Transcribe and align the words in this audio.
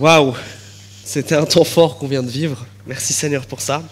Waouh, 0.00 0.32
c'était 1.04 1.34
un 1.34 1.44
temps 1.44 1.64
fort 1.64 1.98
qu'on 1.98 2.06
vient 2.06 2.22
de 2.22 2.30
vivre. 2.30 2.64
Merci 2.86 3.12
Seigneur 3.12 3.44
pour 3.46 3.60
ça. 3.60 3.82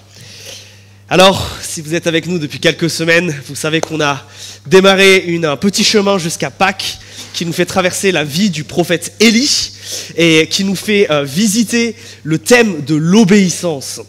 Alors, 1.08 1.58
si 1.60 1.80
vous 1.80 1.94
êtes 1.94 2.06
avec 2.06 2.28
nous 2.28 2.38
depuis 2.38 2.60
quelques 2.60 2.88
semaines, 2.88 3.34
vous 3.48 3.56
savez 3.56 3.80
qu'on 3.80 4.00
a 4.00 4.22
démarré 4.68 5.24
un 5.42 5.56
petit 5.56 5.82
chemin 5.82 6.16
jusqu'à 6.18 6.52
Pâques 6.52 6.98
qui 7.32 7.44
nous 7.44 7.52
fait 7.52 7.66
traverser 7.66 8.12
la 8.12 8.22
vie 8.22 8.50
du 8.50 8.62
prophète 8.62 9.14
Élie 9.18 9.72
et 10.16 10.46
qui 10.48 10.62
nous 10.62 10.76
fait 10.76 11.10
euh, 11.10 11.24
visiter 11.24 11.96
le 12.22 12.38
thème 12.38 12.84
de 12.84 12.94
l'obéissance. 12.94 14.00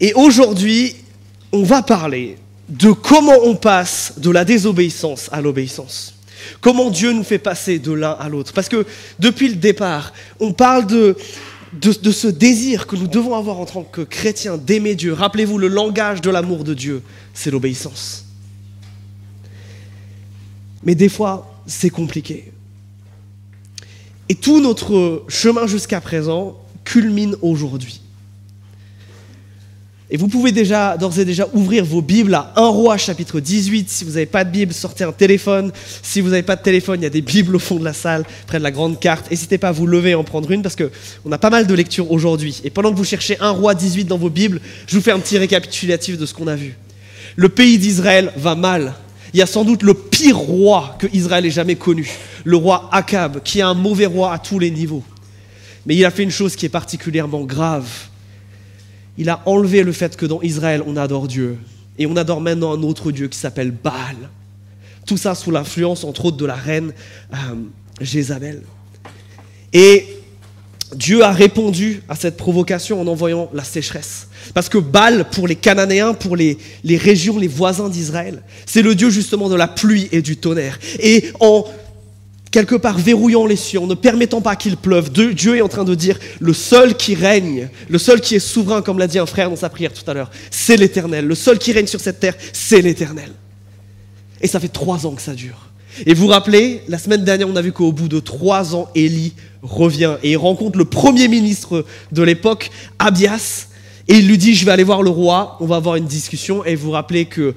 Et 0.00 0.14
aujourd'hui, 0.14 0.96
on 1.52 1.62
va 1.62 1.82
parler 1.82 2.38
de 2.70 2.90
comment 2.90 3.36
on 3.42 3.54
passe 3.54 4.14
de 4.16 4.30
la 4.30 4.46
désobéissance 4.46 5.28
à 5.30 5.42
l'obéissance. 5.42 6.14
Comment 6.60 6.90
Dieu 6.90 7.12
nous 7.12 7.24
fait 7.24 7.38
passer 7.38 7.78
de 7.78 7.92
l'un 7.92 8.12
à 8.12 8.28
l'autre. 8.28 8.52
Parce 8.52 8.68
que 8.68 8.86
depuis 9.18 9.48
le 9.48 9.56
départ, 9.56 10.12
on 10.38 10.52
parle 10.52 10.86
de, 10.86 11.16
ce 11.82 12.26
désir 12.28 12.86
que 12.86 12.96
nous 12.96 13.06
devons 13.06 13.34
avoir 13.34 13.58
en 13.58 13.66
tant 13.66 13.82
que 13.82 14.02
chrétiens 14.02 14.56
d'aimer 14.56 14.94
Dieu. 14.94 15.12
Rappelez-vous, 15.12 15.58
le 15.58 15.68
langage 15.68 16.20
de 16.20 16.30
l'amour 16.30 16.64
de 16.64 16.74
Dieu, 16.74 17.02
c'est 17.34 17.50
l'obéissance. 17.50 18.26
Mais 20.82 20.94
des 20.94 21.08
fois, 21.08 21.62
c'est 21.66 21.90
compliqué. 21.90 22.52
Et 24.28 24.34
tout 24.34 24.60
notre 24.60 25.24
chemin 25.28 25.66
jusqu'à 25.66 26.00
présent 26.00 26.56
culmine 26.84 27.36
aujourd'hui. 27.42 27.99
Et 30.12 30.16
vous 30.16 30.26
pouvez 30.26 30.50
déjà, 30.50 30.96
d'ores 30.96 31.20
et 31.20 31.24
déjà, 31.24 31.46
ouvrir 31.52 31.84
vos 31.84 32.02
Bibles 32.02 32.34
à 32.34 32.52
1 32.56 32.66
roi 32.66 32.96
chapitre 32.96 33.38
18. 33.38 33.88
Si 33.88 34.02
vous 34.02 34.12
n'avez 34.12 34.26
pas 34.26 34.42
de 34.42 34.50
Bible, 34.50 34.72
sortez 34.72 35.04
un 35.04 35.12
téléphone. 35.12 35.70
Si 36.02 36.20
vous 36.20 36.30
n'avez 36.30 36.42
pas 36.42 36.56
de 36.56 36.62
téléphone, 36.62 36.98
il 36.98 37.04
y 37.04 37.06
a 37.06 37.10
des 37.10 37.20
Bibles 37.20 37.54
au 37.54 37.60
fond 37.60 37.76
de 37.76 37.84
la 37.84 37.92
salle, 37.92 38.24
près 38.48 38.58
de 38.58 38.64
la 38.64 38.72
grande 38.72 38.98
carte. 38.98 39.30
N'hésitez 39.30 39.56
pas 39.56 39.68
à 39.68 39.72
vous 39.72 39.86
lever 39.86 40.10
et 40.10 40.14
en 40.16 40.24
prendre 40.24 40.50
une 40.50 40.62
parce 40.62 40.74
qu'on 40.74 41.30
a 41.30 41.38
pas 41.38 41.50
mal 41.50 41.68
de 41.68 41.74
lectures 41.74 42.10
aujourd'hui. 42.10 42.60
Et 42.64 42.70
pendant 42.70 42.90
que 42.90 42.96
vous 42.96 43.04
cherchez 43.04 43.36
1 43.38 43.50
roi 43.50 43.76
18 43.76 44.06
dans 44.06 44.18
vos 44.18 44.30
Bibles, 44.30 44.60
je 44.88 44.96
vous 44.96 45.02
fais 45.02 45.12
un 45.12 45.20
petit 45.20 45.38
récapitulatif 45.38 46.18
de 46.18 46.26
ce 46.26 46.34
qu'on 46.34 46.48
a 46.48 46.56
vu. 46.56 46.76
Le 47.36 47.48
pays 47.48 47.78
d'Israël 47.78 48.32
va 48.36 48.56
mal. 48.56 48.94
Il 49.32 49.38
y 49.38 49.42
a 49.42 49.46
sans 49.46 49.64
doute 49.64 49.84
le 49.84 49.94
pire 49.94 50.36
roi 50.36 50.96
que 50.98 51.06
Israël 51.12 51.46
ait 51.46 51.50
jamais 51.50 51.76
connu, 51.76 52.10
le 52.42 52.56
roi 52.56 52.88
Akab, 52.90 53.44
qui 53.44 53.60
est 53.60 53.62
un 53.62 53.74
mauvais 53.74 54.06
roi 54.06 54.32
à 54.32 54.38
tous 54.38 54.58
les 54.58 54.72
niveaux. 54.72 55.04
Mais 55.86 55.94
il 55.94 56.04
a 56.04 56.10
fait 56.10 56.24
une 56.24 56.32
chose 56.32 56.56
qui 56.56 56.66
est 56.66 56.70
particulièrement 56.70 57.44
grave 57.44 57.86
il 59.20 59.28
a 59.28 59.42
enlevé 59.44 59.82
le 59.82 59.92
fait 59.92 60.16
que 60.16 60.24
dans 60.24 60.40
Israël, 60.40 60.82
on 60.86 60.96
adore 60.96 61.28
Dieu. 61.28 61.58
Et 61.98 62.06
on 62.06 62.16
adore 62.16 62.40
maintenant 62.40 62.72
un 62.72 62.82
autre 62.82 63.12
Dieu 63.12 63.28
qui 63.28 63.38
s'appelle 63.38 63.70
Baal. 63.70 64.16
Tout 65.04 65.18
ça 65.18 65.34
sous 65.34 65.50
l'influence, 65.50 66.04
entre 66.04 66.24
autres, 66.24 66.38
de 66.38 66.46
la 66.46 66.54
reine 66.54 66.94
euh, 67.34 67.36
Jézabel. 68.00 68.62
Et 69.74 70.06
Dieu 70.94 71.22
a 71.22 71.32
répondu 71.32 72.02
à 72.08 72.16
cette 72.16 72.38
provocation 72.38 72.98
en 72.98 73.06
envoyant 73.08 73.50
la 73.52 73.62
sécheresse. 73.62 74.28
Parce 74.54 74.70
que 74.70 74.78
Baal, 74.78 75.26
pour 75.30 75.46
les 75.46 75.54
Cananéens, 75.56 76.14
pour 76.14 76.34
les, 76.34 76.56
les 76.82 76.96
régions, 76.96 77.38
les 77.38 77.46
voisins 77.46 77.90
d'Israël, 77.90 78.42
c'est 78.64 78.80
le 78.80 78.94
Dieu 78.94 79.10
justement 79.10 79.50
de 79.50 79.54
la 79.54 79.68
pluie 79.68 80.08
et 80.12 80.22
du 80.22 80.38
tonnerre. 80.38 80.78
Et 80.98 81.30
en 81.40 81.66
quelque 82.50 82.74
part 82.74 82.98
verrouillant 82.98 83.46
les 83.46 83.56
cieux, 83.56 83.80
en 83.80 83.86
ne 83.86 83.94
permettant 83.94 84.40
pas 84.40 84.56
qu'il 84.56 84.76
pleuve. 84.76 85.10
Dieu 85.10 85.56
est 85.56 85.60
en 85.60 85.68
train 85.68 85.84
de 85.84 85.94
dire, 85.94 86.18
le 86.40 86.52
seul 86.52 86.96
qui 86.96 87.14
règne, 87.14 87.68
le 87.88 87.98
seul 87.98 88.20
qui 88.20 88.34
est 88.34 88.40
souverain, 88.40 88.82
comme 88.82 88.98
l'a 88.98 89.06
dit 89.06 89.18
un 89.18 89.26
frère 89.26 89.50
dans 89.50 89.56
sa 89.56 89.68
prière 89.68 89.92
tout 89.92 90.08
à 90.10 90.14
l'heure, 90.14 90.30
c'est 90.50 90.76
l'Éternel. 90.76 91.26
Le 91.26 91.34
seul 91.34 91.58
qui 91.58 91.72
règne 91.72 91.86
sur 91.86 92.00
cette 92.00 92.20
terre, 92.20 92.34
c'est 92.52 92.82
l'Éternel. 92.82 93.30
Et 94.40 94.48
ça 94.48 94.58
fait 94.58 94.68
trois 94.68 95.06
ans 95.06 95.12
que 95.12 95.22
ça 95.22 95.34
dure. 95.34 95.68
Et 96.06 96.14
vous 96.14 96.28
rappelez, 96.28 96.82
la 96.88 96.98
semaine 96.98 97.24
dernière, 97.24 97.48
on 97.48 97.56
a 97.56 97.62
vu 97.62 97.72
qu'au 97.72 97.92
bout 97.92 98.08
de 98.08 98.20
trois 98.20 98.74
ans, 98.74 98.88
Élie 98.94 99.34
revient 99.62 100.16
et 100.22 100.32
il 100.32 100.36
rencontre 100.36 100.78
le 100.78 100.84
premier 100.84 101.28
ministre 101.28 101.84
de 102.12 102.22
l'époque, 102.22 102.70
Abias, 102.98 103.66
et 104.08 104.14
il 104.14 104.26
lui 104.26 104.38
dit, 104.38 104.54
je 104.54 104.64
vais 104.64 104.72
aller 104.72 104.84
voir 104.84 105.02
le 105.02 105.10
roi, 105.10 105.56
on 105.60 105.66
va 105.66 105.76
avoir 105.76 105.96
une 105.96 106.06
discussion, 106.06 106.64
et 106.64 106.74
vous 106.74 106.86
vous 106.86 106.90
rappelez 106.92 107.26
que 107.26 107.54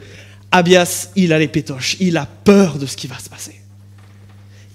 Abias, 0.51 1.09
il 1.15 1.33
a 1.33 1.39
les 1.39 1.47
pétoches, 1.47 1.97
il 1.99 2.17
a 2.17 2.25
peur 2.25 2.77
de 2.77 2.85
ce 2.85 2.97
qui 2.97 3.07
va 3.07 3.17
se 3.17 3.29
passer. 3.29 3.62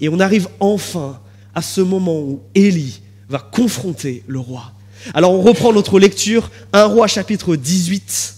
Et 0.01 0.09
on 0.09 0.19
arrive 0.19 0.47
enfin 0.59 1.19
à 1.53 1.61
ce 1.61 1.81
moment 1.81 2.19
où 2.19 2.41
Élie 2.55 3.01
va 3.27 3.39
confronter 3.39 4.23
le 4.27 4.39
roi. 4.39 4.71
Alors 5.13 5.33
on 5.33 5.41
reprend 5.41 5.73
notre 5.73 5.99
lecture, 5.99 6.49
1 6.73 6.85
roi 6.85 7.07
chapitre 7.07 7.55
18, 7.55 8.35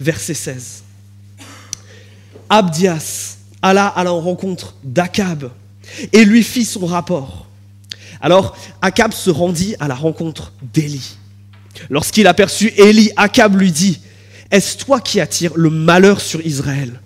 verset 0.00 0.34
16. 0.34 0.82
Abdias 2.48 3.38
alla 3.62 3.86
à 3.86 4.04
la 4.04 4.10
rencontre 4.10 4.74
d'Akab 4.82 5.50
et 6.12 6.24
lui 6.24 6.42
fit 6.42 6.64
son 6.64 6.86
rapport. 6.86 7.46
Alors 8.20 8.56
Akab 8.82 9.12
se 9.12 9.30
rendit 9.30 9.74
à 9.80 9.88
la 9.88 9.94
rencontre 9.94 10.52
d'Élie. 10.72 11.16
Lorsqu'il 11.90 12.26
aperçut 12.26 12.72
Élie, 12.76 13.10
Akab 13.16 13.56
lui 13.56 13.72
dit, 13.72 14.00
Est-ce 14.50 14.78
toi 14.78 15.00
qui 15.00 15.20
attires 15.20 15.52
le 15.56 15.70
malheur 15.70 16.20
sur 16.20 16.44
Israël? 16.46 17.00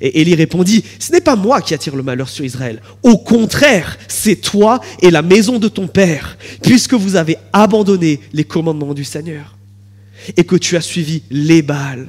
Et 0.00 0.20
Élie 0.20 0.34
répondit, 0.34 0.84
ce 0.98 1.12
n'est 1.12 1.20
pas 1.20 1.36
moi 1.36 1.60
qui 1.60 1.74
attire 1.74 1.96
le 1.96 2.02
malheur 2.02 2.28
sur 2.28 2.44
Israël. 2.44 2.80
Au 3.02 3.18
contraire, 3.18 3.98
c'est 4.08 4.36
toi 4.36 4.80
et 5.02 5.10
la 5.10 5.22
maison 5.22 5.58
de 5.58 5.68
ton 5.68 5.86
père, 5.86 6.38
puisque 6.62 6.94
vous 6.94 7.16
avez 7.16 7.36
abandonné 7.52 8.20
les 8.32 8.44
commandements 8.44 8.94
du 8.94 9.04
Seigneur 9.04 9.56
et 10.36 10.44
que 10.44 10.56
tu 10.56 10.76
as 10.76 10.80
suivi 10.80 11.22
les 11.30 11.62
Baals. 11.62 12.08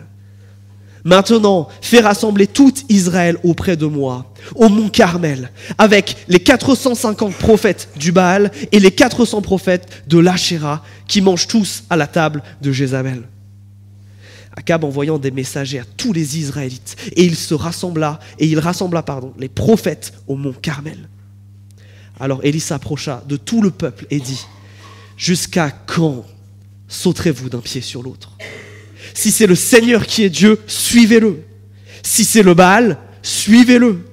Maintenant, 1.04 1.68
fais 1.82 2.00
rassembler 2.00 2.46
tout 2.46 2.74
Israël 2.88 3.38
auprès 3.44 3.76
de 3.76 3.88
moi, 3.88 4.32
au 4.56 4.70
mont 4.70 4.90
Carmel, 4.90 5.52
avec 5.78 6.16
les 6.28 6.40
450 6.40 7.34
prophètes 7.34 7.90
du 7.96 8.12
Baal 8.12 8.52
et 8.72 8.80
les 8.80 8.92
400 8.92 9.42
prophètes 9.42 10.04
de 10.08 10.20
l'Achéra, 10.20 10.84
qui 11.08 11.22
mangent 11.22 11.48
tous 11.48 11.84
à 11.90 11.98
la 11.98 12.08
table 12.08 12.44
de 12.62 12.72
Jézabel. 12.72 13.24
Akab 14.56 14.84
envoyant 14.84 15.18
des 15.18 15.32
messagers 15.32 15.80
à 15.80 15.86
tous 15.86 16.14
les 16.14 16.38
Israélites. 16.38 16.96
Et 17.16 17.24
il 17.24 17.36
se 17.36 17.54
rassembla, 17.54 18.20
et 18.38 18.48
il 18.48 18.60
rassembla, 18.60 19.04
pardon, 19.04 19.34
les 19.38 19.50
prophètes 19.50 20.14
au 20.28 20.36
mont 20.36 20.54
Carmel. 20.54 21.10
Alors 22.20 22.44
Élie 22.44 22.60
s'approcha 22.60 23.24
de 23.28 23.38
tout 23.38 23.62
le 23.62 23.72
peuple 23.72 24.06
et 24.12 24.20
dit, 24.20 24.46
Jusqu'à 25.22 25.70
quand 25.70 26.26
sauterez-vous 26.88 27.50
d'un 27.50 27.60
pied 27.60 27.82
sur 27.82 28.02
l'autre? 28.02 28.32
Si 29.14 29.30
c'est 29.30 29.46
le 29.46 29.54
Seigneur 29.54 30.08
qui 30.08 30.24
est 30.24 30.32
Dieu, 30.32 30.60
suivez-le. 30.66 31.44
Si 32.02 32.26
c'est 32.26 32.42
le 32.42 32.56
Baal, 32.56 32.98
suivez-le. 33.22 34.04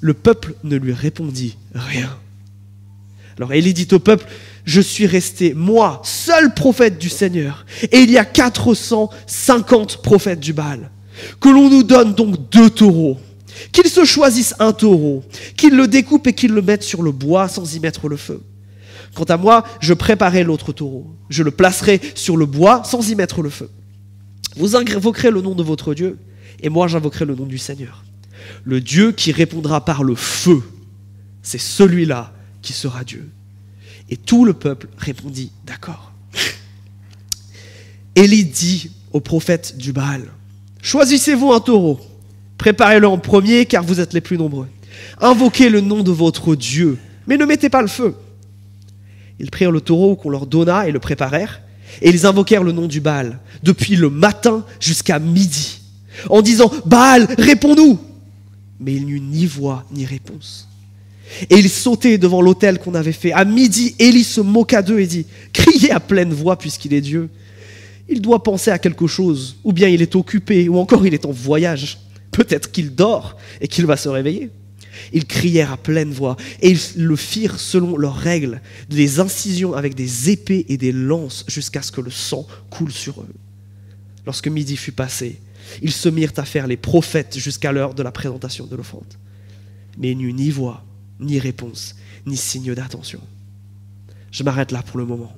Le 0.00 0.14
peuple 0.14 0.54
ne 0.62 0.76
lui 0.76 0.92
répondit 0.92 1.56
rien. 1.74 2.16
Alors 3.36 3.52
Élie 3.52 3.74
dit 3.74 3.88
au 3.90 3.98
peuple, 3.98 4.26
je 4.64 4.80
suis 4.80 5.06
resté, 5.06 5.52
moi, 5.54 6.00
seul 6.04 6.54
prophète 6.54 6.98
du 6.98 7.08
Seigneur. 7.08 7.66
Et 7.92 8.00
il 8.00 8.10
y 8.10 8.18
a 8.18 8.24
450 8.24 10.02
prophètes 10.02 10.40
du 10.40 10.52
Baal. 10.52 10.90
Que 11.40 11.48
l'on 11.48 11.68
nous 11.68 11.82
donne 11.82 12.14
donc 12.14 12.50
deux 12.50 12.70
taureaux. 12.70 13.18
Qu'ils 13.72 13.88
se 13.88 14.04
choisissent 14.04 14.54
un 14.58 14.72
taureau, 14.72 15.22
qu'ils 15.56 15.76
le 15.76 15.86
découpent 15.86 16.26
et 16.26 16.32
qu'ils 16.32 16.52
le 16.52 16.62
mettent 16.62 16.82
sur 16.82 17.02
le 17.02 17.12
bois 17.12 17.48
sans 17.48 17.74
y 17.74 17.80
mettre 17.80 18.08
le 18.08 18.16
feu. 18.16 18.42
Quant 19.14 19.24
à 19.24 19.36
moi, 19.36 19.64
je 19.80 19.94
préparai 19.94 20.42
l'autre 20.42 20.72
taureau. 20.72 21.06
Je 21.28 21.42
le 21.42 21.52
placerai 21.52 22.00
sur 22.14 22.36
le 22.36 22.46
bois 22.46 22.82
sans 22.84 23.08
y 23.08 23.14
mettre 23.14 23.42
le 23.42 23.50
feu. 23.50 23.70
Vous 24.56 24.74
invoquerez 24.76 25.30
le 25.30 25.40
nom 25.40 25.54
de 25.54 25.62
votre 25.62 25.94
Dieu, 25.94 26.18
et 26.60 26.68
moi 26.68 26.88
j'invoquerai 26.88 27.24
le 27.24 27.34
nom 27.34 27.46
du 27.46 27.58
Seigneur. 27.58 28.04
Le 28.64 28.80
Dieu 28.80 29.12
qui 29.12 29.30
répondra 29.30 29.84
par 29.84 30.02
le 30.02 30.14
feu, 30.14 30.62
c'est 31.42 31.60
celui-là 31.60 32.32
qui 32.60 32.72
sera 32.72 33.04
Dieu. 33.04 33.28
Et 34.10 34.16
tout 34.16 34.44
le 34.44 34.52
peuple 34.52 34.88
répondit, 34.98 35.50
d'accord. 35.66 36.12
Élie 38.14 38.44
dit 38.44 38.90
au 39.12 39.20
prophète 39.20 39.76
du 39.76 39.92
Baal, 39.92 40.22
choisissez-vous 40.82 41.52
un 41.52 41.60
taureau, 41.60 42.00
préparez-le 42.58 43.08
en 43.08 43.18
premier 43.18 43.66
car 43.66 43.82
vous 43.82 44.00
êtes 44.00 44.12
les 44.12 44.20
plus 44.20 44.38
nombreux. 44.38 44.68
Invoquez 45.20 45.68
le 45.68 45.80
nom 45.80 46.02
de 46.02 46.10
votre 46.10 46.54
Dieu, 46.54 46.98
mais 47.26 47.36
ne 47.36 47.44
mettez 47.44 47.68
pas 47.68 47.82
le 47.82 47.88
feu. 47.88 48.14
Ils 49.40 49.50
prirent 49.50 49.72
le 49.72 49.80
taureau 49.80 50.16
qu'on 50.16 50.30
leur 50.30 50.46
donna 50.46 50.86
et 50.86 50.92
le 50.92 51.00
préparèrent, 51.00 51.60
et 52.02 52.10
ils 52.10 52.26
invoquèrent 52.26 52.62
le 52.62 52.72
nom 52.72 52.86
du 52.86 53.00
Baal, 53.00 53.40
depuis 53.62 53.96
le 53.96 54.10
matin 54.10 54.64
jusqu'à 54.80 55.18
midi, 55.18 55.80
en 56.28 56.42
disant, 56.42 56.70
Baal, 56.86 57.26
réponds-nous. 57.38 57.98
Mais 58.80 58.94
il 58.94 59.06
n'y 59.06 59.12
eut 59.12 59.20
ni 59.20 59.46
voix 59.46 59.84
ni 59.92 60.04
réponse. 60.04 60.68
Et 61.50 61.56
ils 61.56 61.70
sautaient 61.70 62.18
devant 62.18 62.42
l'autel 62.42 62.78
qu'on 62.78 62.94
avait 62.94 63.12
fait. 63.12 63.32
À 63.32 63.44
midi, 63.44 63.94
Élie 63.98 64.24
se 64.24 64.40
moqua 64.40 64.82
d'eux 64.82 65.00
et 65.00 65.06
dit 65.06 65.26
Criez 65.52 65.90
à 65.90 66.00
pleine 66.00 66.32
voix 66.32 66.56
puisqu'il 66.56 66.92
est 66.94 67.00
Dieu. 67.00 67.28
Il 68.08 68.20
doit 68.20 68.42
penser 68.42 68.70
à 68.70 68.78
quelque 68.78 69.06
chose, 69.06 69.56
ou 69.64 69.72
bien 69.72 69.88
il 69.88 70.02
est 70.02 70.14
occupé, 70.14 70.68
ou 70.68 70.78
encore 70.78 71.06
il 71.06 71.14
est 71.14 71.24
en 71.24 71.32
voyage. 71.32 71.98
Peut-être 72.30 72.70
qu'il 72.70 72.94
dort 72.94 73.36
et 73.60 73.68
qu'il 73.68 73.86
va 73.86 73.96
se 73.96 74.08
réveiller. 74.08 74.50
Ils 75.12 75.26
crièrent 75.26 75.72
à 75.72 75.76
pleine 75.76 76.12
voix 76.12 76.36
et 76.60 76.70
ils 76.70 76.80
le 76.96 77.16
firent 77.16 77.58
selon 77.58 77.96
leurs 77.96 78.16
règles, 78.16 78.60
des 78.88 79.20
incisions 79.20 79.74
avec 79.74 79.94
des 79.94 80.30
épées 80.30 80.66
et 80.68 80.76
des 80.76 80.92
lances 80.92 81.44
jusqu'à 81.48 81.82
ce 81.82 81.90
que 81.90 82.00
le 82.00 82.10
sang 82.10 82.46
coule 82.70 82.92
sur 82.92 83.20
eux. 83.20 83.34
Lorsque 84.26 84.48
midi 84.48 84.76
fut 84.76 84.92
passé, 84.92 85.40
ils 85.82 85.92
se 85.92 86.08
mirent 86.08 86.32
à 86.36 86.44
faire 86.44 86.66
les 86.66 86.76
prophètes 86.76 87.38
jusqu'à 87.38 87.72
l'heure 87.72 87.94
de 87.94 88.02
la 88.02 88.12
présentation 88.12 88.66
de 88.66 88.76
l'offrande. 88.76 89.14
Mais 89.98 90.12
il 90.12 90.18
n'y 90.18 90.32
ni 90.32 90.50
voix, 90.50 90.84
ni 91.20 91.38
réponse, 91.38 91.94
ni 92.26 92.36
signe 92.36 92.74
d'attention. 92.74 93.20
Je 94.30 94.42
m'arrête 94.42 94.72
là 94.72 94.82
pour 94.82 94.98
le 94.98 95.04
moment. 95.04 95.32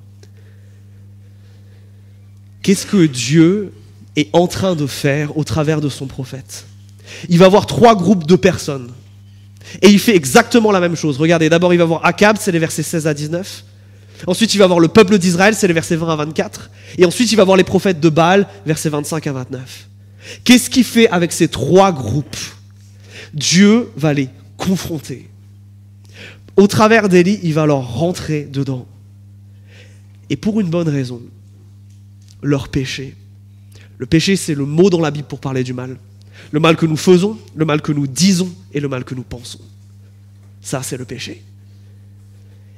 Qu'est-ce 2.61 2.85
que 2.85 3.05
Dieu 3.05 3.71
est 4.15 4.29
en 4.33 4.47
train 4.47 4.75
de 4.75 4.87
faire 4.87 5.37
au 5.37 5.43
travers 5.43 5.79
de 5.79 5.89
son 5.89 6.07
prophète? 6.07 6.65
Il 7.29 7.37
va 7.37 7.45
avoir 7.45 7.65
trois 7.65 7.95
groupes 7.95 8.25
de 8.25 8.35
personnes. 8.35 8.91
Et 9.81 9.89
il 9.89 9.99
fait 9.99 10.15
exactement 10.15 10.71
la 10.71 10.79
même 10.79 10.95
chose. 10.95 11.17
Regardez, 11.17 11.49
d'abord 11.49 11.73
il 11.73 11.77
va 11.77 11.85
voir 11.85 12.05
Akab, 12.05 12.37
c'est 12.39 12.51
les 12.51 12.59
versets 12.59 12.83
16 12.83 13.07
à 13.07 13.13
19. 13.13 13.63
Ensuite 14.25 14.53
il 14.53 14.57
va 14.57 14.67
voir 14.67 14.79
le 14.79 14.87
peuple 14.87 15.17
d'Israël, 15.19 15.53
c'est 15.53 15.67
les 15.67 15.73
versets 15.73 15.95
20 15.95 16.11
à 16.11 16.15
24. 16.15 16.71
Et 16.97 17.05
ensuite 17.05 17.31
il 17.31 17.35
va 17.35 17.43
voir 17.43 17.57
les 17.57 17.63
prophètes 17.63 17.99
de 17.99 18.09
Baal, 18.09 18.47
versets 18.65 18.89
25 18.89 19.27
à 19.27 19.33
29. 19.33 19.87
Qu'est-ce 20.43 20.69
qu'il 20.69 20.83
fait 20.83 21.07
avec 21.09 21.31
ces 21.31 21.47
trois 21.47 21.91
groupes? 21.91 22.37
Dieu 23.33 23.91
va 23.95 24.13
les 24.13 24.29
confronter. 24.57 25.26
Au 26.57 26.65
travers 26.65 27.07
d'Élie, 27.07 27.39
il 27.43 27.53
va 27.53 27.67
leur 27.67 27.87
rentrer 27.93 28.43
dedans. 28.43 28.87
Et 30.29 30.35
pour 30.35 30.59
une 30.59 30.69
bonne 30.69 30.89
raison, 30.89 31.21
leur 32.41 32.69
péché. 32.69 33.15
Le 33.99 34.07
péché, 34.07 34.35
c'est 34.35 34.55
le 34.55 34.65
mot 34.65 34.89
dans 34.89 34.99
la 34.99 35.11
Bible 35.11 35.27
pour 35.27 35.39
parler 35.39 35.63
du 35.63 35.73
mal. 35.73 35.97
Le 36.51 36.59
mal 36.59 36.75
que 36.75 36.85
nous 36.85 36.97
faisons, 36.97 37.37
le 37.55 37.65
mal 37.65 37.81
que 37.81 37.91
nous 37.91 38.07
disons 38.07 38.53
et 38.73 38.79
le 38.79 38.89
mal 38.89 39.03
que 39.03 39.15
nous 39.15 39.23
pensons. 39.23 39.59
Ça, 40.61 40.81
c'est 40.83 40.97
le 40.97 41.05
péché. 41.05 41.43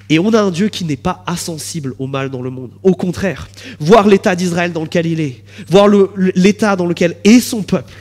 Et 0.09 0.19
on 0.19 0.33
a 0.33 0.41
un 0.41 0.51
Dieu 0.51 0.69
qui 0.69 0.85
n'est 0.85 0.97
pas 0.97 1.23
insensible 1.27 1.93
au 1.99 2.07
mal 2.07 2.29
dans 2.29 2.41
le 2.41 2.49
monde. 2.49 2.71
Au 2.83 2.95
contraire, 2.95 3.47
voir 3.79 4.07
l'état 4.07 4.35
d'Israël 4.35 4.73
dans 4.73 4.83
lequel 4.83 5.05
il 5.05 5.19
est, 5.19 5.43
voir 5.67 5.87
l'état 6.17 6.75
dans 6.75 6.87
lequel 6.87 7.15
est 7.23 7.39
son 7.39 7.61
peuple, 7.61 7.93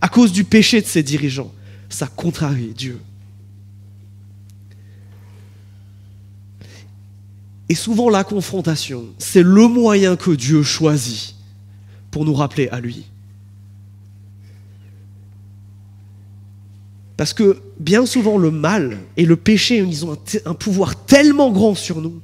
à 0.00 0.08
cause 0.08 0.32
du 0.32 0.44
péché 0.44 0.80
de 0.80 0.86
ses 0.86 1.02
dirigeants, 1.02 1.52
ça 1.88 2.06
contrarie 2.06 2.72
Dieu. 2.74 2.98
Et 7.68 7.74
souvent 7.74 8.08
la 8.08 8.24
confrontation, 8.24 9.06
c'est 9.18 9.42
le 9.42 9.66
moyen 9.66 10.16
que 10.16 10.30
Dieu 10.30 10.62
choisit 10.62 11.34
pour 12.10 12.24
nous 12.24 12.34
rappeler 12.34 12.68
à 12.68 12.80
lui. 12.80 13.04
Parce 17.16 17.32
que 17.32 17.58
bien 17.80 18.06
souvent 18.06 18.36
le 18.36 18.50
mal 18.50 18.98
et 19.16 19.24
le 19.24 19.36
péché, 19.36 19.78
ils 19.78 20.04
ont 20.04 20.16
un, 20.44 20.54
pouvoir 20.54 20.96
tellement 21.06 21.50
grand 21.50 21.74
sur 21.74 22.00
nous 22.00 22.20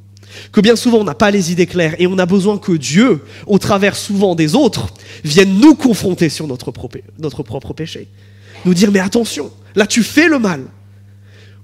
que 0.50 0.62
bien 0.62 0.76
souvent 0.76 0.98
on 0.98 1.04
n'a 1.04 1.14
pas 1.14 1.30
les 1.30 1.52
idées 1.52 1.66
claires 1.66 1.94
et 1.98 2.06
on 2.06 2.18
a 2.18 2.24
besoin 2.24 2.56
que 2.56 2.72
Dieu, 2.72 3.22
au 3.46 3.58
travers 3.58 3.96
souvent 3.96 4.34
des 4.34 4.54
autres, 4.54 4.88
vienne 5.24 5.60
nous 5.60 5.74
confronter 5.74 6.30
sur 6.30 6.46
notre, 6.46 6.72
notre 7.18 7.42
propre 7.42 7.74
péché. 7.74 8.08
Nous 8.64 8.74
dire 8.74 8.90
mais 8.92 9.00
attention, 9.00 9.50
là 9.74 9.86
tu 9.86 10.02
fais 10.02 10.28
le 10.28 10.38
mal. 10.38 10.64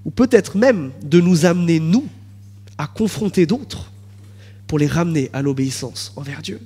Ou 0.05 0.11
peut-être 0.11 0.57
même 0.57 0.91
de 1.03 1.19
nous 1.19 1.45
amener, 1.45 1.79
nous, 1.79 2.05
à 2.79 2.87
confronter 2.87 3.45
d'autres 3.45 3.91
pour 4.65 4.79
les 4.79 4.87
ramener 4.87 5.29
à 5.33 5.43
l'obéissance 5.43 6.13
envers 6.15 6.41
Dieu. 6.41 6.59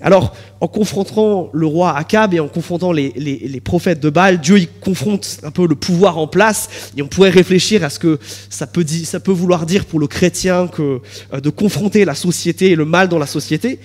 Alors, 0.00 0.36
en 0.60 0.68
confrontant 0.68 1.48
le 1.54 1.66
roi 1.66 1.96
Akab 1.96 2.34
et 2.34 2.40
en 2.40 2.48
confrontant 2.48 2.92
les, 2.92 3.62
prophètes 3.64 4.00
de 4.00 4.10
Baal, 4.10 4.38
Dieu 4.38 4.58
il 4.58 4.68
confronte 4.68 5.38
un 5.44 5.50
peu 5.50 5.66
le 5.66 5.76
pouvoir 5.76 6.18
en 6.18 6.26
place. 6.26 6.90
Et 6.94 7.00
on 7.00 7.06
pourrait 7.06 7.30
réfléchir 7.30 7.82
à 7.82 7.88
ce 7.88 7.98
que 7.98 8.18
ça 8.50 8.66
peut, 8.66 8.84
ça 8.86 9.18
peut 9.18 9.32
vouloir 9.32 9.64
dire 9.64 9.86
pour 9.86 9.98
le 9.98 10.06
chrétien 10.06 10.68
que 10.68 11.00
euh, 11.32 11.40
de 11.40 11.48
confronter 11.48 12.04
la 12.04 12.14
société 12.14 12.72
et 12.72 12.76
le 12.76 12.84
mal 12.84 13.08
dans 13.08 13.18
la 13.18 13.26
société. 13.26 13.78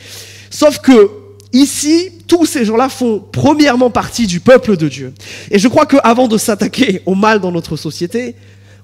Sauf 0.49 0.79
que 0.79 1.09
ici, 1.53 2.11
tous 2.27 2.45
ces 2.45 2.65
gens-là 2.65 2.89
font 2.89 3.23
premièrement 3.31 3.89
partie 3.89 4.27
du 4.27 4.41
peuple 4.41 4.75
de 4.75 4.89
Dieu. 4.89 5.13
Et 5.51 5.57
je 5.57 5.69
crois 5.69 5.85
qu'avant 5.85 6.27
de 6.27 6.37
s'attaquer 6.37 7.01
au 7.05 7.15
mal 7.15 7.39
dans 7.39 7.53
notre 7.53 7.77
société, 7.77 8.35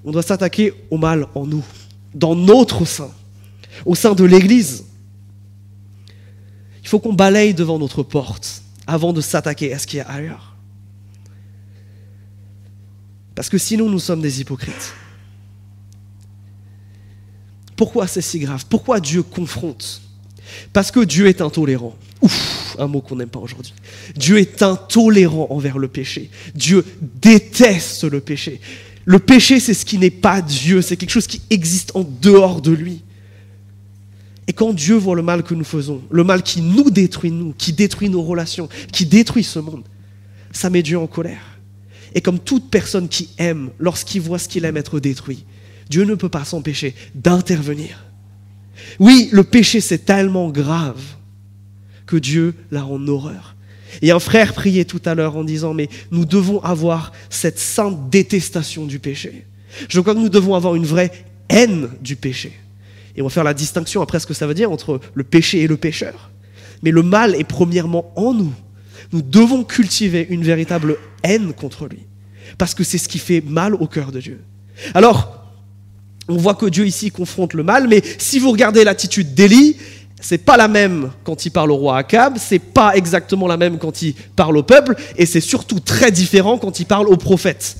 on 0.06 0.12
doit 0.12 0.22
s'attaquer 0.22 0.72
au 0.90 0.96
mal 0.96 1.26
en 1.34 1.46
nous, 1.46 1.64
dans 2.14 2.36
notre 2.36 2.84
sein, 2.84 3.10
au 3.84 3.96
sein 3.96 4.14
de 4.14 4.24
l'Église. 4.24 4.84
Il 6.82 6.88
faut 6.88 7.00
qu'on 7.00 7.12
balaye 7.12 7.52
devant 7.52 7.80
notre 7.80 8.04
porte 8.04 8.62
avant 8.86 9.12
de 9.12 9.20
s'attaquer 9.20 9.74
à 9.74 9.78
ce 9.80 9.86
qui 9.88 9.98
est 9.98 10.06
ailleurs. 10.06 10.54
Parce 13.34 13.48
que 13.48 13.58
sinon, 13.58 13.90
nous 13.90 13.98
sommes 13.98 14.22
des 14.22 14.40
hypocrites. 14.40 14.94
Pourquoi 17.74 18.06
c'est 18.06 18.22
si 18.22 18.38
grave? 18.38 18.64
Pourquoi 18.70 19.00
Dieu 19.00 19.24
confronte? 19.24 20.00
Parce 20.72 20.92
que 20.92 21.00
Dieu 21.00 21.26
est 21.26 21.40
intolérant. 21.40 21.96
Ouf, 22.22 22.76
un 22.78 22.86
mot 22.86 23.00
qu'on 23.00 23.16
n'aime 23.16 23.28
pas 23.28 23.40
aujourd'hui. 23.40 23.74
Dieu 24.14 24.38
est 24.38 24.62
intolérant 24.62 25.48
envers 25.50 25.78
le 25.78 25.88
péché. 25.88 26.30
Dieu 26.54 26.84
déteste 27.00 28.04
le 28.04 28.20
péché. 28.20 28.60
Le 29.06 29.20
péché, 29.20 29.60
c'est 29.60 29.72
ce 29.72 29.86
qui 29.86 29.98
n'est 29.98 30.10
pas 30.10 30.42
Dieu, 30.42 30.82
c'est 30.82 30.96
quelque 30.96 31.10
chose 31.10 31.28
qui 31.28 31.40
existe 31.48 31.92
en 31.94 32.04
dehors 32.20 32.60
de 32.60 32.72
lui. 32.72 33.02
Et 34.48 34.52
quand 34.52 34.72
Dieu 34.72 34.96
voit 34.96 35.14
le 35.14 35.22
mal 35.22 35.44
que 35.44 35.54
nous 35.54 35.64
faisons, 35.64 36.02
le 36.10 36.24
mal 36.24 36.42
qui 36.42 36.60
nous 36.60 36.90
détruit, 36.90 37.30
nous, 37.30 37.54
qui 37.56 37.72
détruit 37.72 38.08
nos 38.08 38.22
relations, 38.22 38.68
qui 38.92 39.06
détruit 39.06 39.44
ce 39.44 39.60
monde, 39.60 39.84
ça 40.52 40.70
met 40.70 40.82
Dieu 40.82 40.98
en 40.98 41.06
colère. 41.06 41.58
Et 42.14 42.20
comme 42.20 42.40
toute 42.40 42.68
personne 42.68 43.08
qui 43.08 43.28
aime, 43.38 43.70
lorsqu'il 43.78 44.22
voit 44.22 44.38
ce 44.38 44.48
qu'il 44.48 44.64
aime 44.64 44.76
être 44.76 44.98
détruit, 44.98 45.44
Dieu 45.88 46.04
ne 46.04 46.14
peut 46.14 46.28
pas 46.28 46.44
s'empêcher 46.44 46.94
d'intervenir. 47.14 48.04
Oui, 48.98 49.28
le 49.32 49.44
péché, 49.44 49.80
c'est 49.80 50.04
tellement 50.04 50.50
grave 50.50 51.00
que 52.06 52.16
Dieu 52.16 52.54
l'a 52.70 52.84
en 52.84 53.06
horreur. 53.06 53.55
Et 54.02 54.10
un 54.10 54.18
frère 54.18 54.52
priait 54.52 54.84
tout 54.84 55.00
à 55.04 55.14
l'heure 55.14 55.36
en 55.36 55.44
disant, 55.44 55.74
mais 55.74 55.88
nous 56.10 56.24
devons 56.24 56.60
avoir 56.62 57.12
cette 57.30 57.58
sainte 57.58 58.10
détestation 58.10 58.86
du 58.86 58.98
péché. 58.98 59.46
Je 59.88 60.00
crois 60.00 60.14
que 60.14 60.20
nous 60.20 60.28
devons 60.28 60.54
avoir 60.54 60.74
une 60.74 60.86
vraie 60.86 61.12
haine 61.48 61.88
du 62.00 62.16
péché. 62.16 62.52
Et 63.16 63.22
on 63.22 63.26
va 63.26 63.30
faire 63.30 63.44
la 63.44 63.54
distinction 63.54 64.02
après 64.02 64.20
ce 64.20 64.26
que 64.26 64.34
ça 64.34 64.46
veut 64.46 64.54
dire 64.54 64.70
entre 64.70 65.00
le 65.14 65.24
péché 65.24 65.62
et 65.62 65.66
le 65.66 65.76
pécheur. 65.76 66.30
Mais 66.82 66.90
le 66.90 67.02
mal 67.02 67.34
est 67.34 67.44
premièrement 67.44 68.12
en 68.16 68.34
nous. 68.34 68.52
Nous 69.12 69.22
devons 69.22 69.64
cultiver 69.64 70.26
une 70.28 70.42
véritable 70.42 70.96
haine 71.22 71.52
contre 71.52 71.86
lui. 71.86 72.00
Parce 72.58 72.74
que 72.74 72.84
c'est 72.84 72.98
ce 72.98 73.08
qui 73.08 73.18
fait 73.18 73.40
mal 73.40 73.74
au 73.74 73.86
cœur 73.86 74.12
de 74.12 74.20
Dieu. 74.20 74.40
Alors, 74.94 75.46
on 76.28 76.36
voit 76.36 76.54
que 76.54 76.66
Dieu 76.66 76.86
ici 76.86 77.10
confronte 77.10 77.54
le 77.54 77.62
mal, 77.62 77.88
mais 77.88 78.02
si 78.18 78.38
vous 78.38 78.50
regardez 78.50 78.84
l'attitude 78.84 79.34
d'Élie, 79.34 79.76
c'est 80.20 80.38
pas 80.38 80.56
la 80.56 80.68
même 80.68 81.10
quand 81.24 81.44
il 81.44 81.50
parle 81.50 81.70
au 81.70 81.76
roi 81.76 81.98
Akab, 81.98 82.38
c'est 82.38 82.58
pas 82.58 82.96
exactement 82.96 83.46
la 83.46 83.56
même 83.56 83.78
quand 83.78 84.02
il 84.02 84.14
parle 84.14 84.56
au 84.56 84.62
peuple, 84.62 84.96
et 85.16 85.26
c'est 85.26 85.40
surtout 85.40 85.80
très 85.80 86.10
différent 86.10 86.58
quand 86.58 86.80
il 86.80 86.86
parle 86.86 87.08
aux 87.08 87.16
prophètes. 87.16 87.76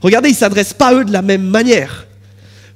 Regardez, 0.00 0.30
il 0.30 0.34
s'adresse 0.34 0.72
pas 0.72 0.88
à 0.88 0.94
eux 0.94 1.04
de 1.04 1.12
la 1.12 1.22
même 1.22 1.44
manière. 1.44 2.06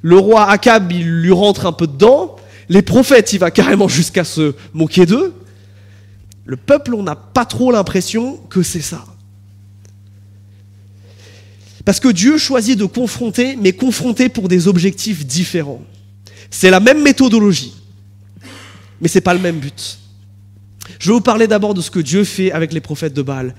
Le 0.02 0.16
roi 0.16 0.48
Akab, 0.48 0.90
il 0.92 1.20
lui 1.20 1.32
rentre 1.32 1.66
un 1.66 1.72
peu 1.72 1.86
dedans. 1.86 2.36
Les 2.68 2.82
prophètes, 2.82 3.32
il 3.32 3.38
va 3.38 3.50
carrément 3.50 3.88
jusqu'à 3.88 4.24
se 4.24 4.54
moquer 4.72 5.06
d'eux. 5.06 5.34
Le 6.44 6.56
peuple, 6.56 6.94
on 6.94 7.02
n'a 7.02 7.16
pas 7.16 7.44
trop 7.44 7.70
l'impression 7.70 8.38
que 8.48 8.62
c'est 8.62 8.80
ça. 8.80 9.04
Parce 11.84 12.00
que 12.00 12.08
Dieu 12.08 12.38
choisit 12.38 12.78
de 12.78 12.84
confronter, 12.84 13.56
mais 13.56 13.72
confronter 13.72 14.28
pour 14.28 14.48
des 14.48 14.68
objectifs 14.68 15.26
différents. 15.26 15.82
C'est 16.50 16.70
la 16.70 16.80
même 16.80 17.02
méthodologie, 17.02 17.74
mais 19.00 19.08
ce 19.08 19.18
n'est 19.18 19.22
pas 19.22 19.34
le 19.34 19.40
même 19.40 19.58
but. 19.58 19.98
Je 20.98 21.08
vais 21.08 21.14
vous 21.14 21.20
parler 21.20 21.46
d'abord 21.46 21.74
de 21.74 21.80
ce 21.80 21.90
que 21.90 22.00
Dieu 22.00 22.24
fait 22.24 22.52
avec 22.52 22.72
les 22.72 22.80
prophètes 22.80 23.14
de 23.14 23.22
Baal. 23.22 23.54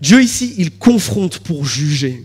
Dieu 0.00 0.22
ici, 0.22 0.54
il 0.58 0.72
confronte 0.72 1.38
pour 1.40 1.64
juger. 1.64 2.24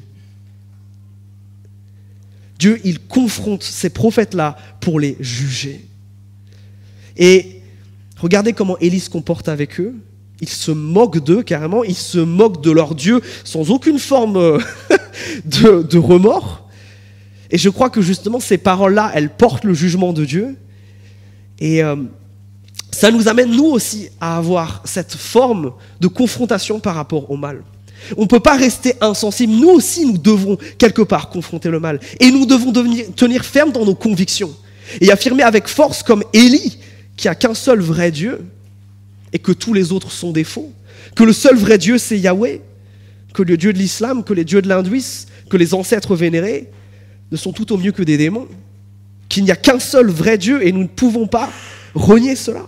Dieu, 2.60 2.80
il 2.84 3.00
confronte 3.00 3.64
ces 3.64 3.90
prophètes-là 3.90 4.56
pour 4.82 5.00
les 5.00 5.18
juger. 5.20 5.86
Et 7.18 7.62
regardez 8.18 8.54
comment 8.54 8.78
Élie 8.78 9.00
se 9.00 9.10
comporte 9.10 9.50
avec 9.50 9.80
eux. 9.80 9.96
Il 10.42 10.50
se 10.50 10.72
moque 10.72 11.24
d'eux 11.24 11.44
carrément, 11.44 11.84
il 11.84 11.96
se 11.96 12.18
moque 12.18 12.64
de 12.64 12.72
leur 12.72 12.96
Dieu 12.96 13.22
sans 13.44 13.72
aucune 13.72 14.00
forme 14.00 14.38
euh, 14.38 14.60
de, 15.46 15.98
remords. 15.98 16.68
Et 17.52 17.58
je 17.58 17.70
crois 17.70 17.90
que 17.90 18.02
justement 18.02 18.40
ces 18.40 18.58
paroles-là, 18.58 19.12
elles 19.14 19.30
portent 19.30 19.66
le 19.66 19.74
jugement 19.74 20.14
de 20.14 20.26
Dieu. 20.26 20.56
Et 21.60 21.84
euh, 21.84 21.96
ça 22.92 23.10
nous 23.10 23.28
amène 23.28 23.52
nous 23.52 23.66
aussi 23.66 24.10
à 24.20 24.38
avoir 24.38 24.82
cette 24.86 25.14
forme 25.14 25.74
de 26.00 26.08
confrontation 26.08 26.80
par 26.80 26.96
rapport 26.96 27.32
au 27.32 27.38
mal. 27.38 27.64
On 28.18 28.24
ne 28.24 28.28
peut 28.28 28.40
pas 28.40 28.58
rester 28.58 28.94
insensible. 29.02 29.54
Nous 29.54 29.70
aussi, 29.70 30.06
nous 30.06 30.18
devons 30.18 30.58
quelque 30.78 31.02
part 31.02 31.30
confronter 31.30 31.70
le 31.70 31.80
mal. 31.80 32.00
Et 32.20 32.32
nous 32.32 32.46
devons 32.46 32.74
tenir 33.16 33.46
ferme 33.46 33.72
dans 33.72 33.86
nos 33.86 33.96
convictions. 33.96 34.54
Et 35.00 35.12
affirmer 35.12 35.44
avec 35.44 35.68
force, 35.68 36.04
comme 36.04 36.24
Élie, 36.34 36.78
qu'il 37.16 37.30
n'y 37.30 37.32
a 37.32 37.36
qu'un 37.36 37.54
seul 37.54 37.80
vrai 37.80 38.12
Dieu 38.12 38.46
et 39.34 39.40
que 39.40 39.52
tous 39.52 39.74
les 39.74 39.92
autres 39.92 40.12
sont 40.12 40.32
des 40.32 40.44
faux. 40.44 40.72
Que 41.16 41.24
le 41.24 41.34
seul 41.34 41.56
vrai 41.56 41.78
Dieu, 41.78 41.98
c'est 41.98 42.20
Yahweh. 42.20 42.62
Que 43.34 43.44
le 43.44 43.56
Dieu 43.56 43.72
de 43.72 43.78
l'islam, 43.78 44.24
que 44.24 44.34
les 44.34 44.44
dieux 44.44 44.62
de 44.62 44.68
l'hindouisme, 44.68 45.30
que 45.50 45.56
les 45.56 45.74
ancêtres 45.74 46.16
vénérés 46.16 46.70
ne 47.32 47.38
sont 47.38 47.54
tout 47.54 47.72
au 47.72 47.78
mieux 47.78 47.94
que 47.94 48.04
des 48.04 48.18
démons. 48.18 48.48
Qu'il 49.30 49.46
n'y 49.46 49.52
a 49.52 49.56
qu'un 49.56 49.80
seul 49.80 50.10
vrai 50.10 50.38
Dieu 50.38 50.66
et 50.66 50.74
nous 50.74 50.82
ne 50.84 50.88
pouvons 50.88 51.28
pas 51.28 51.50
renier 51.96 52.36
cela. 52.36 52.68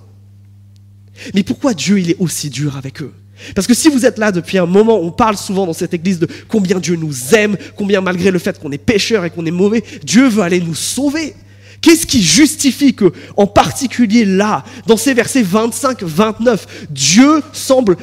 Mais 1.34 1.44
pourquoi 1.44 1.74
Dieu 1.74 2.00
il 2.00 2.12
est 2.12 2.18
aussi 2.20 2.50
dur 2.50 2.78
avec 2.78 3.02
eux? 3.02 3.14
Parce 3.56 3.68
que 3.68 3.74
si 3.74 3.90
vous 3.90 4.06
êtes 4.06 4.18
là 4.18 4.32
depuis 4.32 4.58
un 4.58 4.66
moment, 4.66 5.00
on 5.00 5.12
parle 5.12 5.38
souvent 5.38 5.66
dans 5.66 5.74
cette 5.74 5.94
église 5.94 6.20
de 6.20 6.28
combien 6.48 6.80
Dieu 6.80 6.96
nous 6.96 7.36
aime, 7.36 7.58
combien 7.76 8.02
malgré 8.02 8.32
le 8.32 8.40
fait 8.40 8.60
qu'on 8.60 8.72
est 8.72 8.78
pécheur 8.78 9.26
et 9.26 9.30
qu'on 9.30 9.46
est 9.46 9.52
mauvais, 9.52 9.84
Dieu 10.04 10.28
veut 10.28 10.44
aller 10.44 10.62
nous 10.62 10.76
sauver. 10.76 11.36
Qu'est-ce 11.82 12.06
qui 12.06 12.24
justifie 12.24 12.94
que, 12.94 13.12
en 13.36 13.46
particulier 13.46 14.24
là, 14.24 14.64
dans 14.88 14.96
ces 14.96 15.14
versets 15.14 15.44
25-29, 15.44 16.60
Dieu 16.90 17.44
semble 17.52 17.98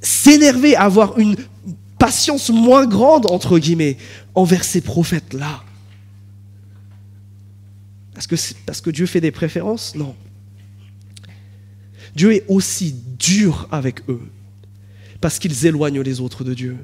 s'énerver, 0.00 0.74
avoir 0.74 1.18
une 1.18 1.36
patience 1.98 2.48
moins 2.48 2.86
grande, 2.86 3.30
entre 3.30 3.58
guillemets, 3.58 3.98
envers 4.34 4.64
ces 4.64 4.80
prophètes-là? 4.80 5.62
Est-ce 8.16 8.28
que 8.28 8.36
c'est 8.36 8.56
parce 8.64 8.80
que 8.80 8.90
Dieu 8.90 9.04
fait 9.04 9.20
des 9.20 9.30
préférences? 9.30 9.94
Non. 9.94 10.14
Dieu 12.14 12.32
est 12.34 12.44
aussi 12.48 12.94
dur 13.18 13.68
avec 13.70 14.08
eux 14.08 14.22
parce 15.20 15.38
qu'ils 15.38 15.66
éloignent 15.66 16.00
les 16.00 16.20
autres 16.20 16.44
de 16.44 16.54
Dieu. 16.54 16.76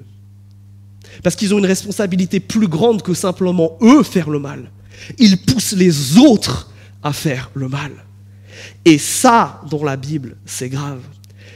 Parce 1.23 1.37
qu'ils 1.37 1.55
ont 1.55 1.59
une 1.59 1.67
responsabilité 1.67 2.41
plus 2.41 2.69
grande 2.69 3.03
que 3.03 3.15
simplement 3.15 3.79
eux 3.81 4.03
faire 4.03 4.29
le 4.29 4.39
mal. 4.39 4.71
Ils 5.19 5.39
poussent 5.39 5.73
les 5.73 6.19
autres 6.19 6.71
à 7.03 7.13
faire 7.13 7.51
le 7.55 7.69
mal. 7.69 7.93
Et 8.85 8.99
ça, 8.99 9.61
dans 9.71 9.85
la 9.85 9.97
Bible, 9.97 10.37
c'est 10.45 10.69
grave. 10.69 11.01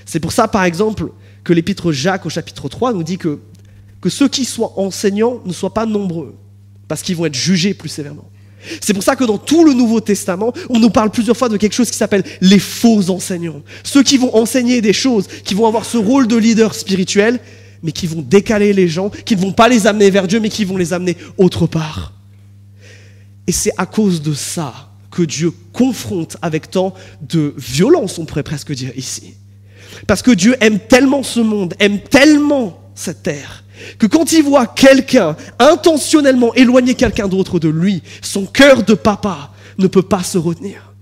C'est 0.04 0.20
pour 0.20 0.32
ça, 0.32 0.48
par 0.48 0.64
exemple, 0.64 1.12
que 1.44 1.52
l'épître 1.52 1.92
Jacques 1.92 2.26
au 2.26 2.30
chapitre 2.30 2.68
3 2.68 2.92
nous 2.92 3.02
dit 3.02 3.18
que, 3.18 3.40
que 4.00 4.08
ceux 4.08 4.28
qui 4.28 4.44
soient 4.44 4.78
enseignants 4.78 5.40
ne 5.44 5.52
soient 5.52 5.74
pas 5.74 5.86
nombreux, 5.86 6.34
parce 6.88 7.02
qu'ils 7.02 7.16
vont 7.16 7.26
être 7.26 7.34
jugés 7.34 7.74
plus 7.74 7.88
sévèrement. 7.88 8.28
C'est 8.80 8.92
pour 8.94 9.02
ça 9.02 9.16
que 9.16 9.24
dans 9.24 9.38
tout 9.38 9.64
le 9.64 9.72
Nouveau 9.72 10.00
Testament, 10.00 10.52
on 10.68 10.78
nous 10.78 10.90
parle 10.90 11.10
plusieurs 11.10 11.36
fois 11.36 11.48
de 11.48 11.56
quelque 11.56 11.72
chose 11.72 11.90
qui 11.90 11.96
s'appelle 11.96 12.24
les 12.40 12.58
faux 12.58 13.10
enseignants. 13.10 13.62
Ceux 13.82 14.02
qui 14.02 14.18
vont 14.18 14.34
enseigner 14.36 14.80
des 14.80 14.92
choses, 14.92 15.26
qui 15.44 15.54
vont 15.54 15.66
avoir 15.66 15.84
ce 15.84 15.96
rôle 15.96 16.26
de 16.26 16.36
leader 16.36 16.74
spirituel, 16.74 17.40
mais 17.82 17.92
qui 17.92 18.06
vont 18.06 18.20
décaler 18.20 18.72
les 18.72 18.88
gens, 18.88 19.10
qui 19.24 19.36
ne 19.36 19.40
vont 19.40 19.52
pas 19.52 19.68
les 19.68 19.86
amener 19.86 20.10
vers 20.10 20.26
Dieu, 20.26 20.40
mais 20.40 20.50
qui 20.50 20.64
vont 20.64 20.76
les 20.76 20.92
amener 20.92 21.16
autre 21.38 21.66
part. 21.66 22.12
Et 23.46 23.52
c'est 23.52 23.72
à 23.78 23.86
cause 23.86 24.22
de 24.22 24.34
ça 24.34 24.90
que 25.10 25.22
Dieu 25.22 25.52
confronte 25.72 26.36
avec 26.42 26.70
tant 26.70 26.94
de 27.20 27.54
violence, 27.56 28.18
on 28.18 28.24
pourrait 28.24 28.42
presque 28.42 28.72
dire 28.72 28.92
ici. 28.96 29.34
Parce 30.06 30.22
que 30.22 30.30
Dieu 30.30 30.56
aime 30.60 30.78
tellement 30.78 31.22
ce 31.22 31.40
monde, 31.40 31.74
aime 31.80 31.98
tellement 31.98 32.78
cette 32.94 33.22
terre, 33.22 33.64
que 33.98 34.06
quand 34.06 34.32
il 34.32 34.42
voit 34.42 34.66
quelqu'un 34.66 35.36
intentionnellement 35.58 36.54
éloigner 36.54 36.94
quelqu'un 36.94 37.28
d'autre 37.28 37.58
de 37.58 37.68
lui, 37.68 38.02
son 38.22 38.46
cœur 38.46 38.82
de 38.82 38.94
papa 38.94 39.52
ne 39.78 39.86
peut 39.86 40.02
pas 40.02 40.22
se 40.22 40.38
retenir. 40.38 40.92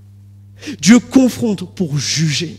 Dieu 0.81 0.99
confronte 0.99 1.75
pour 1.75 1.99
juger. 1.99 2.59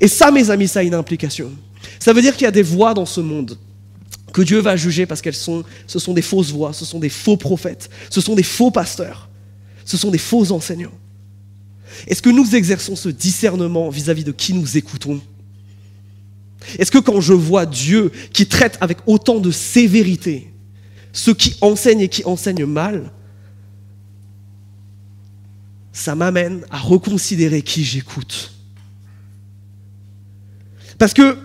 Et 0.00 0.08
ça, 0.08 0.30
mes 0.30 0.50
amis, 0.50 0.68
ça 0.68 0.80
a 0.80 0.82
une 0.82 0.94
implication. 0.94 1.50
Ça 1.98 2.12
veut 2.12 2.22
dire 2.22 2.34
qu'il 2.34 2.44
y 2.44 2.48
a 2.48 2.52
des 2.52 2.62
voix 2.62 2.94
dans 2.94 3.06
ce 3.06 3.20
monde 3.20 3.58
que 4.32 4.42
Dieu 4.42 4.58
va 4.58 4.76
juger 4.76 5.06
parce 5.06 5.20
qu'elles 5.20 5.34
sont, 5.34 5.64
ce 5.86 5.98
sont 5.98 6.14
des 6.14 6.22
fausses 6.22 6.52
voix, 6.52 6.72
ce 6.72 6.84
sont 6.84 7.00
des 7.00 7.08
faux 7.08 7.36
prophètes, 7.36 7.90
ce 8.10 8.20
sont 8.20 8.34
des 8.34 8.42
faux 8.42 8.70
pasteurs, 8.70 9.28
ce 9.84 9.96
sont 9.96 10.10
des 10.10 10.18
faux 10.18 10.52
enseignants. 10.52 10.92
Est-ce 12.06 12.22
que 12.22 12.30
nous 12.30 12.54
exerçons 12.54 12.96
ce 12.96 13.08
discernement 13.08 13.88
vis-à-vis 13.88 14.24
de 14.24 14.32
qui 14.32 14.54
nous 14.54 14.76
écoutons? 14.76 15.20
Est-ce 16.78 16.90
que 16.90 16.98
quand 16.98 17.20
je 17.20 17.32
vois 17.32 17.66
Dieu 17.66 18.10
qui 18.32 18.46
traite 18.46 18.78
avec 18.80 18.98
autant 19.06 19.40
de 19.40 19.50
sévérité 19.50 20.52
ceux 21.12 21.34
qui 21.34 21.56
enseignent 21.60 22.02
et 22.02 22.08
qui 22.08 22.24
enseignent 22.24 22.66
mal, 22.66 23.10
ça 25.92 26.14
m'amène 26.14 26.64
à 26.70 26.78
reconsidérer 26.78 27.62
qui 27.62 27.84
j'écoute 27.84 28.52
Parce 30.98 31.14
que 31.14 31.36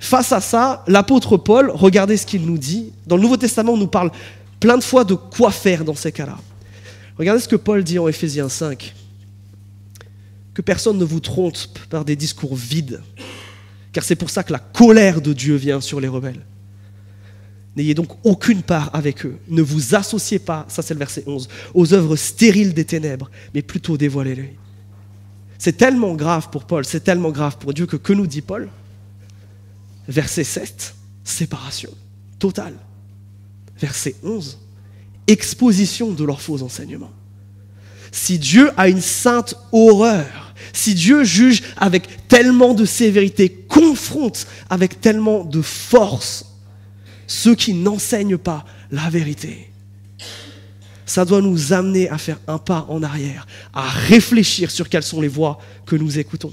Face 0.00 0.32
à 0.32 0.40
ça, 0.40 0.82
l'apôtre 0.88 1.36
Paul, 1.36 1.70
regardez 1.72 2.16
ce 2.16 2.24
qu'il 2.24 2.46
nous 2.46 2.56
dit. 2.56 2.90
Dans 3.06 3.16
le 3.16 3.22
Nouveau 3.22 3.36
Testament, 3.36 3.74
on 3.74 3.76
nous 3.76 3.86
parle 3.86 4.10
plein 4.58 4.78
de 4.78 4.82
fois 4.82 5.04
de 5.04 5.14
quoi 5.14 5.50
faire 5.50 5.84
dans 5.84 5.94
ces 5.94 6.10
cas-là. 6.10 6.38
Regardez 7.18 7.40
ce 7.40 7.48
que 7.48 7.54
Paul 7.54 7.84
dit 7.84 7.98
en 7.98 8.08
Éphésiens 8.08 8.48
5. 8.48 8.94
Que 10.54 10.62
personne 10.62 10.96
ne 10.96 11.04
vous 11.04 11.20
trompe 11.20 11.58
par 11.90 12.06
des 12.06 12.16
discours 12.16 12.56
vides, 12.56 13.02
car 13.92 14.04
c'est 14.04 14.16
pour 14.16 14.30
ça 14.30 14.42
que 14.42 14.52
la 14.52 14.58
colère 14.58 15.20
de 15.20 15.32
Dieu 15.32 15.56
vient 15.56 15.80
sur 15.80 16.00
les 16.00 16.08
rebelles. 16.08 16.44
N'ayez 17.76 17.94
donc 17.94 18.08
aucune 18.24 18.62
part 18.62 18.90
avec 18.92 19.24
eux. 19.24 19.38
Ne 19.48 19.62
vous 19.62 19.94
associez 19.94 20.38
pas, 20.38 20.66
ça 20.68 20.82
c'est 20.82 20.94
le 20.94 20.98
verset 20.98 21.24
11, 21.26 21.48
aux 21.74 21.94
œuvres 21.94 22.16
stériles 22.16 22.74
des 22.74 22.84
ténèbres, 22.84 23.30
mais 23.54 23.62
plutôt 23.62 23.96
dévoilez-les. 23.96 24.56
C'est 25.58 25.76
tellement 25.76 26.14
grave 26.14 26.50
pour 26.50 26.64
Paul, 26.64 26.84
c'est 26.84 27.00
tellement 27.00 27.30
grave 27.30 27.58
pour 27.58 27.74
Dieu 27.74 27.86
que 27.86 27.96
que 27.96 28.12
nous 28.12 28.26
dit 28.26 28.42
Paul? 28.42 28.68
Verset 30.08 30.44
7, 30.44 30.94
séparation 31.22 31.90
totale. 32.38 32.74
Verset 33.78 34.16
11, 34.22 34.58
exposition 35.26 36.10
de 36.10 36.24
leurs 36.24 36.40
faux 36.40 36.62
enseignements. 36.62 37.12
Si 38.10 38.38
Dieu 38.38 38.70
a 38.76 38.88
une 38.88 39.00
sainte 39.00 39.54
horreur, 39.72 40.49
si 40.72 40.94
Dieu 40.94 41.24
juge 41.24 41.62
avec 41.76 42.28
tellement 42.28 42.74
de 42.74 42.84
sévérité, 42.84 43.64
confronte 43.68 44.46
avec 44.68 45.00
tellement 45.00 45.44
de 45.44 45.62
force 45.62 46.46
ceux 47.26 47.54
qui 47.54 47.74
n'enseignent 47.74 48.38
pas 48.38 48.64
la 48.90 49.08
vérité, 49.08 49.70
ça 51.06 51.24
doit 51.24 51.40
nous 51.40 51.72
amener 51.72 52.08
à 52.08 52.18
faire 52.18 52.38
un 52.46 52.58
pas 52.58 52.86
en 52.88 53.02
arrière, 53.02 53.46
à 53.72 53.88
réfléchir 53.88 54.70
sur 54.70 54.88
quelles 54.88 55.02
sont 55.02 55.20
les 55.20 55.28
voies 55.28 55.58
que 55.86 55.96
nous 55.96 56.18
écoutons. 56.18 56.52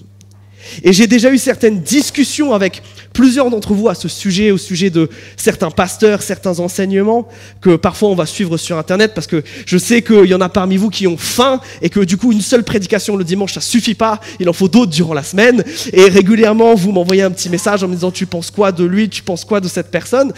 Et 0.84 0.94
j'ai 0.94 1.08
déjà 1.08 1.32
eu 1.32 1.38
certaines 1.38 1.82
discussions 1.82 2.54
avec 2.54 2.82
plusieurs 3.14 3.50
d'entre 3.50 3.74
vous 3.74 3.90
à 3.90 3.96
ce 3.96 4.08
sujet, 4.08 4.52
au 4.52 4.58
sujet 4.58 4.90
de 4.90 5.10
certains 5.36 5.72
pasteurs, 5.72 6.22
certains 6.22 6.60
enseignements 6.60 7.28
que 7.62 7.76
parfois 7.76 8.10
on 8.10 8.16
va 8.16 8.26
suivre 8.26 8.58
sur 8.58 8.78
Internet 8.78 9.14
parce 9.14 9.28
que 9.28 9.44
je 9.66 9.78
sais 9.78 10.02
qu'il 10.02 10.26
y 10.26 10.34
en 10.34 10.42
a 10.42 10.50
parmi 10.50 10.78
vous 10.78 10.90
qui 10.90 11.08
ont 11.08 11.18
faim 11.18 11.60
et 11.82 11.90
que 11.90 12.00
du 12.00 12.18
coup 12.18 12.32
une 12.32 12.42
seule 12.42 12.64
prédication 12.64 13.16
le 13.16 13.24
dimanche 13.24 13.54
ça 13.54 13.62
suffit 13.62 13.96
pas, 13.96 14.20
il 14.40 14.48
en 14.50 14.54
faut 14.54 14.68
d'autres 14.68 14.92
durant 14.92 15.14
la 15.14 15.24
semaine. 15.24 15.64
Et 15.94 16.04
régulièrement 16.04 16.76
vous 16.76 16.92
m'envoyez 16.92 17.24
un 17.24 17.32
petit 17.32 17.50
message 17.50 17.84
en 17.84 17.88
me 17.88 17.96
disant 17.96 18.12
tu 18.12 18.26
penses 18.26 18.52
quoi 18.52 18.72
de 18.72 18.84
lui, 18.84 19.10
tu 19.10 19.24
penses 19.24 19.46
quoi 19.46 19.60
de 19.60 19.68
cette 19.68 19.92
personne, 19.92 20.32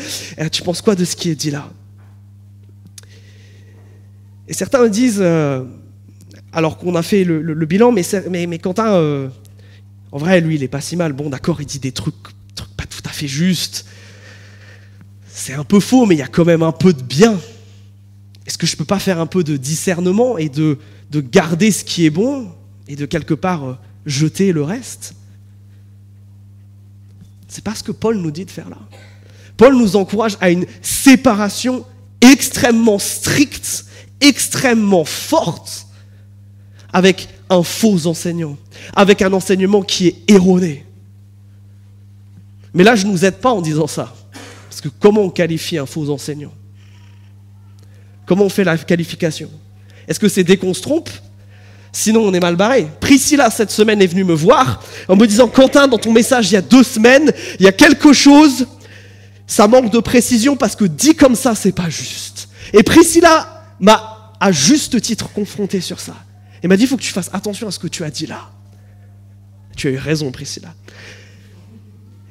tu 0.51 0.61
penses 0.61 0.81
quoi 0.81 0.95
de 0.95 1.05
ce 1.05 1.15
qui 1.15 1.29
est 1.29 1.35
dit 1.35 1.51
là? 1.51 1.69
Et 4.49 4.53
certains 4.53 4.81
me 4.81 4.89
disent, 4.89 5.19
euh, 5.21 5.63
alors 6.51 6.77
qu'on 6.77 6.95
a 6.95 7.03
fait 7.03 7.23
le, 7.23 7.53
bilan, 7.65 7.91
mais, 7.91 8.01
mais, 8.29 8.57
Quentin... 8.57 8.93
Euh, 8.93 9.29
en 10.11 10.17
vrai, 10.17 10.41
lui, 10.41 10.55
il 10.55 10.63
est 10.63 10.67
pas 10.67 10.81
si 10.81 10.95
mal. 10.95 11.13
Bon, 11.13 11.29
d'accord, 11.29 11.61
il 11.61 11.65
dit 11.65 11.79
des 11.79 11.91
trucs, 11.91 12.15
pas 12.75 12.85
tout 12.85 13.01
à 13.05 13.09
fait 13.09 13.27
justes. 13.27 13.85
C'est 15.27 15.53
un 15.53 15.63
peu 15.63 15.79
faux, 15.79 16.05
mais 16.05 16.15
il 16.15 16.19
y 16.19 16.23
a 16.23 16.27
quand 16.27 16.45
même 16.45 16.63
un 16.63 16.71
peu 16.71 16.93
de 16.93 17.01
bien. 17.01 17.39
Est-ce 18.45 18.57
que 18.57 18.65
je 18.65 18.75
peux 18.75 18.85
pas 18.85 18.99
faire 18.99 19.19
un 19.19 19.27
peu 19.27 19.43
de 19.43 19.57
discernement 19.57 20.37
et 20.37 20.49
de, 20.49 20.79
de 21.11 21.21
garder 21.21 21.71
ce 21.71 21.83
qui 21.83 22.05
est 22.05 22.09
bon 22.09 22.51
et 22.87 22.95
de 22.95 23.05
quelque 23.05 23.35
part 23.35 23.63
euh, 23.63 23.77
jeter 24.05 24.51
le 24.51 24.63
reste? 24.63 25.13
C'est 27.47 27.63
pas 27.63 27.75
ce 27.75 27.83
que 27.83 27.91
Paul 27.91 28.17
nous 28.17 28.31
dit 28.31 28.45
de 28.45 28.51
faire 28.51 28.69
là. 28.69 28.79
Paul 29.57 29.75
nous 29.75 29.95
encourage 29.95 30.37
à 30.41 30.49
une 30.49 30.65
séparation 30.81 31.85
extrêmement 32.21 32.99
stricte, 32.99 33.85
extrêmement 34.21 35.05
forte 35.05 35.87
avec 36.91 37.29
un 37.49 37.63
faux 37.63 38.05
enseignant, 38.05 38.57
avec 38.95 39.21
un 39.21 39.33
enseignement 39.33 39.81
qui 39.81 40.07
est 40.07 40.15
erroné. 40.27 40.85
Mais 42.73 42.83
là, 42.83 42.95
je 42.95 43.05
ne 43.05 43.11
nous 43.11 43.25
aide 43.25 43.37
pas 43.37 43.51
en 43.51 43.61
disant 43.61 43.87
ça. 43.87 44.13
Parce 44.69 44.81
que 44.81 44.89
comment 44.99 45.21
on 45.21 45.29
qualifie 45.29 45.77
un 45.77 45.85
faux 45.85 46.09
enseignant? 46.09 46.53
Comment 48.25 48.45
on 48.45 48.49
fait 48.49 48.63
la 48.63 48.77
qualification? 48.77 49.49
Est-ce 50.07 50.19
que 50.19 50.29
c'est 50.29 50.43
dès 50.43 50.57
qu'on 50.57 50.73
se 50.73 50.81
trompe? 50.81 51.09
Sinon, 51.91 52.21
on 52.21 52.33
est 52.33 52.39
mal 52.39 52.55
barré. 52.55 52.87
Priscilla, 52.99 53.49
cette 53.49 53.71
semaine, 53.71 54.01
est 54.01 54.07
venue 54.07 54.23
me 54.23 54.33
voir 54.33 54.83
en 55.07 55.15
me 55.15 55.25
disant 55.25 55.47
Quentin, 55.47 55.87
dans 55.87 55.97
ton 55.97 56.11
message 56.11 56.51
il 56.51 56.53
y 56.53 56.57
a 56.57 56.61
deux 56.61 56.83
semaines, 56.83 57.31
il 57.59 57.65
y 57.65 57.67
a 57.67 57.71
quelque 57.71 58.13
chose, 58.13 58.67
ça 59.47 59.67
manque 59.67 59.91
de 59.91 59.99
précision 59.99 60.55
parce 60.55 60.75
que 60.75 60.85
dit 60.85 61.15
comme 61.15 61.35
ça, 61.35 61.55
c'est 61.55 61.71
pas 61.71 61.89
juste. 61.89 62.49
Et 62.73 62.83
Priscilla 62.83 63.63
m'a 63.79 64.35
à 64.39 64.51
juste 64.51 65.01
titre 65.01 65.31
confronté 65.33 65.81
sur 65.81 65.99
ça. 65.99 66.15
Elle 66.61 66.69
m'a 66.69 66.77
dit, 66.77 66.83
il 66.83 66.87
faut 66.87 66.97
que 66.97 67.01
tu 67.01 67.11
fasses 67.11 67.29
attention 67.33 67.67
à 67.67 67.71
ce 67.71 67.79
que 67.79 67.87
tu 67.87 68.03
as 68.03 68.09
dit 68.09 68.25
là. 68.25 68.49
Tu 69.75 69.87
as 69.87 69.91
eu 69.91 69.97
raison, 69.97 70.31
Priscilla. 70.31 70.73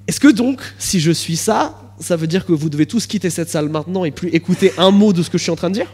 Est-ce 0.06 0.20
que 0.20 0.28
donc, 0.28 0.61
si 0.78 1.00
je 1.00 1.11
suis 1.11 1.37
ça, 1.37 1.80
ça 2.00 2.16
veut 2.16 2.26
dire 2.26 2.47
que 2.47 2.52
vous 2.52 2.68
devez 2.70 2.87
tous 2.87 3.06
quitter 3.06 3.30
cette 3.30 3.50
salle 3.50 3.68
maintenant 3.68 4.04
et 4.04 4.11
plus 4.11 4.28
écouter 4.30 4.73
un 4.78 4.90
mot 4.90 5.12
de 5.12 5.23
ce 5.23 5.30
que 5.30 5.38
je 5.38 5.42
suis 5.42 5.52
en 5.52 5.56
train 5.56 5.70
de 5.70 5.75
dire? 5.75 5.92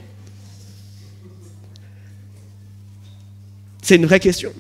C'est 3.83 3.97
une 3.97 4.07
vraie 4.07 4.21
question. 4.21 4.53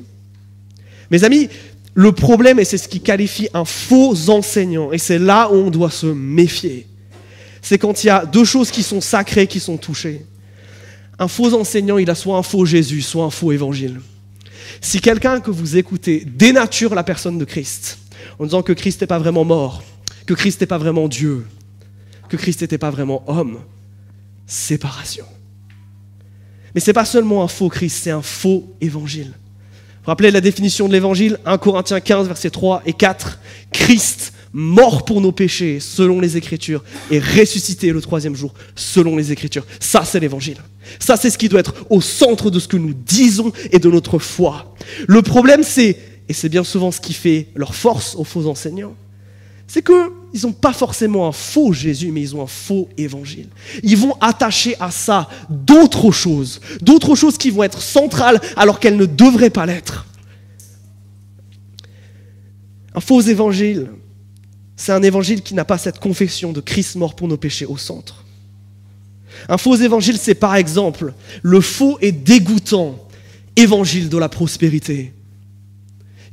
Mes 1.10 1.24
amis, 1.24 1.48
le 1.94 2.12
problème, 2.12 2.58
et 2.58 2.64
c'est 2.64 2.78
ce 2.78 2.88
qui 2.88 3.00
qualifie 3.00 3.48
un 3.54 3.64
faux 3.64 4.28
enseignant, 4.28 4.92
et 4.92 4.98
c'est 4.98 5.18
là 5.18 5.50
où 5.50 5.54
on 5.54 5.70
doit 5.70 5.90
se 5.90 6.06
méfier, 6.06 6.86
c'est 7.62 7.78
quand 7.78 8.04
il 8.04 8.08
y 8.08 8.10
a 8.10 8.26
deux 8.26 8.44
choses 8.44 8.70
qui 8.70 8.82
sont 8.82 9.00
sacrées, 9.00 9.46
qui 9.46 9.60
sont 9.60 9.76
touchées 9.76 10.26
un 11.18 11.28
faux 11.28 11.54
enseignant, 11.54 11.98
il 11.98 12.10
a 12.10 12.14
soit 12.14 12.36
un 12.36 12.42
faux 12.42 12.64
Jésus, 12.64 13.02
soit 13.02 13.24
un 13.24 13.30
faux 13.30 13.52
évangile. 13.52 14.00
Si 14.80 15.00
quelqu'un 15.00 15.40
que 15.40 15.50
vous 15.50 15.76
écoutez 15.76 16.24
dénature 16.24 16.94
la 16.94 17.04
personne 17.04 17.38
de 17.38 17.44
Christ 17.44 17.98
en 18.38 18.44
disant 18.44 18.62
que 18.62 18.72
Christ 18.72 19.00
n'est 19.00 19.06
pas 19.06 19.18
vraiment 19.18 19.44
mort, 19.44 19.82
que 20.26 20.34
Christ 20.34 20.60
n'est 20.60 20.66
pas 20.66 20.78
vraiment 20.78 21.08
Dieu, 21.08 21.46
que 22.28 22.36
Christ 22.36 22.62
n'était 22.62 22.78
pas 22.78 22.90
vraiment 22.90 23.22
homme, 23.26 23.60
séparation. 24.46 25.26
Mais 26.74 26.80
ce 26.80 26.90
n'est 26.90 26.94
pas 26.94 27.04
seulement 27.04 27.42
un 27.44 27.48
faux 27.48 27.68
Christ, 27.68 28.00
c'est 28.02 28.10
un 28.10 28.22
faux 28.22 28.74
évangile. 28.80 29.32
Vous 30.04 30.10
rappelez 30.10 30.30
la 30.30 30.40
définition 30.40 30.88
de 30.88 30.92
l'évangile? 30.92 31.38
1 31.46 31.56
Corinthiens 31.58 32.00
15, 32.00 32.26
versets 32.26 32.50
3 32.50 32.82
et 32.84 32.92
4. 32.92 33.38
Christ, 33.72 34.33
mort 34.54 35.04
pour 35.04 35.20
nos 35.20 35.32
péchés, 35.32 35.80
selon 35.80 36.20
les 36.20 36.36
Écritures, 36.36 36.84
et 37.10 37.18
ressuscité 37.18 37.90
le 37.90 38.00
troisième 38.00 38.36
jour, 38.36 38.54
selon 38.76 39.16
les 39.16 39.32
Écritures. 39.32 39.66
Ça, 39.80 40.04
c'est 40.04 40.20
l'évangile. 40.20 40.58
Ça, 41.00 41.16
c'est 41.16 41.28
ce 41.28 41.36
qui 41.36 41.48
doit 41.48 41.60
être 41.60 41.74
au 41.90 42.00
centre 42.00 42.50
de 42.50 42.60
ce 42.60 42.68
que 42.68 42.76
nous 42.76 42.94
disons 42.94 43.52
et 43.72 43.80
de 43.80 43.90
notre 43.90 44.20
foi. 44.20 44.74
Le 45.08 45.22
problème, 45.22 45.64
c'est, 45.64 45.98
et 46.28 46.32
c'est 46.32 46.48
bien 46.48 46.62
souvent 46.62 46.92
ce 46.92 47.00
qui 47.00 47.12
fait 47.12 47.48
leur 47.56 47.74
force 47.74 48.14
aux 48.14 48.24
faux 48.24 48.46
enseignants, 48.46 48.94
c'est 49.66 49.84
qu'ils 49.84 50.42
n'ont 50.44 50.52
pas 50.52 50.72
forcément 50.72 51.26
un 51.26 51.32
faux 51.32 51.72
Jésus, 51.72 52.12
mais 52.12 52.20
ils 52.20 52.36
ont 52.36 52.42
un 52.42 52.46
faux 52.46 52.88
évangile. 52.96 53.48
Ils 53.82 53.96
vont 53.96 54.14
attacher 54.20 54.76
à 54.78 54.92
ça 54.92 55.28
d'autres 55.50 56.12
choses, 56.12 56.60
d'autres 56.80 57.16
choses 57.16 57.38
qui 57.38 57.50
vont 57.50 57.64
être 57.64 57.82
centrales 57.82 58.40
alors 58.56 58.78
qu'elles 58.78 58.96
ne 58.96 59.06
devraient 59.06 59.50
pas 59.50 59.66
l'être. 59.66 60.06
Un 62.94 63.00
faux 63.00 63.22
évangile, 63.22 63.88
c'est 64.76 64.92
un 64.92 65.02
évangile 65.02 65.42
qui 65.42 65.54
n'a 65.54 65.64
pas 65.64 65.78
cette 65.78 66.00
confession 66.00 66.52
de 66.52 66.60
Christ 66.60 66.96
mort 66.96 67.14
pour 67.14 67.28
nos 67.28 67.36
péchés 67.36 67.66
au 67.66 67.76
centre. 67.76 68.24
Un 69.48 69.58
faux 69.58 69.76
évangile, 69.76 70.18
c'est 70.18 70.34
par 70.34 70.56
exemple 70.56 71.12
le 71.42 71.60
faux 71.60 71.98
et 72.00 72.12
dégoûtant 72.12 72.98
évangile 73.56 74.08
de 74.08 74.18
la 74.18 74.28
prospérité, 74.28 75.12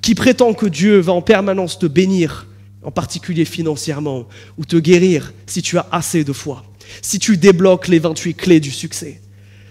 qui 0.02 0.16
prétend 0.16 0.54
que 0.54 0.66
Dieu 0.66 1.00
va 1.00 1.14
en 1.14 1.22
permanence 1.22 1.78
te 1.78 1.86
bénir 1.86 2.48
en 2.84 2.92
particulier 2.92 3.46
financièrement, 3.46 4.28
ou 4.58 4.66
te 4.66 4.78
guérir 4.78 5.34
si 5.46 5.62
tu 5.62 5.78
as 5.78 5.88
assez 5.92 6.24
de 6.24 6.34
foi, 6.34 6.64
si 7.02 7.20
tu 7.20 7.38
débloques 7.38 7.88
les 7.88 8.00
28 8.00 8.34
clés 8.34 8.60
du 8.60 8.72
succès, 8.72 9.22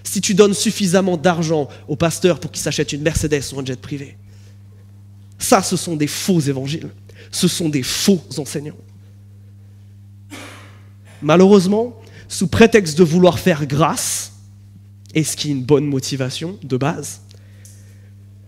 si 0.05 0.21
tu 0.21 0.35
donnes 0.35 0.55
suffisamment 0.55 1.17
d'argent 1.17 1.69
au 1.89 1.97
pasteur 1.97 2.39
pour 2.39 2.51
qu'il 2.51 2.63
s'achète 2.63 2.93
une 2.93 3.03
Mercedes 3.03 3.53
ou 3.53 3.61
un 3.61 3.65
jet 3.65 3.81
privé. 3.81 4.17
Ça, 5.39 5.63
ce 5.63 5.77
sont 5.77 5.97
des 5.97 6.07
faux 6.07 6.41
évangiles, 6.41 6.91
ce 7.31 7.49
sont 7.49 7.69
des 7.69 7.83
faux 7.83 8.21
enseignants. 8.39 8.77
Malheureusement, 11.23 12.01
sous 12.29 12.47
prétexte 12.47 12.97
de 12.99 13.05
vouloir 13.05 13.39
faire 13.39 13.67
grâce, 13.67 14.33
et 15.15 15.25
ce 15.25 15.37
qui 15.37 15.49
est 15.49 15.53
une 15.53 15.65
bonne 15.65 15.87
motivation 15.87 16.59
de 16.63 16.77
base, 16.77 17.21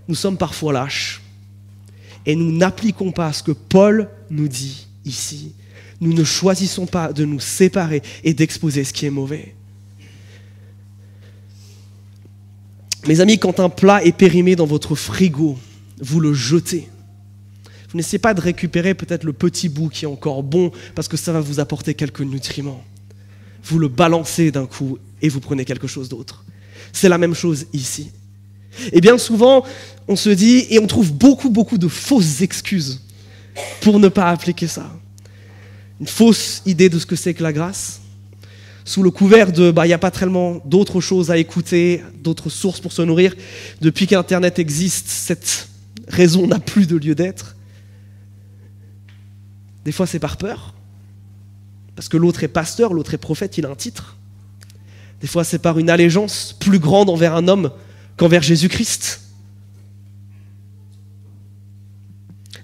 nous 0.09 0.15
sommes 0.15 0.37
parfois 0.37 0.73
lâches 0.73 1.23
et 2.27 2.37
nous 2.37 2.53
n'appliquons 2.53 3.13
pas 3.13 3.33
ce 3.33 3.43
que 3.43 3.53
Paul 3.53 4.09
nous 4.31 4.49
dit 4.49 4.87
ici. 5.05 5.55
Nous 6.01 6.13
ne 6.13 6.25
choisissons 6.25 6.87
pas 6.87 7.13
de 7.13 7.25
nous 7.25 7.41
séparer 7.41 8.03
et 8.25 8.35
d'exposer 8.35 8.85
ce 8.85 8.93
qui 8.93 9.07
est 9.07 9.11
mauvais. 9.11 9.55
Mes 13.07 13.21
amis, 13.21 13.39
quand 13.39 13.59
un 13.59 13.69
plat 13.69 14.05
est 14.05 14.17
périmé 14.17 14.55
dans 14.55 14.67
votre 14.67 14.95
frigo, 14.95 15.59
vous 16.01 16.21
le 16.21 16.33
jetez. 16.35 16.89
Vous 17.93 17.99
n'essayez 17.99 18.19
pas 18.19 18.33
de 18.33 18.41
récupérer 18.41 18.95
peut-être 18.95 19.25
le 19.25 19.35
petit 19.35 19.69
bout 19.69 19.91
qui 19.91 20.07
est 20.07 20.09
encore 20.09 20.43
bon 20.43 20.73
parce 20.95 21.09
que 21.09 21.19
ça 21.19 21.31
va 21.31 21.41
vous 21.41 21.61
apporter 21.61 21.93
quelques 21.93 22.23
nutriments. 22.23 22.83
Vous 23.65 23.79
le 23.79 23.89
balancez 23.89 24.51
d'un 24.51 24.65
coup 24.65 24.99
et 25.21 25.29
vous 25.29 25.41
prenez 25.41 25.67
quelque 25.67 25.87
chose 25.87 26.09
d'autre. 26.09 26.45
C'est 26.95 27.11
la 27.11 27.19
même 27.19 27.35
chose 27.35 27.67
ici. 27.75 28.11
Et 28.93 29.03
bien 29.03 29.19
souvent, 29.19 29.65
on 30.09 30.17
se 30.17 30.31
dit, 30.31 30.67
et 30.71 30.79
on 30.79 30.87
trouve 30.87 31.13
beaucoup, 31.13 31.51
beaucoup 31.51 31.77
de 31.77 31.89
fausses 31.89 32.41
excuses 32.41 33.03
pour 33.83 34.01
ne 34.01 34.09
pas 34.09 34.31
appliquer 34.31 34.69
ça. 34.69 34.91
Une 36.01 36.07
fausse 36.07 36.63
idée 36.65 36.89
de 36.89 36.99
ce 36.99 37.05
que 37.05 37.15
c'est 37.15 37.35
que 37.35 37.43
la 37.43 37.53
grâce, 37.53 38.01
sous 38.87 39.03
le 39.03 39.11
couvert 39.11 39.53
de, 39.53 39.71
bah, 39.71 39.85
il 39.85 39.89
n'y 39.89 39.95
a 39.95 39.99
pas 39.99 40.11
tellement 40.11 40.63
d'autres 40.65 41.03
choses 41.03 41.31
à 41.31 41.37
écouter, 41.37 42.03
d'autres 42.23 42.49
sources 42.49 42.81
pour 42.81 42.93
se 42.93 43.03
nourrir. 43.03 43.35
Depuis 43.83 44.07
qu'Internet 44.07 44.59
existe, 44.59 45.09
cette 45.09 45.69
raison 46.09 46.47
n'a 46.47 46.59
plus 46.59 46.87
de 46.87 46.97
lieu 46.97 47.15
d'être. 47.15 47.55
Des 49.85 49.93
fois, 49.93 50.07
c'est 50.07 50.19
par 50.19 50.37
peur, 50.37 50.75
parce 51.97 52.09
que 52.09 52.17
l'autre 52.17 52.45
est 52.45 52.49
pasteur, 52.49 52.93
l'autre 52.93 53.15
est 53.15 53.19
prophète, 53.19 53.59
il 53.59 53.67
a 53.67 53.71
un 53.71 53.75
titre. 53.75 54.17
Des 55.21 55.27
fois, 55.27 55.45
c'est 55.45 55.61
par 55.61 55.79
une 55.79 55.91
allégeance 55.91 56.57
plus 56.59 56.79
grande 56.79 57.11
envers 57.11 57.35
un 57.35 57.49
homme 57.49 57.71
qu'envers 58.17 58.43
Jésus-Christ. 58.43 59.21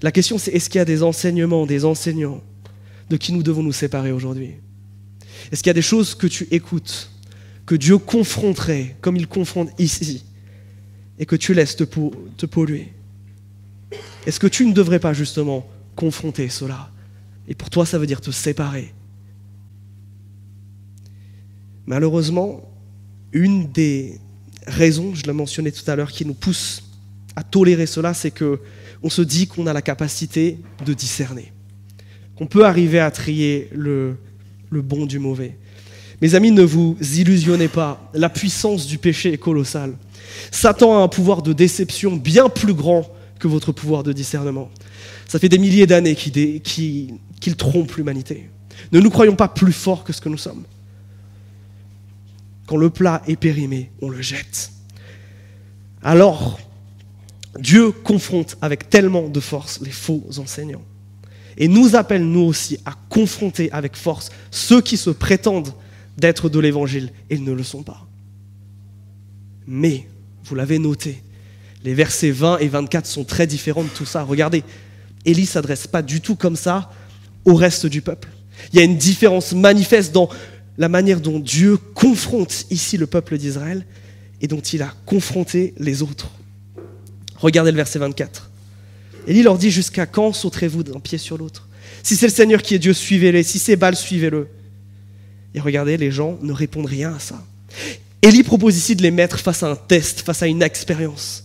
La 0.03 0.13
question 0.13 0.39
c'est 0.39 0.53
est-ce 0.53 0.71
qu'il 0.71 0.79
y 0.79 0.83
a 0.83 0.85
des 0.85 1.03
enseignements, 1.03 1.67
des 1.67 1.85
enseignants 1.85 2.43
de 3.11 3.17
qui 3.17 3.33
nous 3.33 3.43
devons 3.43 3.63
nous 3.63 3.73
séparer 3.73 4.13
aujourd'hui? 4.13 4.55
Est-ce 5.51 5.63
qu'il 5.63 5.71
y 5.71 5.71
a 5.71 5.75
des 5.75 5.83
choses 5.83 6.15
que 6.15 6.27
tu 6.27 6.47
écoutes, 6.51 7.11
que 7.67 7.75
Dieu 7.75 7.99
confronterait 7.99 8.97
comme 9.01 9.17
il 9.17 9.27
confronte 9.27 9.71
ici, 9.79 10.25
et 11.19 11.27
que 11.27 11.37
tu 11.37 11.55
laisses 11.55 11.77
te, 11.77 11.85
polluer? 12.47 12.93
Est-ce 14.27 14.39
que 14.39 14.47
tu 14.47 14.67
ne 14.67 14.73
devrais 14.73 15.01
pas 15.01 15.13
justement 15.13 15.67
confronter 15.97 16.49
cela? 16.49 16.91
Et 17.49 17.55
pour 17.55 17.71
toi, 17.71 17.87
ça 17.87 17.99
veut 17.99 18.07
dire 18.07 18.21
te 18.21 18.31
séparer. 18.31 18.95
Malheureusement, 21.87 22.61
une 23.33 23.73
des 23.73 24.21
raison, 24.67 25.15
je 25.15 25.25
l'ai 25.25 25.33
mentionné 25.33 25.73
tout 25.73 25.91
à 25.91 25.97
l'heure, 25.97 26.13
qui 26.13 26.27
nous 26.27 26.35
pousse 26.35 26.83
à 27.35 27.43
tolérer 27.43 27.87
cela, 27.87 28.15
c'est 28.15 28.31
que 28.31 28.61
on 29.03 29.11
se 29.11 29.23
dit 29.23 29.47
qu'on 29.47 29.67
a 29.67 29.73
la 29.73 29.81
capacité 29.81 30.59
de 30.85 30.93
discerner, 30.93 31.53
qu'on 32.37 32.47
peut 32.47 32.67
arriver 32.67 33.01
à 33.01 33.11
trier 33.11 33.71
le 33.73 34.17
bon 34.71 35.07
du 35.07 35.19
mauvais. 35.19 35.57
Mes 36.21 36.35
amis, 36.35 36.51
ne 36.51 36.63
vous 36.63 36.97
illusionnez 37.01 37.69
pas, 37.69 38.11
la 38.13 38.29
puissance 38.29 38.87
du 38.87 38.99
péché 38.99 39.33
est 39.33 39.39
colossale. 39.39 39.95
Satan 40.51 40.99
a 40.99 41.03
un 41.03 41.09
pouvoir 41.09 41.43
de 41.43 41.53
déception 41.53 42.17
bien 42.17 42.49
plus 42.49 42.75
grand 42.75 43.09
que 43.39 43.47
votre 43.47 43.71
pouvoir 43.71 44.03
de 44.03 44.13
discernement. 44.13 44.69
Ça 45.29 45.39
fait 45.39 45.49
des 45.49 45.59
milliers 45.59 45.87
d'années 45.87 46.17
qu'il 46.17 47.15
trompe 47.57 47.95
l'humanité. 47.97 48.51
Ne 48.93 49.01
nous 49.01 49.11
croyons 49.11 49.37
pas 49.37 49.49
plus 49.49 49.73
forts 49.73 50.05
que 50.05 50.13
ce 50.13 50.21
que 50.21 50.29
nous 50.29 50.39
sommes. 50.39 50.65
Quand 52.67 52.77
le 52.77 52.91
plat 52.91 53.23
est 53.27 53.37
périmé, 53.37 53.91
on 54.03 54.11
le 54.11 54.21
jette. 54.21 54.73
Alors, 56.03 56.61
Dieu 57.59 57.91
confronte 57.91 58.57
avec 58.61 58.91
tellement 58.91 59.29
de 59.29 59.41
force 59.41 59.81
les 59.81 59.91
faux 59.91 60.25
enseignants 60.39 60.85
et 61.57 61.67
nous 61.67 61.97
appelle, 61.97 62.25
nous 62.25 62.43
aussi, 62.43 62.79
à 62.85 62.93
confronter 63.09 63.71
avec 63.73 63.97
force 63.97 64.31
ceux 64.51 64.81
qui 64.81 64.97
se 64.97 65.11
prétendent 65.11 65.73
d'être 66.17 66.49
de 66.49 66.61
l'Évangile 66.61 67.11
et 67.31 67.35
ils 67.35 67.45
ne 67.45 67.53
le 67.53 67.65
sont 67.65 67.83
pas. 67.83 68.07
Mais, 69.67 70.07
vous 70.45 70.55
l'avez 70.55 70.79
noté, 70.79 71.23
les 71.85 71.95
versets 71.95 72.31
20 72.31 72.59
et 72.59 72.69
24 72.69 73.07
sont 73.07 73.25
très 73.25 73.47
différents 73.47 73.83
de 73.83 73.89
tout 73.89 74.07
ça. 74.07 74.23
Regardez, 74.23 74.63
Élie 75.25 75.43
ne 75.43 75.47
s'adresse 75.47 75.87
pas 75.87 76.03
du 76.03 76.21
tout 76.21 76.37
comme 76.37 76.57
ça 76.57 76.91
au 77.49 77.55
reste 77.55 77.87
du 77.87 78.03
peuple. 78.03 78.29
Il 78.73 78.79
y 78.79 78.83
a 78.83 78.85
une 78.85 78.99
différence 78.99 79.53
manifeste 79.53 80.13
dans 80.13 80.29
la 80.77 80.89
manière 80.89 81.21
dont 81.21 81.41
Dieu 81.41 81.79
confronte 81.95 82.67
ici 82.71 82.97
le 82.97 83.07
peuple 83.07 83.39
d'Israël 83.39 83.85
et 84.41 84.47
dont 84.47 84.61
il 84.61 84.83
a 84.83 84.93
confronté 85.07 85.75
les 85.79 86.03
autres. 86.03 86.31
Regardez 87.37 87.71
le 87.71 87.77
verset 87.77 87.99
24. 87.99 88.51
Élie 89.27 89.43
leur 89.43 89.59
dit 89.59 89.71
Jusqu'à 89.71 90.07
quand 90.07 90.33
sauterez-vous 90.33 90.83
d'un 90.83 91.01
pied 91.01 91.19
sur 91.19 91.39
l'autre? 91.39 91.69
Si 92.03 92.17
c'est 92.17 92.27
le 92.27 92.33
Seigneur 92.33 92.63
qui 92.63 92.75
est 92.75 92.79
Dieu, 92.79 92.93
suivez-le. 92.93 93.43
Si 93.43 93.59
c'est 93.59 93.77
Baal, 93.77 93.97
suivez-le. 93.97 94.49
Et 95.55 95.61
regardez, 95.61 95.97
les 95.97 96.11
gens 96.11 96.39
ne 96.43 96.53
répondent 96.53 96.87
rien 96.87 97.15
à 97.15 97.19
ça. 97.19 97.43
Élie 98.21 98.43
propose 98.43 98.77
ici 98.77 98.95
de 98.95 99.03
les 99.03 99.11
mettre 99.11 99.39
face 99.39 99.63
à 99.63 99.71
un 99.71 99.77
test, 99.77 100.21
face 100.21 100.43
à 100.43 100.47
une 100.47 100.63
expérience, 100.63 101.45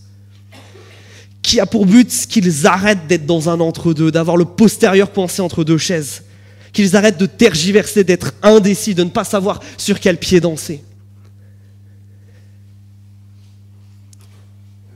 qui 1.53 1.59
a 1.59 1.67
pour 1.67 1.85
but 1.85 2.09
qu'ils 2.27 2.65
arrêtent 2.65 3.05
d'être 3.05 3.27
dans 3.27 3.47
un 3.47 3.59
entre-deux, 3.59 4.09
d'avoir 4.09 4.37
le 4.37 4.45
postérieur 4.45 5.11
coincé 5.11 5.39
entre 5.39 5.63
deux 5.63 5.77
chaises 5.77 6.23
qu'ils 6.71 6.95
arrêtent 6.95 7.19
de 7.19 7.27
tergiverser, 7.27 8.03
d'être 8.03 8.33
indécis, 8.41 8.95
de 8.95 9.03
ne 9.03 9.11
pas 9.11 9.23
savoir 9.23 9.59
sur 9.77 9.99
quel 9.99 10.17
pied 10.17 10.39
danser. 10.39 10.83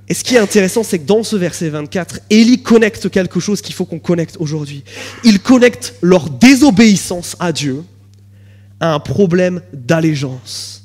Et 0.07 0.15
ce 0.15 0.23
qui 0.23 0.33
est 0.33 0.39
intéressant, 0.39 0.81
c'est 0.81 0.97
que 0.97 1.05
dans 1.05 1.21
ce 1.21 1.35
verset 1.35 1.69
24, 1.69 2.21
Élie 2.31 2.63
connecte 2.63 3.11
quelque 3.11 3.39
chose 3.39 3.61
qu'il 3.61 3.75
faut 3.75 3.85
qu'on 3.85 3.99
connecte 3.99 4.37
aujourd'hui. 4.39 4.83
Il 5.23 5.39
connecte 5.39 5.93
leur 6.01 6.31
désobéissance 6.31 7.35
à 7.39 7.51
Dieu 7.51 7.83
à 8.79 8.95
un 8.95 8.99
problème 8.99 9.61
d'allégeance. 9.73 10.83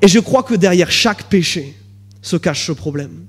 Et 0.00 0.06
je 0.06 0.20
crois 0.20 0.44
que 0.44 0.54
derrière 0.54 0.92
chaque 0.92 1.24
péché 1.24 1.74
se 2.20 2.36
cache 2.36 2.68
ce 2.68 2.72
problème. 2.72 3.26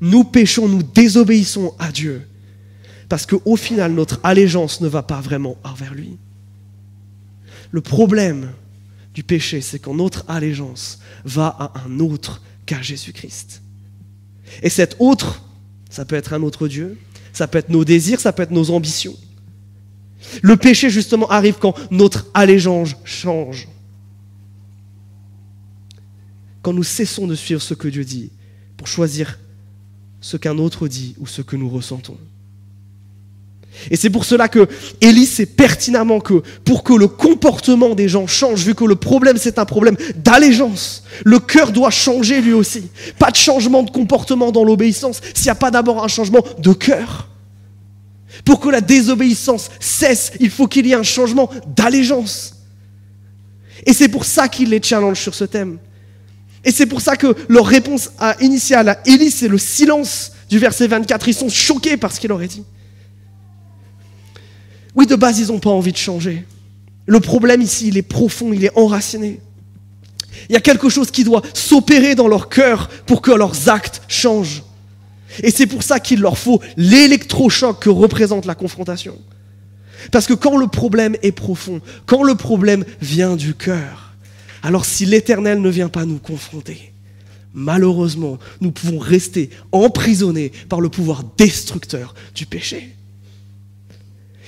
Nous 0.00 0.24
péchons, 0.24 0.68
nous 0.68 0.82
désobéissons 0.82 1.74
à 1.78 1.92
Dieu 1.92 2.26
parce 3.08 3.26
qu'au 3.26 3.56
final, 3.56 3.92
notre 3.92 4.20
allégeance 4.22 4.80
ne 4.80 4.88
va 4.88 5.02
pas 5.02 5.20
vraiment 5.20 5.56
envers 5.64 5.94
lui. 5.94 6.16
Le 7.70 7.80
problème 7.80 8.52
du 9.14 9.22
péché, 9.22 9.60
c'est 9.60 9.78
quand 9.78 9.94
notre 9.94 10.24
allégeance 10.28 10.98
va 11.24 11.48
à 11.48 11.72
un 11.86 12.00
autre 12.00 12.40
qu'à 12.64 12.80
Jésus-Christ. 12.80 13.60
Et 14.62 14.70
cet 14.70 14.96
autre, 14.98 15.42
ça 15.90 16.04
peut 16.04 16.16
être 16.16 16.32
un 16.32 16.42
autre 16.42 16.68
Dieu, 16.68 16.98
ça 17.32 17.46
peut 17.46 17.58
être 17.58 17.68
nos 17.68 17.84
désirs, 17.84 18.20
ça 18.20 18.32
peut 18.32 18.42
être 18.42 18.50
nos 18.50 18.70
ambitions. 18.70 19.16
Le 20.40 20.56
péché, 20.56 20.88
justement, 20.88 21.28
arrive 21.28 21.56
quand 21.58 21.74
notre 21.90 22.26
allégeance 22.32 22.94
change. 23.04 23.68
quand 26.62 26.72
nous 26.72 26.84
cessons 26.84 27.26
de 27.26 27.34
suivre 27.34 27.60
ce 27.60 27.74
que 27.74 27.88
Dieu 27.88 28.04
dit 28.04 28.30
pour 28.76 28.86
choisir 28.86 29.38
ce 30.22 30.38
qu'un 30.38 30.56
autre 30.56 30.88
dit 30.88 31.14
ou 31.18 31.26
ce 31.26 31.42
que 31.42 31.56
nous 31.56 31.68
ressentons. 31.68 32.16
Et 33.90 33.96
c'est 33.96 34.10
pour 34.10 34.24
cela 34.24 34.48
que 34.48 34.68
Élie 35.00 35.26
sait 35.26 35.46
pertinemment 35.46 36.20
que 36.20 36.42
pour 36.64 36.84
que 36.84 36.92
le 36.92 37.08
comportement 37.08 37.94
des 37.94 38.08
gens 38.08 38.26
change, 38.26 38.64
vu 38.64 38.74
que 38.74 38.84
le 38.84 38.96
problème 38.96 39.36
c'est 39.38 39.58
un 39.58 39.64
problème 39.64 39.96
d'allégeance, 40.16 41.04
le 41.24 41.38
cœur 41.38 41.72
doit 41.72 41.90
changer 41.90 42.40
lui 42.40 42.52
aussi. 42.52 42.88
Pas 43.18 43.30
de 43.30 43.36
changement 43.36 43.82
de 43.82 43.90
comportement 43.90 44.52
dans 44.52 44.64
l'obéissance 44.64 45.20
s'il 45.34 45.44
n'y 45.44 45.50
a 45.50 45.56
pas 45.56 45.70
d'abord 45.70 46.04
un 46.04 46.08
changement 46.08 46.44
de 46.58 46.72
cœur. 46.72 47.28
Pour 48.44 48.60
que 48.60 48.68
la 48.68 48.80
désobéissance 48.80 49.70
cesse, 49.80 50.32
il 50.40 50.50
faut 50.50 50.66
qu'il 50.66 50.86
y 50.86 50.92
ait 50.92 50.96
un 50.96 51.02
changement 51.02 51.50
d'allégeance. 51.66 52.56
Et 53.84 53.92
c'est 53.92 54.08
pour 54.08 54.24
ça 54.24 54.48
qu'il 54.48 54.70
les 54.70 54.82
challenge 54.82 55.20
sur 55.20 55.34
ce 55.34 55.44
thème. 55.44 55.78
Et 56.64 56.70
c'est 56.70 56.86
pour 56.86 57.00
ça 57.00 57.16
que 57.16 57.34
leur 57.48 57.66
réponse 57.66 58.10
initiale 58.40 58.88
à 58.88 59.00
Élie, 59.06 59.30
c'est 59.30 59.48
le 59.48 59.58
silence 59.58 60.32
du 60.48 60.58
verset 60.58 60.86
24. 60.86 61.28
Ils 61.28 61.34
sont 61.34 61.48
choqués 61.48 61.96
par 61.96 62.12
ce 62.12 62.20
qu'il 62.20 62.30
aurait 62.32 62.48
dit. 62.48 62.64
Oui, 64.94 65.06
de 65.06 65.16
base, 65.16 65.40
ils 65.40 65.48
n'ont 65.48 65.58
pas 65.58 65.70
envie 65.70 65.92
de 65.92 65.96
changer. 65.96 66.44
Le 67.06 67.18
problème 67.18 67.62
ici, 67.62 67.88
il 67.88 67.96
est 67.96 68.02
profond, 68.02 68.52
il 68.52 68.64
est 68.64 68.76
enraciné. 68.76 69.40
Il 70.48 70.52
y 70.52 70.56
a 70.56 70.60
quelque 70.60 70.88
chose 70.88 71.10
qui 71.10 71.24
doit 71.24 71.42
s'opérer 71.54 72.14
dans 72.14 72.28
leur 72.28 72.48
cœur 72.48 72.88
pour 73.06 73.22
que 73.22 73.32
leurs 73.32 73.68
actes 73.68 74.02
changent. 74.08 74.62
Et 75.42 75.50
c'est 75.50 75.66
pour 75.66 75.82
ça 75.82 75.98
qu'il 75.98 76.20
leur 76.20 76.38
faut 76.38 76.60
l'électrochoc 76.76 77.80
que 77.80 77.90
représente 77.90 78.44
la 78.44 78.54
confrontation. 78.54 79.18
Parce 80.10 80.26
que 80.26 80.34
quand 80.34 80.56
le 80.56 80.66
problème 80.66 81.16
est 81.22 81.32
profond, 81.32 81.80
quand 82.06 82.22
le 82.22 82.34
problème 82.34 82.84
vient 83.00 83.36
du 83.36 83.54
cœur, 83.54 84.11
alors 84.62 84.84
si 84.84 85.04
l'Éternel 85.06 85.60
ne 85.60 85.68
vient 85.68 85.88
pas 85.88 86.04
nous 86.04 86.18
confronter, 86.18 86.92
malheureusement, 87.52 88.38
nous 88.60 88.70
pouvons 88.70 88.98
rester 88.98 89.50
emprisonnés 89.72 90.52
par 90.68 90.80
le 90.80 90.88
pouvoir 90.88 91.24
destructeur 91.36 92.14
du 92.34 92.46
péché. 92.46 92.94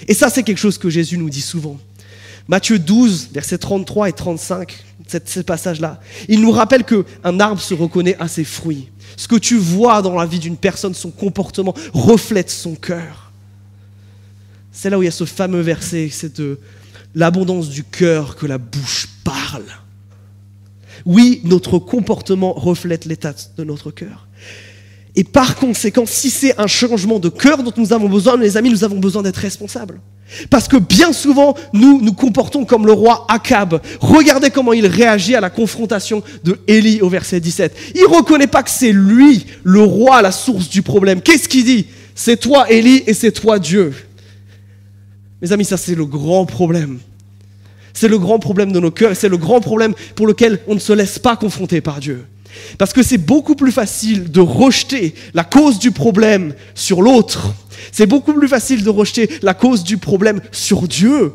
Et 0.06 0.14
ça, 0.14 0.30
c'est 0.30 0.42
quelque 0.42 0.58
chose 0.58 0.78
que 0.78 0.90
Jésus 0.90 1.18
nous 1.18 1.30
dit 1.30 1.40
souvent. 1.40 1.78
Matthieu 2.46 2.78
12, 2.78 3.30
versets 3.32 3.58
33 3.58 4.10
et 4.10 4.12
35, 4.12 4.84
ce 5.24 5.40
passage-là, 5.40 6.00
il 6.28 6.40
nous 6.40 6.50
rappelle 6.50 6.84
qu'un 6.84 7.40
arbre 7.40 7.60
se 7.60 7.74
reconnaît 7.74 8.16
à 8.18 8.28
ses 8.28 8.44
fruits. 8.44 8.88
Ce 9.16 9.28
que 9.28 9.36
tu 9.36 9.56
vois 9.56 10.02
dans 10.02 10.14
la 10.14 10.26
vie 10.26 10.38
d'une 10.38 10.56
personne, 10.56 10.94
son 10.94 11.10
comportement, 11.10 11.74
reflète 11.92 12.50
son 12.50 12.74
cœur. 12.74 13.32
C'est 14.72 14.90
là 14.90 14.98
où 14.98 15.02
il 15.02 15.06
y 15.06 15.08
a 15.08 15.12
ce 15.12 15.24
fameux 15.24 15.60
verset, 15.60 16.10
c'est 16.12 16.38
de 16.40 16.58
l'abondance 17.14 17.68
du 17.68 17.84
cœur 17.84 18.36
que 18.36 18.44
la 18.44 18.58
bouche 18.58 19.08
parle. 19.22 19.64
Oui, 21.06 21.40
notre 21.44 21.78
comportement 21.78 22.52
reflète 22.52 23.04
l'état 23.04 23.34
de 23.56 23.64
notre 23.64 23.90
cœur. 23.90 24.26
Et 25.16 25.22
par 25.22 25.56
conséquent, 25.56 26.06
si 26.06 26.28
c'est 26.28 26.58
un 26.58 26.66
changement 26.66 27.20
de 27.20 27.28
cœur 27.28 27.62
dont 27.62 27.72
nous 27.76 27.92
avons 27.92 28.08
besoin, 28.08 28.36
mes 28.36 28.56
amis, 28.56 28.70
nous 28.70 28.82
avons 28.82 28.98
besoin 28.98 29.22
d'être 29.22 29.36
responsables. 29.36 30.00
Parce 30.50 30.66
que 30.66 30.76
bien 30.76 31.12
souvent, 31.12 31.54
nous 31.72 32.00
nous 32.00 32.12
comportons 32.12 32.64
comme 32.64 32.86
le 32.86 32.92
roi 32.92 33.24
Akab. 33.28 33.80
Regardez 34.00 34.50
comment 34.50 34.72
il 34.72 34.86
réagit 34.86 35.36
à 35.36 35.40
la 35.40 35.50
confrontation 35.50 36.22
de 36.42 36.58
Élie 36.66 37.00
au 37.00 37.08
verset 37.08 37.38
17. 37.38 37.76
Il 37.94 38.06
reconnaît 38.06 38.48
pas 38.48 38.64
que 38.64 38.70
c'est 38.70 38.92
lui, 38.92 39.46
le 39.62 39.82
roi, 39.82 40.22
la 40.22 40.32
source 40.32 40.68
du 40.68 40.82
problème. 40.82 41.20
Qu'est-ce 41.20 41.48
qu'il 41.48 41.64
dit? 41.64 41.86
C'est 42.16 42.38
toi, 42.38 42.68
Élie, 42.70 43.04
et 43.06 43.14
c'est 43.14 43.32
toi, 43.32 43.58
Dieu. 43.58 43.92
Mes 45.40 45.52
amis, 45.52 45.64
ça 45.64 45.76
c'est 45.76 45.94
le 45.94 46.06
grand 46.06 46.46
problème. 46.46 46.98
C'est 47.94 48.08
le 48.08 48.18
grand 48.18 48.38
problème 48.38 48.72
de 48.72 48.80
nos 48.80 48.90
cœurs 48.90 49.16
c'est 49.16 49.28
le 49.28 49.36
grand 49.38 49.60
problème 49.60 49.94
pour 50.16 50.26
lequel 50.26 50.60
on 50.66 50.74
ne 50.74 50.80
se 50.80 50.92
laisse 50.92 51.18
pas 51.18 51.36
confronter 51.36 51.80
par 51.80 52.00
Dieu. 52.00 52.26
Parce 52.78 52.92
que 52.92 53.02
c'est 53.02 53.18
beaucoup 53.18 53.54
plus 53.54 53.72
facile 53.72 54.30
de 54.30 54.40
rejeter 54.40 55.14
la 55.32 55.44
cause 55.44 55.78
du 55.78 55.90
problème 55.90 56.54
sur 56.74 57.02
l'autre. 57.02 57.54
C'est 57.92 58.06
beaucoup 58.06 58.32
plus 58.32 58.48
facile 58.48 58.84
de 58.84 58.90
rejeter 58.90 59.28
la 59.42 59.54
cause 59.54 59.84
du 59.84 59.96
problème 59.96 60.40
sur 60.52 60.86
Dieu 60.86 61.32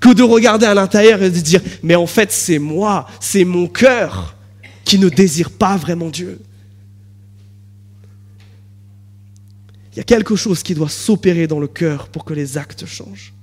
que 0.00 0.12
de 0.12 0.22
regarder 0.22 0.66
à 0.66 0.74
l'intérieur 0.74 1.22
et 1.22 1.30
de 1.30 1.38
dire, 1.38 1.60
mais 1.82 1.94
en 1.94 2.06
fait 2.06 2.32
c'est 2.32 2.58
moi, 2.58 3.06
c'est 3.20 3.44
mon 3.44 3.66
cœur 3.66 4.36
qui 4.84 4.98
ne 4.98 5.08
désire 5.08 5.50
pas 5.50 5.76
vraiment 5.76 6.08
Dieu. 6.08 6.40
Il 9.92 9.96
y 9.98 10.00
a 10.00 10.04
quelque 10.04 10.36
chose 10.36 10.62
qui 10.62 10.74
doit 10.74 10.88
s'opérer 10.88 11.46
dans 11.46 11.60
le 11.60 11.66
cœur 11.66 12.08
pour 12.08 12.24
que 12.24 12.32
les 12.32 12.56
actes 12.56 12.86
changent. 12.86 13.34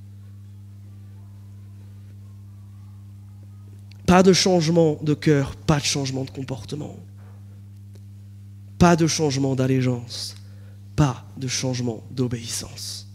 Pas 4.08 4.24
de 4.24 4.32
changement 4.32 4.98
de 5.04 5.14
cœur, 5.14 5.56
pas 5.56 5.80
de 5.80 5.84
changement 5.84 6.24
de 6.24 6.32
comportement. 6.32 6.96
Pas 8.80 8.96
de 8.96 9.06
changement 9.06 9.54
d'allégeance, 9.54 10.36
pas 10.96 11.26
de 11.36 11.48
changement 11.48 12.04
d'obéissance. 12.10 13.08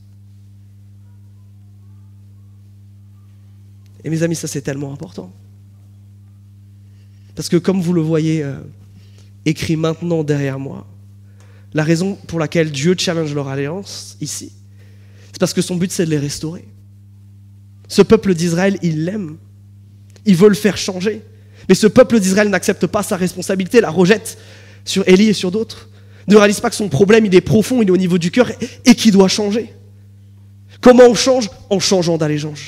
Et 4.04 4.10
mes 4.10 4.22
amis, 4.22 4.34
ça 4.34 4.46
c'est 4.46 4.60
tellement 4.60 4.92
important. 4.92 5.32
Parce 7.34 7.48
que 7.48 7.56
comme 7.56 7.80
vous 7.80 7.94
le 7.94 8.02
voyez 8.02 8.42
euh, 8.42 8.60
écrit 9.46 9.76
maintenant 9.76 10.22
derrière 10.22 10.58
moi, 10.58 10.86
la 11.72 11.84
raison 11.84 12.16
pour 12.26 12.38
laquelle 12.38 12.70
Dieu 12.70 12.94
challenge 12.98 13.34
leur 13.34 13.48
alliance 13.48 14.18
ici, 14.20 14.52
c'est 15.32 15.38
parce 15.38 15.54
que 15.54 15.62
son 15.62 15.76
but 15.76 15.90
c'est 15.90 16.04
de 16.04 16.10
les 16.10 16.18
restaurer. 16.18 16.68
Ce 17.88 18.02
peuple 18.02 18.34
d'Israël, 18.34 18.78
il 18.82 19.06
l'aime. 19.06 19.38
Il 20.24 20.36
veut 20.36 20.48
le 20.48 20.54
faire 20.54 20.76
changer. 20.76 21.22
Mais 21.68 21.74
ce 21.74 21.86
peuple 21.86 22.18
d'Israël 22.20 22.48
n'accepte 22.48 22.86
pas 22.86 23.02
sa 23.02 23.16
responsabilité, 23.16 23.80
la 23.80 23.90
rejette 23.90 24.38
sur 24.84 25.06
Élie 25.08 25.28
et 25.28 25.32
sur 25.32 25.50
d'autres, 25.50 25.88
ne 26.28 26.36
réalise 26.36 26.60
pas 26.60 26.70
que 26.70 26.76
son 26.76 26.88
problème, 26.88 27.26
il 27.26 27.34
est 27.34 27.40
profond, 27.40 27.82
il 27.82 27.88
est 27.88 27.92
au 27.92 27.96
niveau 27.96 28.18
du 28.18 28.30
cœur 28.30 28.50
et 28.84 28.94
qu'il 28.94 29.12
doit 29.12 29.28
changer. 29.28 29.72
Comment 30.80 31.04
on 31.04 31.14
change? 31.14 31.50
En 31.70 31.78
changeant 31.78 32.18
d'allégeance. 32.18 32.60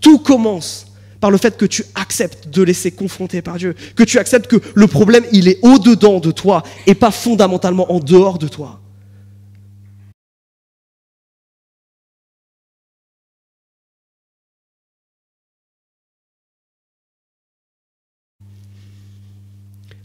Tout 0.00 0.18
commence 0.18 0.86
par 1.20 1.30
le 1.30 1.38
fait 1.38 1.56
que 1.56 1.64
tu 1.64 1.84
acceptes 1.94 2.48
de 2.48 2.62
laisser 2.62 2.90
confronter 2.90 3.40
par 3.40 3.56
Dieu, 3.56 3.74
que 3.96 4.02
tu 4.02 4.18
acceptes 4.18 4.46
que 4.46 4.60
le 4.74 4.86
problème, 4.86 5.24
il 5.32 5.48
est 5.48 5.58
au-dedans 5.62 6.20
de 6.20 6.30
toi 6.30 6.62
et 6.86 6.94
pas 6.94 7.10
fondamentalement 7.10 7.90
en 7.92 8.00
dehors 8.00 8.38
de 8.38 8.48
toi. 8.48 8.80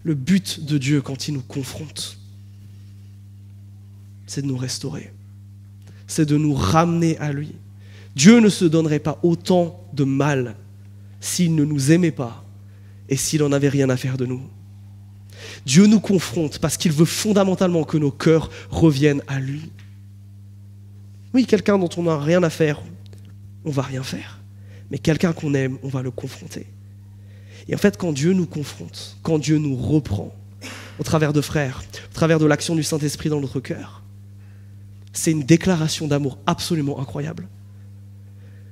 Le 0.03 0.15
but 0.15 0.65
de 0.65 0.77
Dieu 0.77 1.01
quand 1.01 1.27
il 1.27 1.33
nous 1.33 1.41
confronte, 1.41 2.17
c'est 4.27 4.41
de 4.41 4.47
nous 4.47 4.57
restaurer, 4.57 5.12
c'est 6.07 6.25
de 6.25 6.38
nous 6.38 6.53
ramener 6.53 7.17
à 7.17 7.31
lui. 7.31 7.53
Dieu 8.15 8.39
ne 8.39 8.49
se 8.49 8.65
donnerait 8.65 8.99
pas 8.99 9.19
autant 9.23 9.83
de 9.93 10.03
mal 10.03 10.55
s'il 11.19 11.55
ne 11.55 11.63
nous 11.63 11.91
aimait 11.91 12.12
pas 12.12 12.43
et 13.09 13.17
s'il 13.17 13.41
n'en 13.41 13.51
avait 13.51 13.69
rien 13.69 13.89
à 13.89 13.97
faire 13.97 14.17
de 14.17 14.25
nous. 14.25 14.41
Dieu 15.65 15.88
nous 15.88 15.99
confronte 15.99 16.59
parce 16.59 16.77
qu'il 16.77 16.91
veut 16.91 17.05
fondamentalement 17.05 17.83
que 17.83 17.97
nos 17.97 18.12
cœurs 18.12 18.49
reviennent 18.69 19.23
à 19.27 19.39
lui. 19.39 19.71
Oui, 21.33 21.45
quelqu'un 21.45 21.77
dont 21.77 21.89
on 21.97 22.03
n'a 22.03 22.17
rien 22.17 22.41
à 22.43 22.49
faire, 22.49 22.81
on 23.65 23.71
va 23.71 23.83
rien 23.83 24.03
faire. 24.03 24.39
Mais 24.89 24.97
quelqu'un 24.97 25.33
qu'on 25.33 25.53
aime, 25.53 25.77
on 25.83 25.88
va 25.88 26.01
le 26.01 26.12
confronter. 26.12 26.65
Et 27.69 27.75
en 27.75 27.77
fait, 27.77 27.97
quand 27.97 28.12
Dieu 28.12 28.34
nous 28.34 28.47
confronte, 28.47 29.17
quand 29.21 29.38
Dieu 29.38 29.60
nous 29.60 29.75
reprend, 29.75 30.34
au 30.97 31.03
travers 31.03 31.32
de 31.34 31.39
frères, 31.39 31.84
au 32.12 32.13
travers 32.13 32.39
de 32.39 32.45
l'action 32.45 32.75
du 32.75 32.84
Saint-Esprit 32.84 33.29
dans 33.29 33.39
notre 33.39 33.60
cœur, 33.60 34.01
c'est 35.13 35.32
une 35.32 35.43
déclaration 35.43 36.08
d'amour 36.08 36.39
absolument 36.47 36.99
incroyable. 36.99 37.47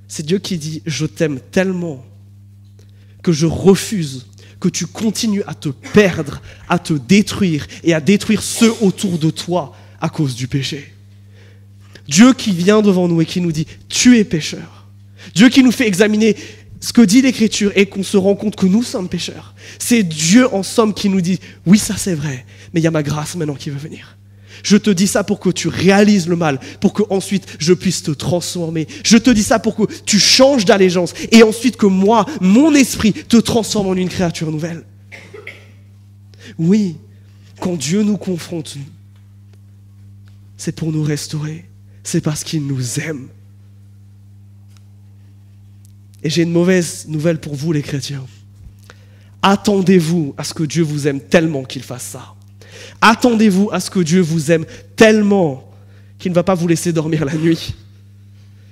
C'est 0.07 0.25
Dieu 0.25 0.39
qui 0.39 0.57
dit, 0.57 0.81
je 0.85 1.05
t'aime 1.05 1.39
tellement 1.51 2.03
que 3.21 3.31
je 3.31 3.45
refuse 3.45 4.27
que 4.59 4.67
tu 4.69 4.87
continues 4.87 5.43
à 5.45 5.53
te 5.53 5.69
perdre, 5.69 6.41
à 6.67 6.79
te 6.79 6.93
détruire 6.93 7.67
et 7.83 7.93
à 7.93 8.01
détruire 8.01 8.41
ceux 8.41 8.73
autour 8.81 9.19
de 9.19 9.29
toi 9.29 9.75
à 10.01 10.09
cause 10.09 10.35
du 10.35 10.47
péché. 10.47 10.93
Dieu 12.07 12.33
qui 12.33 12.51
vient 12.51 12.81
devant 12.81 13.07
nous 13.07 13.21
et 13.21 13.25
qui 13.25 13.41
nous 13.41 13.51
dit, 13.51 13.67
tu 13.89 14.17
es 14.17 14.23
pécheur. 14.23 14.87
Dieu 15.35 15.49
qui 15.49 15.61
nous 15.61 15.71
fait 15.71 15.87
examiner 15.87 16.35
ce 16.87 16.93
que 16.93 17.01
dit 17.01 17.21
l'Écriture 17.21 17.73
est 17.75 17.87
qu'on 17.87 18.01
se 18.01 18.15
rend 18.15 18.35
compte 18.35 18.55
que 18.55 18.65
nous 18.65 18.81
sommes 18.81 19.09
pécheurs. 19.09 19.53
C'est 19.77 20.03
Dieu 20.03 20.47
en 20.53 20.63
somme 20.63 20.93
qui 20.93 21.09
nous 21.09 21.19
dit, 21.19 21.41
oui 21.65 21.77
ça 21.77 21.97
c'est 21.97 22.13
vrai, 22.13 22.45
mais 22.73 22.79
il 22.79 22.83
y 22.85 22.87
a 22.87 22.91
ma 22.91 23.03
grâce 23.03 23.35
maintenant 23.35 23.55
qui 23.55 23.69
veut 23.69 23.77
venir. 23.77 24.15
Je 24.63 24.77
te 24.77 24.89
dis 24.89 25.07
ça 25.07 25.25
pour 25.25 25.41
que 25.41 25.49
tu 25.49 25.67
réalises 25.67 26.29
le 26.29 26.37
mal, 26.37 26.61
pour 26.79 26.93
que 26.93 27.03
ensuite 27.09 27.45
je 27.59 27.73
puisse 27.73 28.03
te 28.03 28.11
transformer. 28.11 28.87
Je 29.03 29.17
te 29.17 29.29
dis 29.29 29.43
ça 29.43 29.59
pour 29.59 29.75
que 29.75 29.83
tu 30.05 30.17
changes 30.17 30.63
d'allégeance 30.63 31.13
et 31.33 31.43
ensuite 31.43 31.75
que 31.75 31.87
moi, 31.87 32.25
mon 32.39 32.73
esprit, 32.73 33.11
te 33.11 33.35
transforme 33.35 33.87
en 33.87 33.93
une 33.93 34.07
créature 34.07 34.49
nouvelle. 34.49 34.85
Oui, 36.57 36.95
quand 37.59 37.75
Dieu 37.75 38.01
nous 38.01 38.15
confronte, 38.15 38.77
c'est 40.55 40.73
pour 40.73 40.93
nous 40.93 41.03
restaurer. 41.03 41.65
C'est 42.05 42.21
parce 42.21 42.45
qu'il 42.45 42.65
nous 42.65 43.01
aime. 43.01 43.27
Et 46.23 46.29
j'ai 46.29 46.43
une 46.43 46.51
mauvaise 46.51 47.05
nouvelle 47.07 47.39
pour 47.39 47.55
vous 47.55 47.71
les 47.71 47.81
chrétiens. 47.81 48.25
attendez-vous 49.41 50.33
à 50.37 50.43
ce 50.43 50.53
que 50.53 50.63
Dieu 50.63 50.83
vous 50.83 51.07
aime 51.07 51.21
tellement 51.21 51.63
qu'il 51.63 51.83
fasse 51.83 52.03
ça. 52.03 52.33
Attendez-vous 53.01 53.69
à 53.71 53.79
ce 53.79 53.89
que 53.89 53.99
Dieu 53.99 54.21
vous 54.21 54.51
aime 54.51 54.65
tellement 54.95 55.71
qu'il 56.19 56.31
ne 56.31 56.35
va 56.35 56.43
pas 56.43 56.55
vous 56.55 56.67
laisser 56.67 56.91
dormir 56.91 57.25
la 57.25 57.35
nuit, 57.35 57.75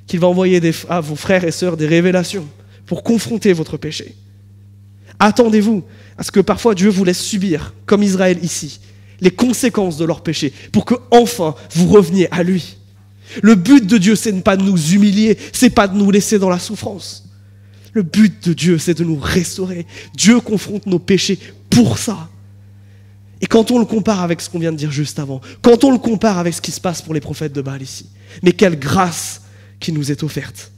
qu'il 0.08 0.20
va 0.20 0.28
envoyer 0.28 0.60
à 0.90 1.00
vos 1.00 1.16
frères 1.16 1.44
et 1.44 1.52
sœurs 1.52 1.78
des 1.78 1.88
révélations 1.88 2.48
pour 2.86 3.04
confronter 3.04 3.54
votre 3.54 3.78
péché. 3.78 4.16
Attendez-vous 5.20 5.84
à 6.18 6.24
ce 6.24 6.32
que 6.32 6.40
parfois 6.40 6.76
Dieu 6.76 6.90
vous 6.90 7.04
laisse 7.04 7.22
subir, 7.22 7.74
comme 7.86 8.04
Israël 8.04 8.40
ici, 8.42 8.80
les 9.22 9.32
conséquences 9.32 9.98
de 9.98 10.06
leur 10.06 10.22
péché, 10.22 10.52
pour 10.72 10.86
que 10.86 10.96
enfin 11.12 11.56
vous 11.74 11.88
reveniez 11.88 12.28
à 12.32 12.44
lui. 12.44 12.78
Le 13.42 13.56
but 13.56 13.86
de 13.86 13.98
Dieu, 13.98 14.16
c'est 14.16 14.34
pas 14.42 14.58
de 14.58 14.64
nous 14.64 14.94
humilier, 14.94 15.38
c'est 15.52 15.70
pas 15.70 15.88
de 15.88 15.98
nous 15.98 16.12
laisser 16.12 16.38
dans 16.38 16.50
la 16.50 16.60
souffrance. 16.60 17.28
Le 17.96 18.04
but 18.04 18.46
de 18.46 18.54
Dieu, 18.54 18.78
c'est 18.78 18.94
de 18.94 19.06
nous 19.06 19.18
restaurer. 19.18 19.88
Dieu 20.14 20.42
confronte 20.42 20.86
nos 20.86 21.00
péchés 21.00 21.40
pour 21.70 21.98
ça. 21.98 22.30
Et 23.40 23.48
quand 23.48 23.72
on 23.72 23.80
le 23.80 23.86
compare 23.86 24.22
avec 24.22 24.42
ce 24.42 24.50
qu'on 24.50 24.60
vient 24.60 24.74
de 24.74 24.78
dire 24.78 24.92
juste 24.92 25.18
avant, 25.18 25.40
quand 25.62 25.86
on 25.86 25.92
le 25.92 25.98
compare 25.98 26.38
avec 26.38 26.54
ce 26.54 26.62
qui 26.62 26.72
se 26.72 26.82
passe 26.82 27.02
pour 27.02 27.14
les 27.14 27.22
prophètes 27.22 27.54
de 27.54 27.62
Baal 27.62 27.82
ici, 27.82 28.10
mais 28.44 28.52
quelle 28.52 28.78
grâce 28.78 29.44
qui 29.80 29.94
nous 29.94 30.12
est 30.12 30.24
offerte. 30.24 30.74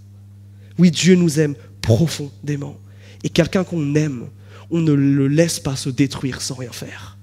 Oui, 0.78 0.92
Dieu 0.92 1.16
nous 1.16 1.40
aime 1.40 1.56
profondément. 1.82 2.78
Et 3.24 3.30
quelqu'un 3.30 3.64
qu'on 3.64 3.96
aime, 3.96 4.28
on 4.70 4.80
ne 4.80 4.94
le 4.94 5.28
laisse 5.28 5.60
pas 5.60 5.76
se 5.76 5.90
détruire 5.90 6.40
sans 6.40 6.54
rien 6.54 6.72
faire. 6.72 7.18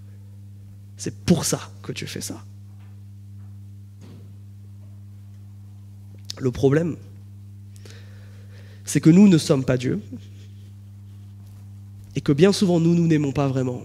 C'est 0.96 1.14
pour 1.24 1.44
ça 1.44 1.70
que 1.82 1.92
Dieu 1.92 2.08
fait 2.08 2.20
ça. 2.20 2.44
Le 6.40 6.50
problème, 6.50 6.96
c'est 8.84 9.00
que 9.00 9.10
nous 9.10 9.28
ne 9.28 9.38
sommes 9.38 9.64
pas 9.64 9.76
Dieu 9.76 10.00
et 12.16 12.20
que 12.20 12.32
bien 12.32 12.52
souvent 12.52 12.80
nous, 12.80 12.94
nous 12.94 13.06
n'aimons 13.06 13.32
pas 13.32 13.48
vraiment. 13.48 13.82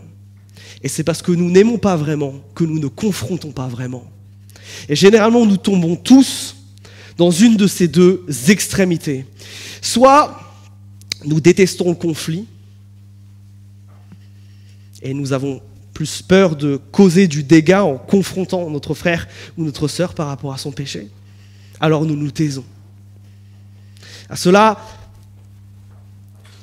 Et 0.84 0.88
c'est 0.88 1.04
parce 1.04 1.22
que 1.22 1.32
nous 1.32 1.50
n'aimons 1.50 1.78
pas 1.78 1.96
vraiment 1.96 2.36
que 2.56 2.64
nous 2.64 2.80
ne 2.80 2.88
confrontons 2.88 3.52
pas 3.52 3.68
vraiment. 3.68 4.06
Et 4.88 4.96
généralement, 4.96 5.46
nous 5.46 5.58
tombons 5.58 5.96
tous 5.96 6.56
dans 7.18 7.32
une 7.32 7.58
de 7.58 7.68
ces 7.68 7.88
deux 7.88 8.26
extrémités. 8.48 9.26
Soit 9.82 10.40
nous 11.26 11.42
détestons 11.42 11.90
le 11.90 11.96
conflit 11.96 12.46
et 15.02 15.14
nous 15.14 15.34
avons 15.34 15.62
plus 15.94 16.22
peur 16.22 16.56
de 16.56 16.80
causer 16.92 17.28
du 17.28 17.44
dégât 17.44 17.84
en 17.84 17.98
confrontant 17.98 18.70
notre 18.70 18.94
frère 18.94 19.28
ou 19.58 19.66
notre 19.66 19.88
sœur 19.88 20.14
par 20.14 20.28
rapport 20.28 20.54
à 20.54 20.58
son 20.58 20.72
péché. 20.72 21.10
Alors 21.80 22.06
nous 22.06 22.16
nous 22.16 22.32
taisons. 22.32 22.64
À 24.30 24.36
cela, 24.36 24.80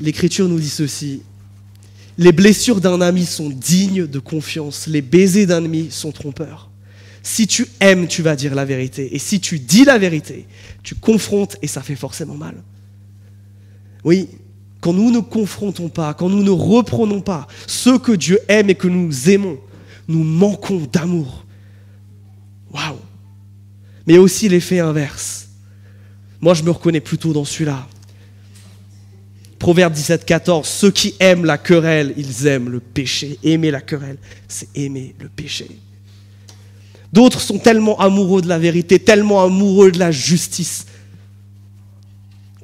l'Écriture 0.00 0.48
nous 0.48 0.60
dit 0.60 0.70
ceci. 0.70 1.22
Les 2.18 2.32
blessures 2.32 2.80
d'un 2.80 3.00
ami 3.00 3.26
sont 3.26 3.50
dignes 3.50 4.06
de 4.06 4.18
confiance. 4.18 4.86
Les 4.86 5.02
baisers 5.02 5.46
d'un 5.46 5.64
ami 5.64 5.88
sont 5.90 6.12
trompeurs. 6.12 6.70
Si 7.22 7.46
tu 7.46 7.66
aimes, 7.80 8.06
tu 8.06 8.22
vas 8.22 8.36
dire 8.36 8.54
la 8.54 8.64
vérité. 8.64 9.14
Et 9.14 9.18
si 9.18 9.40
tu 9.40 9.58
dis 9.58 9.84
la 9.84 9.98
vérité, 9.98 10.46
tu 10.82 10.94
confrontes 10.94 11.56
et 11.60 11.66
ça 11.66 11.82
fait 11.82 11.96
forcément 11.96 12.36
mal. 12.36 12.54
Oui, 14.04 14.28
quand 14.80 14.92
nous 14.92 15.10
ne 15.10 15.18
confrontons 15.18 15.88
pas, 15.88 16.14
quand 16.14 16.28
nous 16.28 16.44
ne 16.44 16.50
reprenons 16.50 17.20
pas 17.20 17.48
ce 17.66 17.98
que 17.98 18.12
Dieu 18.12 18.38
aime 18.48 18.70
et 18.70 18.76
que 18.76 18.86
nous 18.86 19.28
aimons, 19.28 19.58
nous 20.06 20.22
manquons 20.22 20.86
d'amour. 20.90 21.44
Waouh 22.72 22.96
Mais 24.06 24.18
aussi 24.18 24.48
l'effet 24.48 24.78
inverse. 24.78 25.45
Moi, 26.40 26.54
je 26.54 26.62
me 26.62 26.70
reconnais 26.70 27.00
plutôt 27.00 27.32
dans 27.32 27.44
celui-là. 27.44 27.86
Proverbe 29.58 29.94
17, 29.94 30.24
14, 30.24 30.68
ceux 30.68 30.90
qui 30.90 31.14
aiment 31.18 31.44
la 31.44 31.58
querelle, 31.58 32.12
ils 32.16 32.46
aiment 32.46 32.68
le 32.68 32.80
péché. 32.80 33.38
Aimer 33.42 33.70
la 33.70 33.80
querelle, 33.80 34.18
c'est 34.48 34.68
aimer 34.74 35.14
le 35.18 35.28
péché. 35.28 35.66
D'autres 37.12 37.40
sont 37.40 37.58
tellement 37.58 37.98
amoureux 37.98 38.42
de 38.42 38.48
la 38.48 38.58
vérité, 38.58 38.98
tellement 38.98 39.42
amoureux 39.42 39.90
de 39.90 39.98
la 39.98 40.10
justice, 40.10 40.86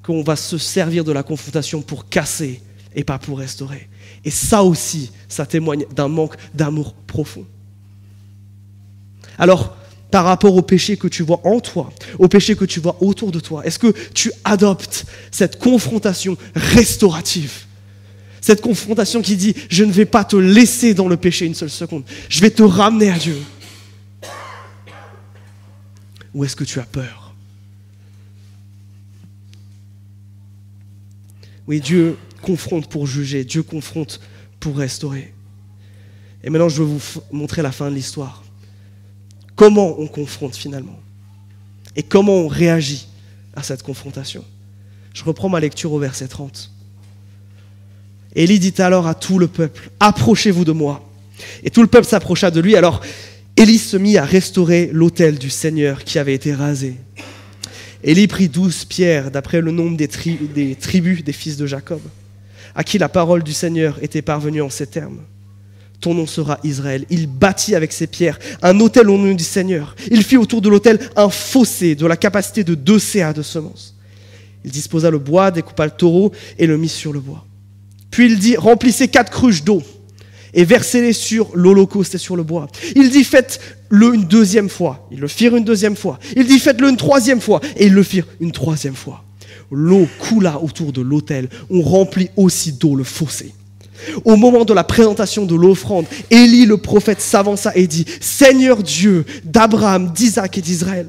qu'on 0.02 0.22
va 0.22 0.36
se 0.36 0.58
servir 0.58 1.04
de 1.04 1.12
la 1.12 1.22
confrontation 1.22 1.80
pour 1.80 2.08
casser 2.08 2.60
et 2.94 3.04
pas 3.04 3.18
pour 3.18 3.38
restaurer. 3.38 3.88
Et 4.24 4.30
ça 4.30 4.62
aussi, 4.62 5.10
ça 5.28 5.46
témoigne 5.46 5.86
d'un 5.94 6.08
manque 6.08 6.36
d'amour 6.54 6.92
profond. 7.06 7.46
Alors, 9.38 9.76
par 10.12 10.26
rapport 10.26 10.54
au 10.54 10.60
péché 10.60 10.98
que 10.98 11.08
tu 11.08 11.22
vois 11.22 11.40
en 11.42 11.58
toi, 11.58 11.90
au 12.18 12.28
péché 12.28 12.54
que 12.54 12.66
tu 12.66 12.80
vois 12.80 13.02
autour 13.02 13.32
de 13.32 13.40
toi 13.40 13.64
Est-ce 13.64 13.78
que 13.78 13.92
tu 14.12 14.30
adoptes 14.44 15.06
cette 15.32 15.58
confrontation 15.58 16.36
restaurative? 16.54 17.64
Cette 18.42 18.60
confrontation 18.60 19.22
qui 19.22 19.36
dit, 19.36 19.54
je 19.70 19.84
ne 19.84 19.90
vais 19.90 20.04
pas 20.04 20.24
te 20.24 20.36
laisser 20.36 20.92
dans 20.92 21.08
le 21.08 21.16
péché 21.16 21.46
une 21.46 21.54
seule 21.54 21.70
seconde, 21.70 22.04
je 22.28 22.40
vais 22.42 22.50
te 22.50 22.62
ramener 22.62 23.10
à 23.10 23.18
Dieu. 23.18 23.38
Ou 26.34 26.44
est-ce 26.44 26.56
que 26.56 26.64
tu 26.64 26.78
as 26.78 26.84
peur? 26.84 27.32
Oui, 31.66 31.80
Dieu 31.80 32.18
confronte 32.42 32.86
pour 32.86 33.06
juger, 33.06 33.44
Dieu 33.44 33.62
confronte 33.62 34.20
pour 34.60 34.76
restaurer. 34.76 35.32
Et 36.44 36.50
maintenant, 36.50 36.68
je 36.68 36.82
vais 36.82 36.88
vous 36.88 37.00
montrer 37.30 37.62
la 37.62 37.72
fin 37.72 37.88
de 37.88 37.94
l'histoire 37.94 38.42
comment 39.56 39.98
on 39.98 40.06
confronte 40.06 40.56
finalement 40.56 40.98
et 41.96 42.02
comment 42.02 42.34
on 42.34 42.48
réagit 42.48 43.08
à 43.54 43.62
cette 43.62 43.82
confrontation? 43.82 44.44
Je 45.14 45.24
reprends 45.24 45.48
ma 45.48 45.60
lecture 45.60 45.92
au 45.92 45.98
verset 45.98 46.28
30. 46.28 46.70
Élie 48.34 48.58
dit 48.58 48.80
alors 48.80 49.06
à 49.06 49.14
tout 49.14 49.38
le 49.38 49.46
peuple, 49.46 49.90
approchez-vous 50.00 50.64
de 50.64 50.72
moi. 50.72 51.06
Et 51.62 51.70
tout 51.70 51.82
le 51.82 51.88
peuple 51.88 52.06
s'approcha 52.06 52.50
de 52.50 52.60
lui. 52.60 52.76
Alors 52.76 53.02
Élie 53.56 53.78
se 53.78 53.96
mit 53.96 54.16
à 54.16 54.24
restaurer 54.24 54.90
l'autel 54.92 55.38
du 55.38 55.50
Seigneur 55.50 56.04
qui 56.04 56.18
avait 56.18 56.34
été 56.34 56.54
rasé. 56.54 56.96
Élie 58.02 58.26
prit 58.26 58.48
douze 58.48 58.84
pierres 58.84 59.30
d'après 59.30 59.60
le 59.60 59.70
nombre 59.70 59.96
des, 59.96 60.08
tribus 60.08 61.22
des 61.22 61.32
fils 61.32 61.56
de 61.56 61.66
Jacob, 61.66 62.00
à 62.74 62.82
qui 62.82 62.98
la 62.98 63.08
parole 63.08 63.42
du 63.42 63.52
Seigneur 63.52 63.98
était 64.02 64.22
parvenue 64.22 64.62
en 64.62 64.70
ces 64.70 64.86
termes 64.86 65.20
ton 66.02 66.14
nom 66.14 66.26
sera 66.26 66.58
Israël. 66.64 67.06
Il 67.08 67.26
bâtit 67.26 67.74
avec 67.74 67.92
ses 67.92 68.06
pierres 68.06 68.38
un 68.60 68.78
autel 68.80 69.08
au 69.08 69.16
nom 69.16 69.32
du 69.32 69.44
Seigneur. 69.44 69.96
Il 70.10 70.22
fit 70.22 70.36
autour 70.36 70.60
de 70.60 70.68
l'autel 70.68 70.98
un 71.16 71.30
fossé 71.30 71.94
de 71.94 72.04
la 72.06 72.16
capacité 72.16 72.64
de 72.64 72.74
deux 72.74 72.98
CA 72.98 73.32
de 73.32 73.42
semences. 73.42 73.94
Il 74.64 74.70
disposa 74.70 75.10
le 75.10 75.18
bois, 75.18 75.50
découpa 75.50 75.86
le 75.86 75.92
taureau 75.92 76.32
et 76.58 76.66
le 76.66 76.76
mit 76.76 76.88
sur 76.88 77.12
le 77.12 77.20
bois. 77.20 77.46
Puis 78.10 78.26
il 78.26 78.38
dit, 78.38 78.56
remplissez 78.56 79.08
quatre 79.08 79.30
cruches 79.30 79.64
d'eau 79.64 79.82
et 80.52 80.64
versez-les 80.64 81.14
sur 81.14 81.50
l'holocauste 81.54 82.16
et 82.16 82.18
sur 82.18 82.36
le 82.36 82.42
bois. 82.42 82.66
Il 82.94 83.08
dit, 83.08 83.24
faites-le 83.24 84.14
une 84.14 84.24
deuxième 84.24 84.68
fois. 84.68 85.08
Ils 85.10 85.20
le 85.20 85.28
firent 85.28 85.56
une 85.56 85.64
deuxième 85.64 85.96
fois. 85.96 86.18
Il 86.36 86.46
dit, 86.46 86.58
faites-le 86.58 86.90
une 86.90 86.96
troisième 86.96 87.40
fois. 87.40 87.60
Et 87.76 87.86
ils 87.86 87.94
le 87.94 88.02
firent 88.02 88.26
une 88.40 88.52
troisième 88.52 88.94
fois. 88.94 89.24
L'eau 89.70 90.06
coula 90.18 90.60
autour 90.60 90.92
de 90.92 91.00
l'autel. 91.00 91.48
On 91.70 91.80
remplit 91.80 92.28
aussi 92.36 92.72
d'eau 92.72 92.96
le 92.96 93.04
fossé. 93.04 93.54
Au 94.24 94.36
moment 94.36 94.64
de 94.64 94.74
la 94.74 94.84
présentation 94.84 95.44
de 95.46 95.54
l'offrande, 95.54 96.06
Élie 96.30 96.66
le 96.66 96.76
prophète 96.76 97.20
s'avança 97.20 97.72
et 97.74 97.86
dit, 97.86 98.04
Seigneur 98.20 98.82
Dieu 98.82 99.24
d'Abraham, 99.44 100.12
d'Isaac 100.12 100.58
et 100.58 100.62
d'Israël, 100.62 101.06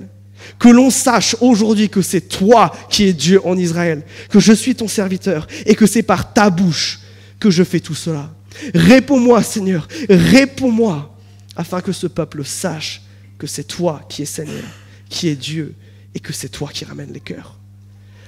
que 0.59 0.69
l'on 0.69 0.89
sache 0.89 1.35
aujourd'hui 1.41 1.89
que 1.89 2.01
c'est 2.01 2.21
toi 2.21 2.71
qui 2.89 3.05
es 3.05 3.13
Dieu 3.13 3.41
en 3.45 3.57
Israël, 3.57 4.03
que 4.29 4.39
je 4.39 4.53
suis 4.53 4.75
ton 4.75 4.87
serviteur 4.87 5.47
et 5.65 5.75
que 5.75 5.85
c'est 5.85 6.03
par 6.03 6.33
ta 6.33 6.49
bouche 6.49 6.99
que 7.39 7.49
je 7.49 7.63
fais 7.63 7.79
tout 7.79 7.95
cela. 7.95 8.29
Réponds-moi 8.73 9.41
Seigneur, 9.43 9.87
réponds-moi, 10.09 11.15
afin 11.55 11.81
que 11.81 11.91
ce 11.91 12.07
peuple 12.07 12.43
sache 12.43 13.01
que 13.37 13.47
c'est 13.47 13.63
toi 13.63 14.01
qui 14.09 14.23
es 14.23 14.25
Seigneur, 14.25 14.63
qui 15.09 15.27
es 15.27 15.35
Dieu 15.35 15.75
et 16.15 16.19
que 16.19 16.33
c'est 16.33 16.49
toi 16.49 16.69
qui 16.71 16.85
ramènes 16.85 17.11
les 17.11 17.19
cœurs. 17.19 17.57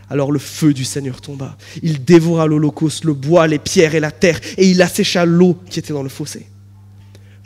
Alors 0.09 0.31
le 0.31 0.39
feu 0.39 0.73
du 0.73 0.85
Seigneur 0.85 1.21
tomba. 1.21 1.57
Il 1.81 2.03
dévora 2.03 2.45
l'holocauste, 2.45 3.05
le 3.05 3.13
bois, 3.13 3.47
les 3.47 3.59
pierres 3.59 3.95
et 3.95 3.99
la 3.99 4.11
terre, 4.11 4.39
et 4.57 4.69
il 4.69 4.81
assécha 4.81 5.25
l'eau 5.25 5.59
qui 5.69 5.79
était 5.79 5.93
dans 5.93 6.03
le 6.03 6.09
fossé. 6.09 6.47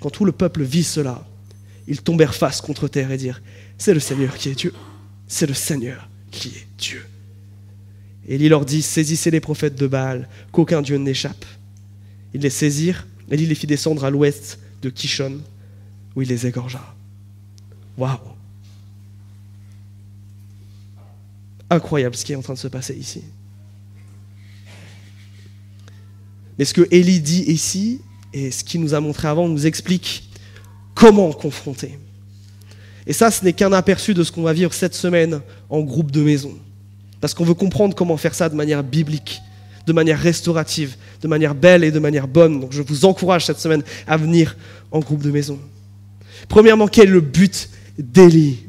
Quand 0.01 0.09
tout 0.09 0.25
le 0.25 0.31
peuple 0.31 0.63
vit 0.63 0.83
cela, 0.83 1.25
ils 1.87 2.01
tombèrent 2.01 2.35
face 2.35 2.61
contre 2.61 2.87
terre 2.87 3.11
et 3.11 3.17
dirent, 3.17 3.41
c'est 3.77 3.93
le 3.93 3.99
Seigneur 3.99 4.35
qui 4.35 4.49
est 4.49 4.55
Dieu. 4.55 4.73
C'est 5.27 5.47
le 5.47 5.53
Seigneur 5.53 6.09
qui 6.31 6.49
est 6.49 6.67
Dieu. 6.77 7.05
Et 8.27 8.35
il 8.35 8.49
leur 8.49 8.65
dit, 8.65 8.81
saisissez 8.81 9.31
les 9.31 9.39
prophètes 9.39 9.75
de 9.75 9.87
Baal, 9.87 10.27
qu'aucun 10.51 10.81
Dieu 10.81 10.97
n'échappe. 10.97 11.45
Ils 12.33 12.41
les 12.41 12.49
saisirent, 12.49 13.07
et 13.31 13.35
il 13.35 13.49
les 13.49 13.55
fit 13.55 13.67
descendre 13.67 14.05
à 14.05 14.09
l'ouest 14.09 14.59
de 14.81 14.89
Kishon, 14.89 15.39
où 16.15 16.21
il 16.21 16.27
les 16.27 16.45
égorgea. 16.45 16.95
Waouh 17.97 18.38
incroyable 21.69 22.15
ce 22.15 22.25
qui 22.25 22.33
est 22.33 22.35
en 22.35 22.41
train 22.41 22.53
de 22.53 22.59
se 22.59 22.67
passer 22.67 22.95
ici. 22.95 23.23
Mais 26.57 26.65
ce 26.65 26.73
que 26.73 26.87
Élie 26.91 27.21
dit 27.21 27.43
ici, 27.43 28.01
et 28.33 28.51
ce 28.51 28.63
qu'il 28.63 28.81
nous 28.81 28.93
a 28.93 28.99
montré 28.99 29.27
avant, 29.27 29.47
nous 29.47 29.65
explique 29.65 30.29
comment 30.93 31.31
confronter. 31.31 31.97
Et 33.07 33.13
ça, 33.13 33.31
ce 33.31 33.43
n'est 33.43 33.53
qu'un 33.53 33.71
aperçu 33.71 34.13
de 34.13 34.23
ce 34.23 34.31
qu'on 34.31 34.43
va 34.43 34.53
vivre 34.53 34.73
cette 34.73 34.93
semaine 34.93 35.41
en 35.69 35.81
groupe 35.81 36.11
de 36.11 36.21
maison. 36.21 36.57
Parce 37.21 37.33
qu'on 37.33 37.45
veut 37.45 37.53
comprendre 37.53 37.95
comment 37.95 38.17
faire 38.17 38.35
ça 38.35 38.49
de 38.49 38.55
manière 38.55 38.83
biblique, 38.83 39.41
de 39.87 39.93
manière 39.93 40.19
restaurative, 40.19 40.95
de 41.21 41.27
manière 41.27 41.55
belle 41.55 41.83
et 41.83 41.91
de 41.91 41.99
manière 41.99 42.27
bonne. 42.27 42.59
Donc 42.59 42.71
je 42.71 42.81
vous 42.81 43.05
encourage 43.05 43.45
cette 43.45 43.59
semaine 43.59 43.83
à 44.05 44.17
venir 44.17 44.55
en 44.91 44.99
groupe 44.99 45.23
de 45.23 45.31
maison. 45.31 45.59
Premièrement, 46.47 46.87
quel 46.87 47.09
est 47.09 47.11
le 47.11 47.21
but 47.21 47.69
d'Élie? 47.97 48.68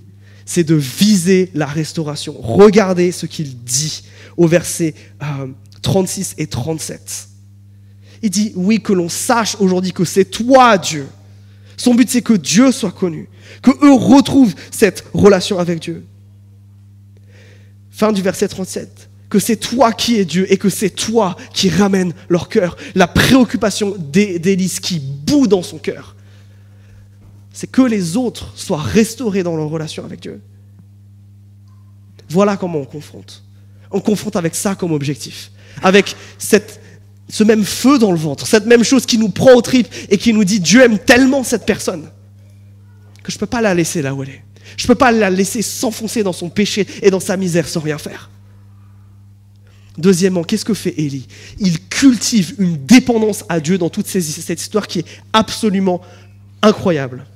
C'est 0.52 0.64
de 0.64 0.74
viser 0.74 1.48
la 1.54 1.66
restauration. 1.66 2.34
Regardez 2.40 3.12
ce 3.12 3.26
qu'il 3.26 3.56
dit 3.62 4.02
au 4.36 4.48
verset 4.48 4.96
36 5.80 6.32
euh, 6.32 6.42
et 6.42 6.48
37. 6.48 7.28
Il 8.22 8.30
dit, 8.30 8.52
oui, 8.56 8.82
que 8.82 8.92
l'on 8.92 9.08
sache 9.08 9.54
aujourd'hui 9.60 9.92
que 9.92 10.04
c'est 10.04 10.24
toi, 10.24 10.76
Dieu. 10.76 11.06
Son 11.76 11.94
but, 11.94 12.10
c'est 12.10 12.22
que 12.22 12.32
Dieu 12.32 12.72
soit 12.72 12.90
connu, 12.90 13.28
que 13.62 13.70
eux 13.70 13.92
retrouvent 13.92 14.56
cette 14.72 15.04
relation 15.14 15.60
avec 15.60 15.78
Dieu. 15.78 16.04
Fin 17.92 18.10
du 18.10 18.20
verset 18.20 18.48
37 18.48 19.08
que 19.28 19.38
c'est 19.38 19.54
toi 19.54 19.92
qui 19.92 20.16
es 20.16 20.24
Dieu 20.24 20.52
et 20.52 20.56
que 20.56 20.68
c'est 20.68 20.90
toi 20.90 21.36
qui 21.54 21.70
ramène 21.70 22.12
leur 22.28 22.48
cœur. 22.48 22.76
La 22.96 23.06
préoccupation 23.06 23.94
d'Élise 23.96 24.80
qui 24.80 24.98
bout 24.98 25.46
dans 25.46 25.62
son 25.62 25.78
cœur, 25.78 26.16
c'est 27.52 27.70
que 27.70 27.82
les 27.82 28.16
autres 28.16 28.52
soient 28.56 28.80
restaurés 28.80 29.42
dans 29.42 29.56
leur 29.56 29.68
relation 29.68 30.04
avec 30.04 30.20
Dieu. 30.20 30.40
Voilà 32.28 32.56
comment 32.56 32.78
on 32.78 32.84
confronte. 32.84 33.42
On 33.90 34.00
confronte 34.00 34.36
avec 34.36 34.54
ça 34.54 34.74
comme 34.76 34.92
objectif, 34.92 35.50
avec 35.82 36.14
ce 36.38 37.44
même 37.44 37.64
feu 37.64 37.98
dans 37.98 38.12
le 38.12 38.18
ventre, 38.18 38.46
cette 38.46 38.66
même 38.66 38.84
chose 38.84 39.04
qui 39.04 39.18
nous 39.18 39.30
prend 39.30 39.54
aux 39.54 39.62
tripes 39.62 39.88
et 40.08 40.16
qui 40.16 40.32
nous 40.32 40.44
dit 40.44 40.60
Dieu 40.60 40.82
aime 40.82 40.98
tellement 40.98 41.42
cette 41.42 41.66
personne 41.66 42.08
que 43.22 43.32
je 43.32 43.36
ne 43.36 43.40
peux 43.40 43.46
pas 43.46 43.60
la 43.60 43.74
laisser 43.74 44.00
là 44.00 44.14
où 44.14 44.22
elle 44.22 44.30
est. 44.30 44.44
Je 44.76 44.84
ne 44.84 44.88
peux 44.88 44.94
pas 44.94 45.10
la 45.10 45.28
laisser 45.28 45.62
s'enfoncer 45.62 46.22
dans 46.22 46.32
son 46.32 46.48
péché 46.48 46.86
et 47.02 47.10
dans 47.10 47.20
sa 47.20 47.36
misère 47.36 47.66
sans 47.66 47.80
rien 47.80 47.98
faire. 47.98 48.30
Deuxièmement, 49.98 50.44
qu'est-ce 50.44 50.64
que 50.64 50.72
fait 50.72 50.94
Élie? 50.96 51.26
Il 51.58 51.80
cultive 51.88 52.54
une 52.58 52.76
dépendance 52.86 53.44
à 53.48 53.58
Dieu 53.58 53.76
dans 53.76 53.90
toute 53.90 54.06
cette 54.06 54.60
histoire 54.60 54.86
qui 54.86 55.00
est 55.00 55.06
absolument 55.32 56.00
incroyable. 56.62 57.26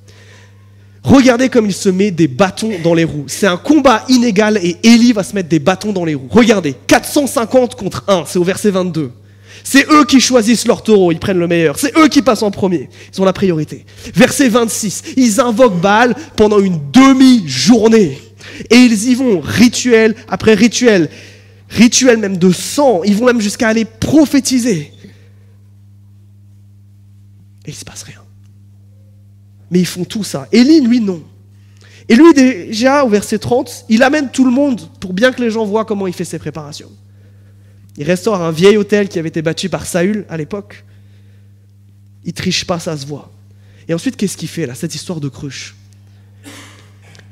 Regardez 1.05 1.49
comme 1.49 1.67
il 1.67 1.73
se 1.73 1.89
met 1.89 2.09
des 2.09 2.27
bâtons 2.27 2.71
dans 2.83 2.95
les 2.95 3.03
roues. 3.03 3.25
C'est 3.27 3.47
un 3.47 3.57
combat 3.57 4.03
inégal 4.09 4.59
et 4.61 4.77
Élie 4.83 5.13
va 5.13 5.23
se 5.23 5.35
mettre 5.35 5.49
des 5.49 5.59
bâtons 5.59 5.93
dans 5.93 6.03
les 6.03 6.15
roues. 6.15 6.27
Regardez, 6.29 6.75
450 6.87 7.75
contre 7.75 8.03
1, 8.07 8.23
c'est 8.25 8.39
au 8.39 8.43
verset 8.43 8.71
22. 8.71 9.11
C'est 9.63 9.87
eux 9.91 10.05
qui 10.05 10.19
choisissent 10.19 10.67
leur 10.67 10.83
taureau, 10.83 11.11
ils 11.11 11.19
prennent 11.19 11.39
le 11.39 11.47
meilleur. 11.47 11.77
C'est 11.77 11.95
eux 11.97 12.07
qui 12.07 12.21
passent 12.21 12.43
en 12.43 12.51
premier, 12.51 12.89
ils 13.13 13.21
ont 13.21 13.25
la 13.25 13.33
priorité. 13.33 13.85
Verset 14.15 14.49
26, 14.49 15.03
ils 15.15 15.39
invoquent 15.39 15.79
Baal 15.79 16.15
pendant 16.35 16.59
une 16.59 16.79
demi-journée. 16.91 18.19
Et 18.69 18.75
ils 18.75 19.09
y 19.09 19.15
vont, 19.15 19.39
rituel 19.39 20.15
après 20.27 20.53
rituel 20.53 21.09
rituel 21.69 22.17
même 22.17 22.37
de 22.37 22.51
sang. 22.51 23.03
Ils 23.03 23.15
vont 23.15 23.25
même 23.25 23.41
jusqu'à 23.41 23.67
aller 23.67 23.85
prophétiser. 23.85 24.91
Et 27.65 27.69
il 27.69 27.75
se 27.75 27.85
passe 27.85 28.03
rien. 28.03 28.24
Mais 29.75 29.81
ils 29.81 29.85
font 29.85 30.05
tout 30.05 30.23
ça. 30.23 30.47
Élie, 30.53 30.79
lui, 30.79 31.01
non. 31.01 31.21
Et 32.07 32.15
lui, 32.15 32.33
déjà, 32.33 33.03
au 33.03 33.09
verset 33.09 33.39
30, 33.39 33.87
il 33.89 34.03
amène 34.03 34.31
tout 34.31 34.45
le 34.45 34.51
monde 34.51 34.79
pour 35.01 35.11
bien 35.11 35.33
que 35.33 35.41
les 35.41 35.51
gens 35.51 35.65
voient 35.65 35.83
comment 35.83 36.07
il 36.07 36.13
fait 36.13 36.23
ses 36.23 36.39
préparations. 36.39 36.89
Il 37.97 38.05
restaure 38.05 38.41
un 38.41 38.51
vieil 38.51 38.77
hôtel 38.77 39.09
qui 39.09 39.19
avait 39.19 39.27
été 39.27 39.41
bâti 39.41 39.67
par 39.67 39.85
Saül 39.85 40.25
à 40.29 40.37
l'époque. 40.37 40.85
Il 42.23 42.31
triche 42.31 42.63
pas, 42.63 42.79
ça 42.79 42.95
se 42.95 43.05
voit. 43.05 43.33
Et 43.89 43.93
ensuite, 43.93 44.15
qu'est-ce 44.15 44.37
qu'il 44.37 44.47
fait 44.47 44.65
là, 44.65 44.75
cette 44.75 44.95
histoire 44.95 45.19
de 45.19 45.27
cruche? 45.27 45.75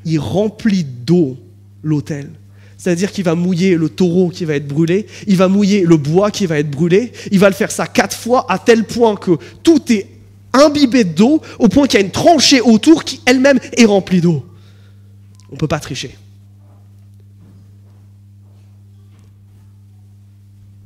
Il 0.04 0.20
remplit 0.20 0.84
d'eau 0.84 1.38
l'hôtel 1.82 2.30
c'est-à-dire 2.76 3.14
qu'il 3.14 3.24
va 3.24 3.34
mouiller 3.34 3.76
le 3.76 3.88
taureau 3.88 4.28
qui 4.28 4.44
va 4.44 4.56
être 4.56 4.68
brûlé, 4.68 5.08
il 5.26 5.38
va 5.38 5.48
mouiller 5.48 5.86
le 5.86 5.96
bois 5.96 6.32
qui 6.32 6.46
va 6.48 6.60
être 6.60 6.70
brûlé, 6.70 7.14
il 7.32 7.40
va 7.40 7.48
le 7.48 7.56
faire 7.56 7.72
ça 7.72 7.88
quatre 7.88 8.18
fois 8.18 8.46
à 8.52 8.60
tel 8.60 8.84
point 8.84 9.16
que 9.16 9.38
tout 9.64 9.82
est 9.90 10.06
imbibé 10.54 11.04
d'eau, 11.04 11.42
au 11.60 11.68
point 11.68 11.88
qu'il 11.88 12.00
y 12.00 12.04
a 12.04 12.06
une 12.06 12.12
tranchée 12.12 12.62
autour 12.62 13.04
qui 13.04 13.22
elle-même 13.26 13.60
est 13.76 13.86
remplie 13.86 14.22
d'eau. 14.22 14.46
On 15.50 15.54
ne 15.54 15.60
peut 15.60 15.68
pas 15.68 15.80
tricher. 15.80 16.18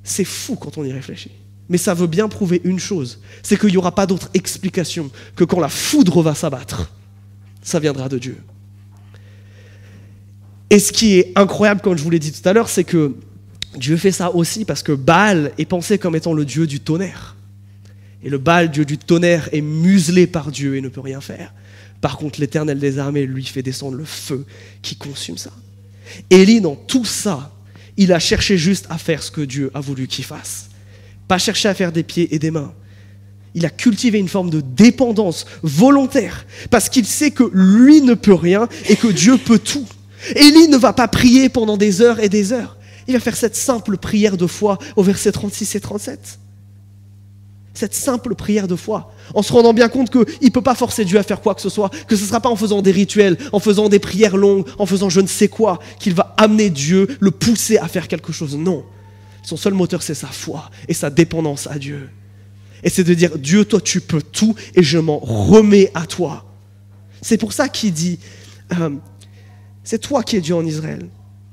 C'est 0.03 0.25
fou 0.25 0.56
quand 0.56 0.77
on 0.77 0.84
y 0.84 0.91
réfléchit. 0.91 1.32
Mais 1.69 1.77
ça 1.77 1.93
veut 1.93 2.08
bien 2.08 2.30
prouver 2.30 2.62
une 2.63 2.80
chose, 2.80 3.19
c'est 3.43 3.60
qu'il 3.60 3.69
n'y 3.71 3.77
aura 3.77 3.93
pas 3.93 4.06
d'autre 4.06 4.30
explication 4.34 5.12
que 5.36 5.43
quand 5.43 5.60
la 5.60 5.67
foudre 5.67 6.21
va 6.21 6.34
s'abattre, 6.34 6.91
ça 7.62 7.80
viendra 7.80 8.08
de 8.08 8.17
Dieu. 8.17 8.38
Et 10.69 10.80
ce 10.80 10.91
qui 10.91 11.15
est 11.15 11.32
incroyable, 11.36 11.82
comme 11.82 11.97
je 11.97 12.03
vous 12.03 12.10
l'ai 12.10 12.19
dit 12.19 12.32
tout 12.32 12.47
à 12.47 12.53
l'heure, 12.53 12.69
c'est 12.69 12.84
que 12.84 13.15
Dieu 13.75 13.97
fait 13.97 14.12
ça 14.12 14.34
aussi 14.34 14.65
parce 14.65 14.84
que 14.84 14.91
Baal 14.91 15.51
est 15.58 15.65
pensé 15.65 15.97
comme 15.97 16.15
étant 16.15 16.34
le 16.34 16.45
dieu 16.45 16.67
du 16.67 16.80
tonnerre. 16.80 17.37
Et 18.28 18.30
le 18.30 18.40
Baal, 18.40 18.70
dieu 18.70 18.84
du 18.84 18.98
tonnerre, 18.98 19.48
est 19.54 19.62
muselé 19.62 20.28
par 20.28 20.52
Dieu 20.52 20.76
et 20.76 20.82
ne 20.82 20.90
peut 20.90 21.00
rien 21.00 21.22
faire. 21.22 21.54
Par 22.02 22.18
contre, 22.18 22.42
l'Éternel 22.42 22.78
des 22.78 23.00
armées 23.00 23.26
lui 23.26 23.46
fait 23.46 23.63
descendre 23.63 23.96
le 23.96 24.04
feu 24.04 24.46
qui 24.82 24.98
consume 24.98 25.38
ça. 25.38 25.52
Élie, 26.30 26.60
dans 26.60 26.76
tout 26.76 27.06
ça, 27.06 27.56
il 27.96 28.12
a 28.12 28.20
cherché 28.20 28.58
juste 28.58 28.86
à 28.90 28.98
faire 28.98 29.24
ce 29.24 29.32
que 29.32 29.40
Dieu 29.40 29.72
a 29.74 29.80
voulu 29.80 30.08
qu'il 30.08 30.26
fasse. 30.26 30.68
Pas 31.30 31.38
chercher 31.38 31.70
à 31.70 31.74
faire 31.74 31.94
des 31.94 32.04
pieds 32.04 32.36
et 32.36 32.38
des 32.38 32.52
mains. 32.52 32.74
Il 33.56 33.66
a 33.66 33.70
cultivé 33.70 34.20
une 34.20 34.28
forme 34.28 34.50
de 34.50 34.60
dépendance 34.60 35.46
volontaire 35.63 36.46
parce 36.70 36.90
qu'il 36.90 37.06
sait 37.06 37.32
que 37.32 37.50
lui 37.54 38.02
ne 38.02 38.13
peut 38.13 38.34
rien 38.34 38.68
et 38.90 38.98
que 38.98 39.08
Dieu 39.08 39.38
peut 39.38 39.60
tout. 39.60 39.88
Élie 40.36 40.68
ne 40.68 40.76
va 40.76 40.92
pas 40.92 41.08
prier 41.08 41.48
pendant 41.48 41.78
des 41.78 42.02
heures 42.02 42.20
et 42.20 42.28
des 42.28 42.52
heures. 42.52 42.76
Il 43.08 43.13
va 43.13 43.22
faire 43.22 43.38
cette 43.38 43.56
simple 43.56 43.96
prière 43.96 44.36
de 44.36 44.48
foi 44.48 44.80
au 44.98 45.04
verset 45.04 45.32
36 45.32 45.76
et 45.76 45.80
37. 45.80 46.40
Cette 47.78 47.94
simple 47.94 48.34
prière 48.34 48.68
de 48.68 48.76
foi, 48.76 49.13
en 49.36 49.44
se 49.44 49.54
rendant 49.54 49.72
bien 49.72 49.88
compte 49.88 50.10
qu'il 50.10 50.26
ne 50.42 50.50
peut 50.50 50.63
pas 50.63 50.74
forcer 50.74 51.06
Dieu 51.06 51.20
à 51.20 51.22
faire 51.22 51.42
quoi 51.42 51.54
que 51.54 51.62
ce 51.62 51.70
soit, 51.70 51.92
que 52.08 52.16
ce 52.16 52.24
ne 52.24 52.28
sera 52.28 52.40
pas 52.40 52.50
en 52.50 52.56
faisant 52.56 52.82
des 52.82 52.90
rituels, 52.90 53.38
en 53.52 53.60
faisant 53.60 53.88
des 53.88 54.00
prières 54.00 54.36
longues, 54.36 54.66
en 54.80 54.88
faisant 54.88 55.10
je 55.10 55.22
ne 55.22 55.28
sais 55.28 55.48
quoi, 55.48 55.78
qu'il 56.00 56.16
va 56.16 56.34
amener 56.38 56.72
Dieu, 56.72 57.08
le 57.20 57.30
pousser 57.30 57.78
à 57.78 57.88
faire 57.88 58.08
quelque 58.08 58.32
chose. 58.32 58.58
Non. 58.58 58.84
Son 59.44 59.58
seul 59.58 59.76
moteur, 59.76 60.02
c'est 60.02 60.16
sa 60.16 60.26
foi 60.26 60.72
et 60.88 60.96
sa 60.96 61.12
dépendance 61.12 61.68
à 61.68 61.78
Dieu. 61.78 62.10
Et 62.82 62.90
c'est 62.90 63.04
de 63.04 63.13
dire, 63.13 63.38
Dieu, 63.38 63.63
toi, 63.63 63.80
tu 63.80 64.02
peux 64.02 64.24
tout 64.24 64.56
et 64.74 64.82
je 64.82 64.98
m'en 64.98 65.20
remets 65.20 65.92
à 65.94 66.08
toi. 66.08 66.46
C'est 67.22 67.38
pour 67.38 67.54
ça 67.54 67.70
qu'il 67.70 67.94
dit, 67.94 68.18
euh, 68.74 68.90
c'est 69.84 70.00
toi 70.00 70.24
qui 70.24 70.36
es 70.36 70.42
Dieu 70.42 70.56
en 70.56 70.66
Israël, 70.66 71.08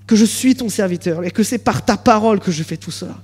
que 0.06 0.16
je 0.16 0.24
suis 0.24 0.54
ton 0.54 0.70
serviteur 0.70 1.22
et 1.22 1.30
que 1.30 1.42
c'est 1.42 1.58
par 1.58 1.84
ta 1.84 1.98
parole 1.98 2.40
que 2.40 2.50
je 2.50 2.62
fais 2.62 2.78
tout 2.78 2.90
cela. 2.90 3.18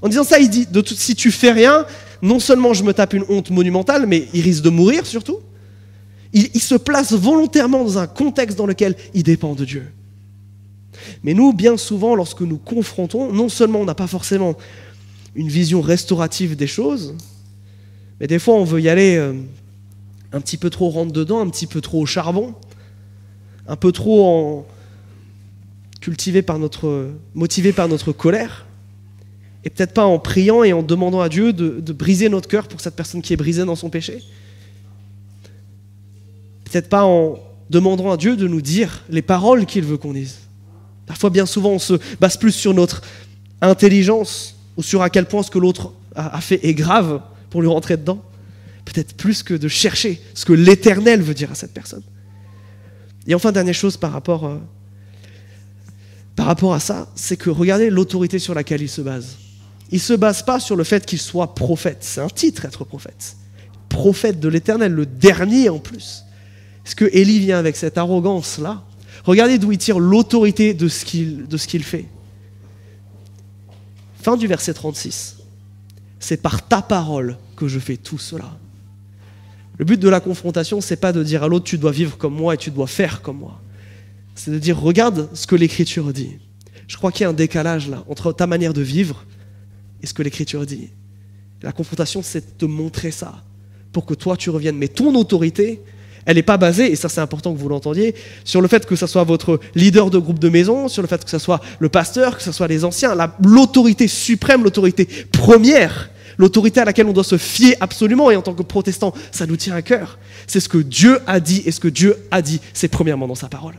En 0.00 0.08
disant 0.08 0.24
ça, 0.24 0.38
il 0.38 0.48
dit, 0.48 0.64
de 0.64 0.80
tout, 0.80 0.94
si 0.94 1.14
tu 1.14 1.30
fais 1.30 1.52
rien, 1.52 1.84
non 2.22 2.38
seulement 2.38 2.74
je 2.74 2.84
me 2.84 2.92
tape 2.92 3.14
une 3.14 3.24
honte 3.28 3.50
monumentale, 3.50 4.06
mais 4.06 4.28
il 4.34 4.42
risque 4.42 4.62
de 4.62 4.70
mourir 4.70 5.06
surtout. 5.06 5.38
Il, 6.32 6.60
se 6.60 6.76
place 6.76 7.12
volontairement 7.12 7.82
dans 7.82 7.98
un 7.98 8.06
contexte 8.06 8.56
dans 8.56 8.66
lequel 8.66 8.94
il 9.14 9.24
dépend 9.24 9.54
de 9.54 9.64
Dieu. 9.64 9.90
Mais 11.24 11.34
nous, 11.34 11.52
bien 11.52 11.76
souvent, 11.76 12.14
lorsque 12.14 12.42
nous 12.42 12.58
confrontons, 12.58 13.32
non 13.32 13.48
seulement 13.48 13.80
on 13.80 13.84
n'a 13.84 13.96
pas 13.96 14.06
forcément 14.06 14.54
une 15.34 15.48
vision 15.48 15.80
restaurative 15.80 16.54
des 16.54 16.68
choses, 16.68 17.16
mais 18.20 18.28
des 18.28 18.38
fois 18.38 18.54
on 18.54 18.64
veut 18.64 18.80
y 18.80 18.88
aller 18.88 19.16
euh, 19.16 19.32
un 20.32 20.40
petit 20.40 20.56
peu 20.56 20.70
trop 20.70 20.88
rentre 20.90 21.12
dedans, 21.12 21.40
un 21.40 21.48
petit 21.48 21.66
peu 21.66 21.80
trop 21.80 22.00
au 22.00 22.06
charbon, 22.06 22.54
un 23.66 23.76
peu 23.76 23.90
trop 23.90 24.26
en... 24.26 24.66
cultivé 26.00 26.42
par 26.42 26.58
notre, 26.58 27.10
motivé 27.34 27.72
par 27.72 27.88
notre 27.88 28.12
colère, 28.12 28.66
et 29.64 29.70
peut-être 29.70 29.92
pas 29.92 30.04
en 30.04 30.18
priant 30.18 30.62
et 30.62 30.72
en 30.72 30.82
demandant 30.82 31.20
à 31.20 31.28
Dieu 31.28 31.52
de, 31.52 31.92
briser 31.92 32.28
notre 32.28 32.48
cœur 32.48 32.66
pour 32.66 32.80
cette 32.80 32.96
personne 32.96 33.20
qui 33.20 33.32
est 33.32 33.36
brisée 33.36 33.64
dans 33.64 33.76
son 33.76 33.90
péché. 33.90 34.22
Peut-être 36.64 36.88
pas 36.88 37.04
en 37.04 37.38
demandant 37.68 38.10
à 38.10 38.16
Dieu 38.16 38.36
de 38.36 38.48
nous 38.48 38.62
dire 38.62 39.04
les 39.10 39.22
paroles 39.22 39.66
qu'il 39.66 39.84
veut 39.84 39.96
qu'on 39.96 40.12
dise. 40.12 40.38
Parfois, 41.06 41.30
bien 41.30 41.46
souvent, 41.46 41.70
on 41.70 41.78
se 41.78 41.94
base 42.20 42.36
plus 42.36 42.52
sur 42.52 42.72
notre 42.72 43.02
intelligence 43.60 44.56
ou 44.76 44.82
sur 44.82 45.02
à 45.02 45.10
quel 45.10 45.26
point 45.26 45.42
ce 45.42 45.50
que 45.50 45.58
l'autre 45.58 45.92
a 46.14 46.40
fait 46.40 46.64
est 46.64 46.74
grave 46.74 47.20
pour 47.50 47.60
lui 47.60 47.68
rentrer 47.68 47.96
dedans. 47.96 48.22
Peut-être 48.84 49.14
plus 49.14 49.42
que 49.42 49.54
de 49.54 49.68
chercher 49.68 50.20
ce 50.34 50.44
que 50.44 50.52
l'Éternel 50.52 51.20
veut 51.20 51.34
dire 51.34 51.50
à 51.50 51.54
cette 51.54 51.74
personne. 51.74 52.02
Et 53.26 53.34
enfin, 53.34 53.52
dernière 53.52 53.74
chose 53.74 53.96
par 53.96 54.12
rapport, 54.12 54.46
euh, 54.46 54.56
par 56.34 56.46
rapport 56.46 56.72
à 56.72 56.80
ça, 56.80 57.08
c'est 57.14 57.36
que 57.36 57.50
regardez 57.50 57.90
l'autorité 57.90 58.38
sur 58.38 58.54
laquelle 58.54 58.82
il 58.82 58.88
se 58.88 59.02
base. 59.02 59.36
Il 59.90 59.96
ne 59.96 60.00
se 60.00 60.12
base 60.12 60.42
pas 60.44 60.60
sur 60.60 60.76
le 60.76 60.84
fait 60.84 61.04
qu'il 61.04 61.18
soit 61.18 61.54
prophète. 61.54 61.98
C'est 62.00 62.20
un 62.20 62.28
titre, 62.28 62.64
être 62.64 62.84
prophète. 62.84 63.36
Prophète 63.88 64.38
de 64.38 64.48
l'Éternel, 64.48 64.92
le 64.92 65.06
dernier 65.06 65.68
en 65.68 65.78
plus. 65.78 66.24
Est-ce 66.86 66.94
que 66.94 67.08
Élie 67.12 67.40
vient 67.40 67.58
avec 67.58 67.76
cette 67.76 67.98
arrogance-là? 67.98 68.84
Regardez 69.24 69.58
d'où 69.58 69.72
il 69.72 69.78
tire 69.78 69.98
l'autorité 69.98 70.74
de 70.74 70.88
ce 70.88 71.04
qu'il 71.04 71.84
fait. 71.84 72.06
Fin 74.22 74.36
du 74.36 74.46
verset 74.46 74.74
36. 74.74 75.38
C'est 76.18 76.40
par 76.40 76.66
ta 76.66 76.82
parole 76.82 77.36
que 77.56 77.66
je 77.68 77.78
fais 77.78 77.96
tout 77.96 78.18
cela. 78.18 78.56
Le 79.78 79.84
but 79.84 79.98
de 79.98 80.08
la 80.08 80.20
confrontation, 80.20 80.80
c'est 80.80 80.96
pas 80.96 81.12
de 81.12 81.22
dire 81.22 81.42
à 81.42 81.48
l'autre 81.48 81.64
tu 81.64 81.78
dois 81.78 81.90
vivre 81.90 82.18
comme 82.18 82.34
moi 82.34 82.54
et 82.54 82.58
tu 82.58 82.70
dois 82.70 82.86
faire 82.86 83.22
comme 83.22 83.38
moi. 83.38 83.60
C'est 84.34 84.50
de 84.50 84.58
dire 84.58 84.78
regarde 84.78 85.30
ce 85.32 85.46
que 85.46 85.56
l'Écriture 85.56 86.12
dit. 86.12 86.38
Je 86.86 86.96
crois 86.96 87.12
qu'il 87.12 87.22
y 87.22 87.24
a 87.24 87.30
un 87.30 87.34
décalage 87.34 87.88
là 87.88 88.04
entre 88.08 88.32
ta 88.32 88.46
manière 88.46 88.74
de 88.74 88.82
vivre 88.82 89.24
et 90.02 90.06
ce 90.06 90.14
que 90.14 90.22
l'Écriture 90.22 90.66
dit. 90.66 90.90
La 91.62 91.72
confrontation, 91.72 92.22
c'est 92.22 92.40
de 92.40 92.58
te 92.58 92.64
montrer 92.64 93.10
ça, 93.10 93.42
pour 93.92 94.06
que 94.06 94.14
toi, 94.14 94.36
tu 94.36 94.50
reviennes. 94.50 94.76
Mais 94.76 94.88
ton 94.88 95.14
autorité, 95.14 95.82
elle 96.26 96.36
n'est 96.36 96.42
pas 96.42 96.56
basée, 96.56 96.90
et 96.92 96.96
ça 96.96 97.08
c'est 97.08 97.20
important 97.20 97.52
que 97.52 97.58
vous 97.58 97.68
l'entendiez, 97.68 98.14
sur 98.44 98.60
le 98.60 98.68
fait 98.68 98.86
que 98.86 98.96
ce 98.96 99.06
soit 99.06 99.24
votre 99.24 99.60
leader 99.74 100.10
de 100.10 100.18
groupe 100.18 100.38
de 100.38 100.48
maison, 100.48 100.88
sur 100.88 101.02
le 101.02 101.08
fait 101.08 101.24
que 101.24 101.30
ce 101.30 101.38
soit 101.38 101.60
le 101.78 101.88
pasteur, 101.88 102.36
que 102.36 102.42
ce 102.42 102.52
soit 102.52 102.68
les 102.68 102.84
anciens. 102.84 103.14
L'autorité 103.42 104.06
suprême, 104.08 104.62
l'autorité 104.62 105.06
première, 105.32 106.10
l'autorité 106.38 106.80
à 106.80 106.84
laquelle 106.84 107.06
on 107.06 107.12
doit 107.12 107.24
se 107.24 107.38
fier 107.38 107.76
absolument, 107.80 108.30
et 108.30 108.36
en 108.36 108.42
tant 108.42 108.54
que 108.54 108.62
protestant, 108.62 109.12
ça 109.32 109.46
nous 109.46 109.56
tient 109.56 109.74
à 109.74 109.82
cœur. 109.82 110.18
C'est 110.46 110.60
ce 110.60 110.68
que 110.68 110.78
Dieu 110.78 111.20
a 111.26 111.40
dit, 111.40 111.62
et 111.66 111.72
ce 111.72 111.80
que 111.80 111.88
Dieu 111.88 112.16
a 112.30 112.42
dit, 112.42 112.60
c'est 112.72 112.88
premièrement 112.88 113.26
dans 113.26 113.34
sa 113.34 113.48
parole. 113.48 113.74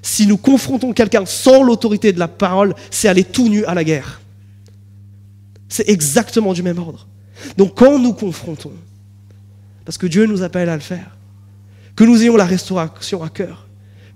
Si 0.00 0.26
nous 0.26 0.36
confrontons 0.36 0.92
quelqu'un 0.92 1.26
sans 1.26 1.62
l'autorité 1.62 2.12
de 2.12 2.18
la 2.18 2.28
parole, 2.28 2.74
c'est 2.90 3.08
aller 3.08 3.24
tout 3.24 3.48
nu 3.48 3.64
à 3.64 3.74
la 3.74 3.84
guerre. 3.84 4.20
C'est 5.68 5.88
exactement 5.88 6.52
du 6.52 6.62
même 6.62 6.78
ordre. 6.78 7.06
Donc 7.56 7.76
quand 7.76 7.98
nous 7.98 8.12
confrontons, 8.12 8.72
parce 9.84 9.98
que 9.98 10.06
Dieu 10.06 10.26
nous 10.26 10.42
appelle 10.42 10.68
à 10.68 10.74
le 10.74 10.82
faire, 10.82 11.16
que 11.96 12.04
nous 12.04 12.22
ayons 12.22 12.36
la 12.36 12.44
restauration 12.44 13.22
à 13.22 13.28
cœur, 13.28 13.68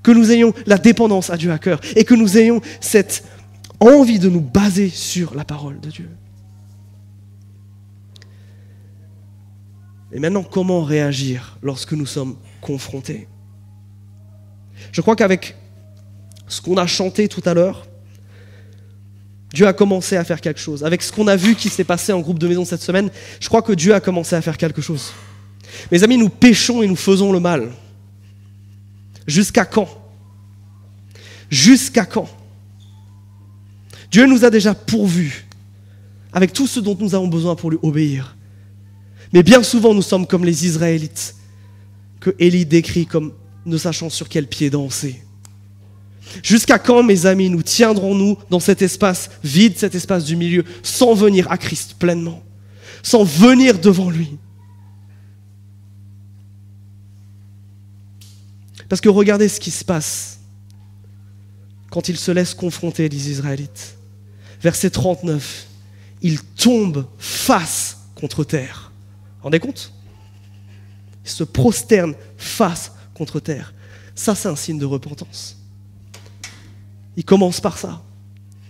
que 0.02 0.10
nous 0.10 0.30
ayons 0.30 0.52
la 0.66 0.78
dépendance 0.78 1.30
à 1.30 1.36
Dieu 1.36 1.52
à 1.52 1.58
cœur, 1.58 1.80
et 1.96 2.04
que 2.04 2.14
nous 2.14 2.36
ayons 2.38 2.60
cette 2.80 3.24
envie 3.80 4.18
de 4.18 4.28
nous 4.28 4.40
baser 4.40 4.88
sur 4.88 5.34
la 5.34 5.44
parole 5.44 5.80
de 5.80 5.90
Dieu. 5.90 6.08
Et 10.12 10.18
maintenant, 10.18 10.42
comment 10.42 10.82
réagir 10.82 11.58
lorsque 11.62 11.92
nous 11.92 12.06
sommes 12.06 12.36
confrontés? 12.60 13.28
Je 14.92 15.00
crois 15.00 15.16
qu'avec 15.16 15.56
ce 16.48 16.60
qu'on 16.60 16.76
a 16.76 16.86
chanté 16.86 17.28
tout 17.28 17.42
à 17.46 17.54
l'heure, 17.54 17.86
Dieu 19.52 19.66
a 19.66 19.72
commencé 19.72 20.16
à 20.16 20.24
faire 20.24 20.40
quelque 20.40 20.60
chose. 20.60 20.84
Avec 20.84 21.02
ce 21.02 21.12
qu'on 21.12 21.26
a 21.26 21.36
vu 21.36 21.54
qui 21.54 21.68
s'est 21.68 21.84
passé 21.84 22.12
en 22.12 22.20
groupe 22.20 22.38
de 22.38 22.48
maison 22.48 22.64
cette 22.64 22.82
semaine, 22.82 23.10
je 23.40 23.48
crois 23.48 23.62
que 23.62 23.72
Dieu 23.72 23.94
a 23.94 24.00
commencé 24.00 24.34
à 24.34 24.40
faire 24.40 24.56
quelque 24.56 24.80
chose. 24.80 25.12
Mes 25.90 26.02
amis, 26.02 26.16
nous 26.16 26.28
péchons 26.28 26.82
et 26.82 26.86
nous 26.86 26.96
faisons 26.96 27.32
le 27.32 27.40
mal. 27.40 27.70
Jusqu'à 29.26 29.64
quand? 29.64 29.88
Jusqu'à 31.50 32.06
quand? 32.06 32.28
Dieu 34.10 34.26
nous 34.26 34.44
a 34.44 34.50
déjà 34.50 34.74
pourvus 34.74 35.46
avec 36.32 36.52
tout 36.52 36.66
ce 36.66 36.80
dont 36.80 36.96
nous 36.98 37.14
avons 37.14 37.28
besoin 37.28 37.54
pour 37.54 37.70
lui 37.70 37.78
obéir. 37.82 38.36
Mais 39.32 39.42
bien 39.42 39.62
souvent, 39.62 39.94
nous 39.94 40.02
sommes 40.02 40.26
comme 40.26 40.44
les 40.44 40.66
Israélites, 40.66 41.34
que 42.20 42.34
Élie 42.38 42.66
décrit 42.66 43.06
comme 43.06 43.32
ne 43.64 43.76
sachant 43.76 44.10
sur 44.10 44.28
quel 44.28 44.46
pied 44.46 44.70
danser. 44.70 45.22
Jusqu'à 46.42 46.78
quand, 46.78 47.02
mes 47.02 47.26
amis, 47.26 47.50
nous 47.50 47.62
tiendrons-nous 47.62 48.38
dans 48.50 48.60
cet 48.60 48.82
espace 48.82 49.30
vide, 49.44 49.78
cet 49.78 49.94
espace 49.94 50.24
du 50.24 50.36
milieu, 50.36 50.64
sans 50.82 51.14
venir 51.14 51.50
à 51.50 51.58
Christ 51.58 51.96
pleinement, 51.98 52.42
sans 53.02 53.24
venir 53.24 53.78
devant 53.78 54.10
lui? 54.10 54.38
Parce 58.88 59.00
que 59.00 59.08
regardez 59.08 59.48
ce 59.48 59.58
qui 59.58 59.70
se 59.70 59.84
passe 59.84 60.38
quand 61.90 62.08
ils 62.08 62.16
se 62.16 62.30
laissent 62.30 62.54
confronter, 62.54 63.08
les 63.08 63.30
Israélites. 63.30 63.96
Verset 64.62 64.90
39, 64.90 65.66
ils 66.22 66.42
tombent 66.42 67.06
face 67.18 67.98
contre 68.14 68.44
terre. 68.44 68.92
Vous 69.38 69.44
rendez 69.44 69.60
compte? 69.60 69.92
Ils 71.24 71.30
se 71.30 71.44
prosternent 71.44 72.14
face 72.36 72.92
contre 73.14 73.40
terre. 73.40 73.74
Ça, 74.14 74.34
c'est 74.34 74.48
un 74.48 74.56
signe 74.56 74.78
de 74.78 74.86
repentance. 74.86 75.61
Il 77.16 77.24
commence 77.24 77.60
par 77.60 77.78
ça. 77.78 78.02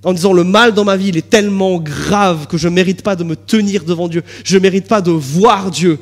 En 0.04 0.12
disant 0.12 0.32
le 0.32 0.42
mal 0.42 0.72
dans 0.74 0.84
ma 0.84 0.96
vie, 0.96 1.08
il 1.08 1.16
est 1.16 1.28
tellement 1.28 1.78
grave 1.78 2.46
que 2.48 2.56
je 2.56 2.68
ne 2.68 2.74
mérite 2.74 3.02
pas 3.02 3.14
de 3.14 3.22
me 3.22 3.36
tenir 3.36 3.84
devant 3.84 4.08
Dieu. 4.08 4.22
Je 4.44 4.56
ne 4.56 4.62
mérite 4.62 4.88
pas 4.88 5.00
de 5.00 5.12
voir 5.12 5.70
Dieu. 5.70 5.98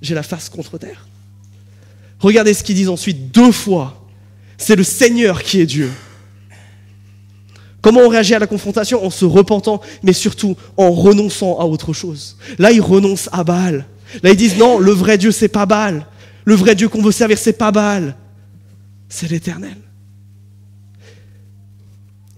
J'ai 0.00 0.14
la 0.14 0.22
face 0.22 0.48
contre 0.48 0.78
terre. 0.78 1.06
Regardez 2.18 2.54
ce 2.54 2.62
qu'ils 2.62 2.76
disent 2.76 2.88
ensuite 2.88 3.30
deux 3.30 3.52
fois. 3.52 4.06
C'est 4.56 4.76
le 4.76 4.84
Seigneur 4.84 5.42
qui 5.42 5.60
est 5.60 5.66
Dieu. 5.66 5.90
Comment 7.82 8.00
on 8.00 8.08
réagit 8.08 8.34
à 8.34 8.38
la 8.38 8.46
confrontation 8.46 9.04
En 9.04 9.10
se 9.10 9.24
repentant, 9.24 9.80
mais 10.02 10.12
surtout 10.12 10.56
en 10.76 10.90
renonçant 10.90 11.58
à 11.58 11.64
autre 11.64 11.92
chose. 11.92 12.36
Là, 12.58 12.72
ils 12.72 12.80
renoncent 12.80 13.30
à 13.32 13.42
Baal. 13.44 13.86
Là, 14.22 14.30
ils 14.30 14.36
disent 14.36 14.56
non, 14.56 14.78
le 14.78 14.92
vrai 14.92 15.18
Dieu, 15.18 15.30
c'est 15.30 15.48
pas 15.48 15.66
Baal. 15.66 16.06
Le 16.44 16.54
vrai 16.54 16.74
Dieu 16.74 16.88
qu'on 16.88 17.02
veut 17.02 17.12
servir, 17.12 17.38
c'est 17.38 17.54
pas 17.54 17.70
Baal. 17.70 18.16
C'est 19.08 19.30
l'Éternel. 19.30 19.76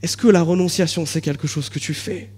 Est-ce 0.02 0.16
que 0.16 0.28
la 0.28 0.42
renonciation, 0.42 1.06
c'est 1.06 1.20
quelque 1.20 1.46
chose 1.46 1.68
que 1.68 1.78
tu 1.78 1.94
fais? 1.94 2.30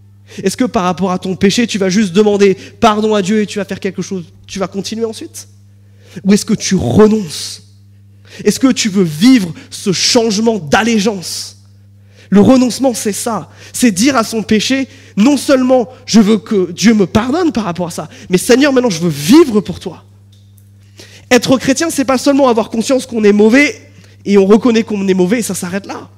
Est-ce 0.43 0.57
que 0.57 0.65
par 0.65 0.85
rapport 0.85 1.11
à 1.11 1.19
ton 1.19 1.37
péché, 1.37 1.67
tu 1.67 1.79
vas 1.79 1.89
juste 1.89 2.13
demander 2.13 2.55
pardon 2.81 3.15
à 3.15 3.23
Dieu 3.23 3.43
et 3.43 3.47
tu 3.47 3.59
vas 3.59 3.65
faire 3.65 3.81
quelque 3.81 4.03
chose, 4.03 4.25
tu 4.47 4.59
vas 4.59 4.69
continuer 4.69 5.05
ensuite? 5.05 5.49
Ou 6.25 6.33
est-ce 6.33 6.45
que 6.45 6.55
tu 6.55 6.75
renonces? 6.75 7.63
Est-ce 8.45 8.59
que 8.59 8.73
tu 8.73 8.89
veux 8.89 9.05
vivre 9.05 9.53
ce 9.71 9.93
changement 9.93 10.59
d'allégeance? 10.59 11.63
Le 12.31 12.41
renoncement, 12.41 12.95
c'est 12.95 13.13
ça. 13.13 13.51
C'est 13.73 13.93
dire 13.93 14.17
à 14.17 14.25
son 14.25 14.43
péché, 14.43 14.89
non 15.17 15.37
seulement 15.37 15.89
je 16.07 16.21
veux 16.21 16.39
que 16.39 16.73
Dieu 16.73 16.95
me 16.95 17.07
pardonne 17.07 17.53
par 17.53 17.65
rapport 17.65 17.89
à 17.89 17.91
ça, 17.91 18.09
mais 18.29 18.39
Seigneur, 18.39 18.73
maintenant 18.73 18.91
je 18.91 19.01
veux 19.01 19.11
vivre 19.11 19.61
pour 19.61 19.79
toi. 19.79 20.05
Être 21.31 21.59
chrétien, 21.59 21.91
c'est 21.91 22.05
pas 22.05 22.19
seulement 22.19 22.49
avoir 22.49 22.71
conscience 22.71 23.07
qu'on 23.07 23.25
est 23.25 23.33
mauvais 23.33 23.91
et 24.25 24.37
on 24.39 24.47
reconnaît 24.47 24.83
qu'on 24.83 25.07
est 25.07 25.15
mauvais 25.15 25.41
et 25.41 25.43
ça 25.43 25.55
s'arrête 25.55 25.87
là. 25.87 26.09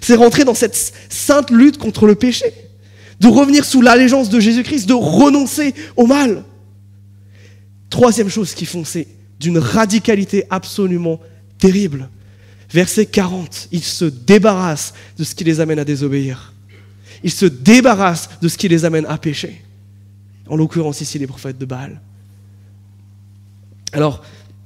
C'est 0.00 0.16
rentrer 0.16 0.44
dans 0.44 0.54
cette 0.54 0.94
sainte 1.08 1.50
lutte 1.50 1.78
contre 1.78 2.06
le 2.06 2.14
péché, 2.14 2.52
de 3.20 3.28
revenir 3.28 3.64
sous 3.64 3.82
l'allégeance 3.82 4.28
de 4.28 4.40
Jésus-Christ, 4.40 4.86
de 4.86 4.94
renoncer 4.94 5.74
au 5.96 6.06
mal. 6.06 6.44
Troisième 7.90 8.28
chose 8.28 8.54
qu'ils 8.54 8.68
font, 8.68 8.84
c'est 8.84 9.08
d'une 9.40 9.58
radicalité 9.58 10.44
absolument 10.50 11.20
terrible. 11.58 12.08
Verset 12.72 13.06
40, 13.06 13.68
ils 13.72 13.82
se 13.82 14.04
débarrassent 14.04 14.94
de 15.18 15.24
ce 15.24 15.34
qui 15.34 15.44
les 15.44 15.60
amène 15.60 15.78
à 15.78 15.84
désobéir. 15.84 16.52
Ils 17.24 17.32
se 17.32 17.46
débarrassent 17.46 18.30
de 18.40 18.48
ce 18.48 18.56
qui 18.56 18.68
les 18.68 18.84
amène 18.84 19.06
à 19.06 19.18
pécher. 19.18 19.62
En 20.48 20.56
l'occurrence 20.56 21.00
ici 21.00 21.18
les 21.18 21.26
prophètes 21.26 21.58
de 21.58 21.64
Baal. 21.64 22.00
Alors, 23.92 24.22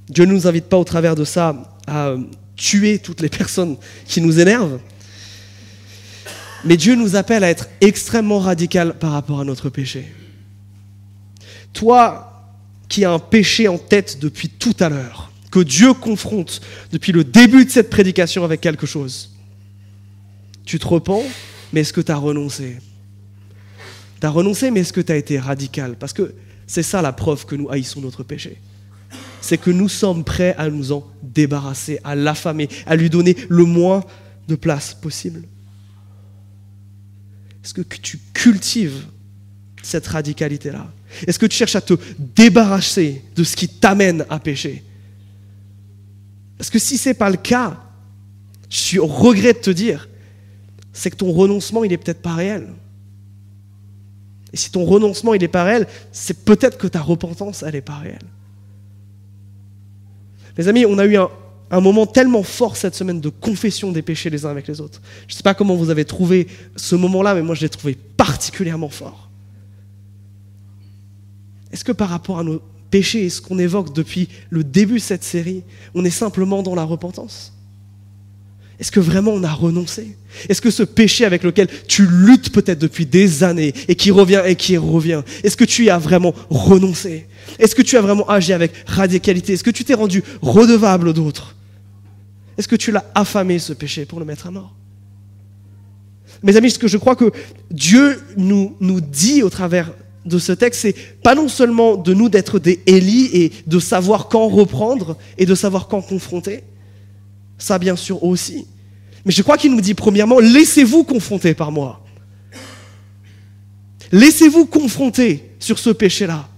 Dieu 0.08 0.26
ne 0.26 0.32
nous 0.32 0.46
invite 0.46 0.66
pas 0.66 0.76
au 0.76 0.84
travers 0.84 1.14
de 1.14 1.24
ça 1.24 1.78
à 1.86 2.14
tuer 2.56 2.98
toutes 2.98 3.20
les 3.20 3.28
personnes 3.28 3.76
qui 4.06 4.20
nous 4.20 4.38
énervent, 4.38 4.78
mais 6.64 6.76
Dieu 6.76 6.94
nous 6.94 7.16
appelle 7.16 7.44
à 7.44 7.50
être 7.50 7.68
extrêmement 7.80 8.38
radical 8.38 8.98
par 8.98 9.12
rapport 9.12 9.40
à 9.40 9.44
notre 9.44 9.68
péché. 9.68 10.06
Toi 11.72 12.30
qui 12.88 13.04
as 13.04 13.10
un 13.10 13.18
péché 13.18 13.66
en 13.68 13.78
tête 13.78 14.18
depuis 14.20 14.48
tout 14.48 14.76
à 14.80 14.88
l'heure, 14.88 15.32
que 15.50 15.60
Dieu 15.60 15.94
confronte 15.94 16.60
depuis 16.92 17.12
le 17.12 17.24
début 17.24 17.64
de 17.64 17.70
cette 17.70 17.90
prédication 17.90 18.44
avec 18.44 18.60
quelque 18.60 18.86
chose, 18.86 19.34
tu 20.64 20.78
te 20.78 20.86
repens, 20.86 21.22
mais 21.72 21.80
est-ce 21.80 21.92
que 21.92 22.00
tu 22.00 22.12
as 22.12 22.16
renoncé? 22.16 22.76
Tu 24.20 24.26
as 24.26 24.30
renoncé, 24.30 24.70
mais 24.70 24.80
est-ce 24.80 24.92
que 24.92 25.00
tu 25.00 25.12
as 25.12 25.16
été 25.16 25.38
radical? 25.38 25.96
Parce 25.98 26.12
que 26.12 26.34
c'est 26.66 26.82
ça 26.82 27.02
la 27.02 27.12
preuve 27.12 27.46
que 27.46 27.56
nous 27.56 27.68
haïssons 27.70 28.00
notre 28.00 28.22
péché. 28.22 28.60
C'est 29.40 29.58
que 29.58 29.70
nous 29.70 29.88
sommes 29.88 30.24
prêts 30.24 30.54
à 30.56 30.70
nous 30.70 30.92
en 30.92 31.06
débarrasser, 31.22 32.00
à 32.04 32.14
l'affamer, 32.14 32.68
à 32.86 32.96
lui 32.96 33.10
donner 33.10 33.36
le 33.48 33.64
moins 33.64 34.02
de 34.48 34.54
place 34.54 34.94
possible. 34.94 35.42
Est-ce 37.64 37.72
que 37.72 37.82
tu 37.82 38.18
cultives 38.34 39.06
cette 39.82 40.06
radicalité-là? 40.06 40.92
Est-ce 41.26 41.38
que 41.38 41.46
tu 41.46 41.56
cherches 41.56 41.76
à 41.76 41.80
te 41.80 41.94
débarrasser 42.18 43.22
de 43.34 43.42
ce 43.42 43.56
qui 43.56 43.68
t'amène 43.68 44.26
à 44.28 44.38
pécher? 44.38 44.84
Parce 46.58 46.68
que 46.68 46.78
si 46.78 46.98
ce 46.98 47.08
n'est 47.08 47.14
pas 47.14 47.30
le 47.30 47.38
cas, 47.38 47.80
je 48.68 48.76
suis 48.76 48.98
au 48.98 49.06
regret 49.06 49.54
de 49.54 49.58
te 49.58 49.70
dire, 49.70 50.08
c'est 50.92 51.10
que 51.10 51.16
ton 51.16 51.32
renoncement, 51.32 51.84
il 51.84 51.88
n'est 51.88 51.96
peut-être 51.96 52.22
pas 52.22 52.34
réel. 52.34 52.68
Et 54.52 54.56
si 54.56 54.70
ton 54.70 54.84
renoncement, 54.84 55.32
il 55.32 55.40
n'est 55.40 55.48
pas 55.48 55.64
réel, 55.64 55.88
c'est 56.12 56.44
peut-être 56.44 56.76
que 56.76 56.86
ta 56.86 57.00
repentance, 57.00 57.62
elle 57.62 57.74
n'est 57.74 57.80
pas 57.80 57.96
réelle. 57.96 58.18
Les 60.56 60.68
amis, 60.68 60.84
on 60.86 60.98
a 60.98 61.06
eu 61.06 61.16
un, 61.16 61.28
un 61.76 61.80
moment 61.80 62.06
tellement 62.06 62.42
fort 62.42 62.76
cette 62.76 62.94
semaine 62.94 63.20
de 63.20 63.28
confession 63.28 63.90
des 63.90 64.02
péchés 64.02 64.30
les 64.30 64.44
uns 64.44 64.50
avec 64.50 64.68
les 64.68 64.80
autres. 64.80 65.00
Je 65.26 65.34
ne 65.34 65.36
sais 65.36 65.42
pas 65.42 65.54
comment 65.54 65.74
vous 65.74 65.90
avez 65.90 66.04
trouvé 66.04 66.46
ce 66.76 66.94
moment-là, 66.94 67.34
mais 67.34 67.42
moi 67.42 67.54
je 67.54 67.62
l'ai 67.62 67.68
trouvé 67.68 67.96
particulièrement 68.16 68.88
fort. 68.88 69.30
Est-ce 71.72 71.84
que 71.84 71.92
par 71.92 72.08
rapport 72.08 72.38
à 72.38 72.44
nos 72.44 72.60
péchés 72.90 73.24
et 73.24 73.30
ce 73.30 73.40
qu'on 73.40 73.58
évoque 73.58 73.92
depuis 73.92 74.28
le 74.50 74.62
début 74.62 74.94
de 74.94 74.98
cette 75.00 75.24
série, 75.24 75.64
on 75.94 76.04
est 76.04 76.10
simplement 76.10 76.62
dans 76.62 76.76
la 76.76 76.84
repentance? 76.84 77.52
Est-ce 78.78 78.92
que 78.92 79.00
vraiment 79.00 79.32
on 79.32 79.42
a 79.42 79.52
renoncé? 79.52 80.16
Est-ce 80.48 80.60
que 80.60 80.70
ce 80.70 80.82
péché 80.82 81.24
avec 81.24 81.42
lequel 81.42 81.68
tu 81.88 82.06
luttes 82.06 82.52
peut-être 82.52 82.78
depuis 82.78 83.06
des 83.06 83.44
années 83.44 83.72
et 83.88 83.94
qui 83.94 84.10
revient 84.10 84.42
et 84.44 84.56
qui 84.56 84.76
revient, 84.76 85.22
est-ce 85.42 85.56
que 85.56 85.64
tu 85.64 85.84
y 85.84 85.90
as 85.90 85.98
vraiment 85.98 86.34
renoncé? 86.50 87.26
Est-ce 87.58 87.74
que 87.74 87.82
tu 87.82 87.96
as 87.96 88.00
vraiment 88.00 88.28
agi 88.28 88.52
avec 88.52 88.72
radicalité? 88.86 89.52
Est-ce 89.54 89.64
que 89.64 89.70
tu 89.70 89.84
t'es 89.84 89.94
rendu 89.94 90.22
redevable 90.42 91.12
d'autres? 91.12 91.54
Est-ce 92.56 92.68
que 92.68 92.76
tu 92.76 92.92
l'as 92.92 93.04
affamé, 93.14 93.58
ce 93.58 93.72
péché, 93.72 94.04
pour 94.06 94.18
le 94.18 94.24
mettre 94.24 94.46
à 94.46 94.50
mort? 94.50 94.74
Mes 96.42 96.56
amis, 96.56 96.70
ce 96.70 96.78
que 96.78 96.88
je 96.88 96.98
crois 96.98 97.16
que 97.16 97.32
Dieu 97.70 98.22
nous, 98.36 98.76
dit 99.00 99.42
au 99.42 99.50
travers 99.50 99.92
de 100.24 100.38
ce 100.38 100.52
texte, 100.52 100.82
c'est 100.82 100.94
pas 101.22 101.34
non 101.34 101.48
seulement 101.48 101.96
de 101.96 102.14
nous 102.14 102.28
d'être 102.28 102.58
des 102.58 102.82
Élie 102.86 103.30
et 103.32 103.52
de 103.66 103.78
savoir 103.78 104.28
quand 104.28 104.48
reprendre 104.48 105.16
et 105.38 105.46
de 105.46 105.54
savoir 105.54 105.88
quand 105.88 106.00
confronter, 106.00 106.64
ça 107.58 107.78
bien 107.78 107.96
sûr 107.96 108.22
aussi, 108.24 108.66
mais 109.24 109.32
je 109.32 109.42
crois 109.42 109.56
qu'il 109.56 109.72
nous 109.72 109.80
dit 109.80 109.94
premièrement, 109.94 110.38
laissez-vous 110.38 111.04
confronter 111.04 111.54
par 111.54 111.72
moi. 111.72 112.04
Laissez-vous 114.12 114.66
confronter 114.66 115.50
sur 115.58 115.78
ce 115.78 115.90
péché-là. 115.90 116.48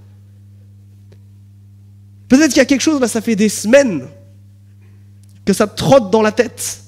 Peut-être 2.29 2.49
qu'il 2.49 2.59
y 2.59 2.61
a 2.61 2.67
quelque 2.67 2.83
chose, 2.83 3.01
là, 3.01 3.09
ça 3.09 3.21
fait 3.21 3.37
des 3.37 3.49
semaines 3.49 4.09
que 5.47 5.55
ça 5.55 5.67
trotte 5.67 6.11
dans 6.11 6.21
la 6.21 6.33
tête. 6.33 6.83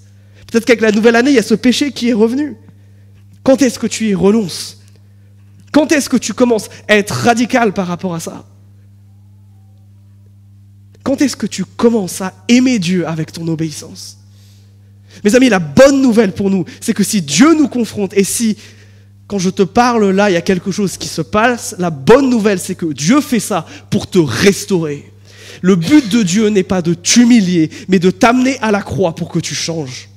Peut-être 0.50 0.66
qu'avec 0.66 0.82
la 0.82 0.92
nouvelle 0.92 1.16
année, 1.16 1.30
il 1.30 1.36
y 1.36 1.38
a 1.38 1.42
ce 1.42 1.54
péché 1.54 1.92
qui 1.92 2.10
est 2.10 2.14
revenu. 2.14 2.56
Quand 3.42 3.62
est-ce 3.62 3.78
que 3.78 3.86
tu 3.86 4.08
y 4.08 4.14
renonces? 4.14 4.78
Quand 5.72 5.92
est-ce 5.92 6.08
que 6.08 6.16
tu 6.16 6.34
commences 6.34 6.68
à 6.88 6.96
être 6.96 7.12
radical 7.12 7.72
par 7.72 7.86
rapport 7.86 8.14
à 8.14 8.20
ça? 8.20 8.44
Quand 11.02 11.22
est-ce 11.22 11.36
que 11.36 11.46
tu 11.46 11.64
commences 11.64 12.20
à 12.20 12.34
aimer 12.48 12.78
Dieu 12.78 13.06
avec 13.06 13.32
ton 13.32 13.46
obéissance? 13.48 14.18
Mes 15.24 15.34
amis, 15.34 15.48
la 15.48 15.58
bonne 15.58 16.02
nouvelle 16.02 16.32
pour 16.32 16.50
nous, 16.50 16.64
c'est 16.80 16.94
que 16.94 17.04
si 17.04 17.22
Dieu 17.22 17.54
nous 17.54 17.68
confronte 17.68 18.12
et 18.14 18.24
si, 18.24 18.56
quand 19.26 19.38
je 19.38 19.50
te 19.50 19.62
parle 19.62 20.10
là, 20.10 20.30
il 20.30 20.34
y 20.34 20.36
a 20.36 20.42
quelque 20.42 20.70
chose 20.70 20.96
qui 20.96 21.08
se 21.08 21.22
passe, 21.22 21.74
la 21.78 21.90
bonne 21.90 22.28
nouvelle, 22.28 22.58
c'est 22.58 22.74
que 22.74 22.92
Dieu 22.92 23.20
fait 23.20 23.40
ça 23.40 23.66
pour 23.90 24.08
te 24.08 24.18
restaurer. 24.18 25.12
Le 25.62 25.76
but 25.76 26.08
de 26.08 26.22
Dieu 26.22 26.48
n'est 26.48 26.62
pas 26.62 26.82
de 26.82 26.94
t'humilier, 26.94 27.70
mais 27.88 27.98
de 27.98 28.10
t'amener 28.10 28.58
à 28.60 28.70
la 28.70 28.82
croix 28.82 29.14
pour 29.14 29.28
que 29.28 29.38
tu 29.38 29.54
changes. 29.54 30.08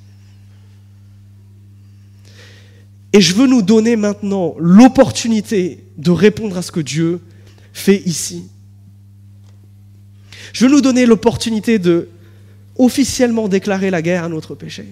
Et 3.14 3.22
je 3.22 3.34
veux 3.34 3.48
nous 3.48 3.62
donner 3.62 3.96
maintenant 3.96 4.56
l'opportunité 4.58 5.84
de 5.98 6.12
répondre 6.12 6.58
à 6.58 6.62
ce 6.62 6.72
que 6.72 6.80
Dieu 6.80 7.20
fait 7.74 8.02
ici. 8.06 8.44
Je 10.54 10.66
veux 10.66 10.72
nous 10.72 10.82
donner 10.82 11.06
l'opportunité 11.06 11.80
de 11.80 12.10
officiellement 12.78 13.48
déclarer 13.48 13.90
la 13.90 14.02
guerre 14.02 14.24
à 14.24 14.30
notre 14.30 14.56
péché. 14.56 14.86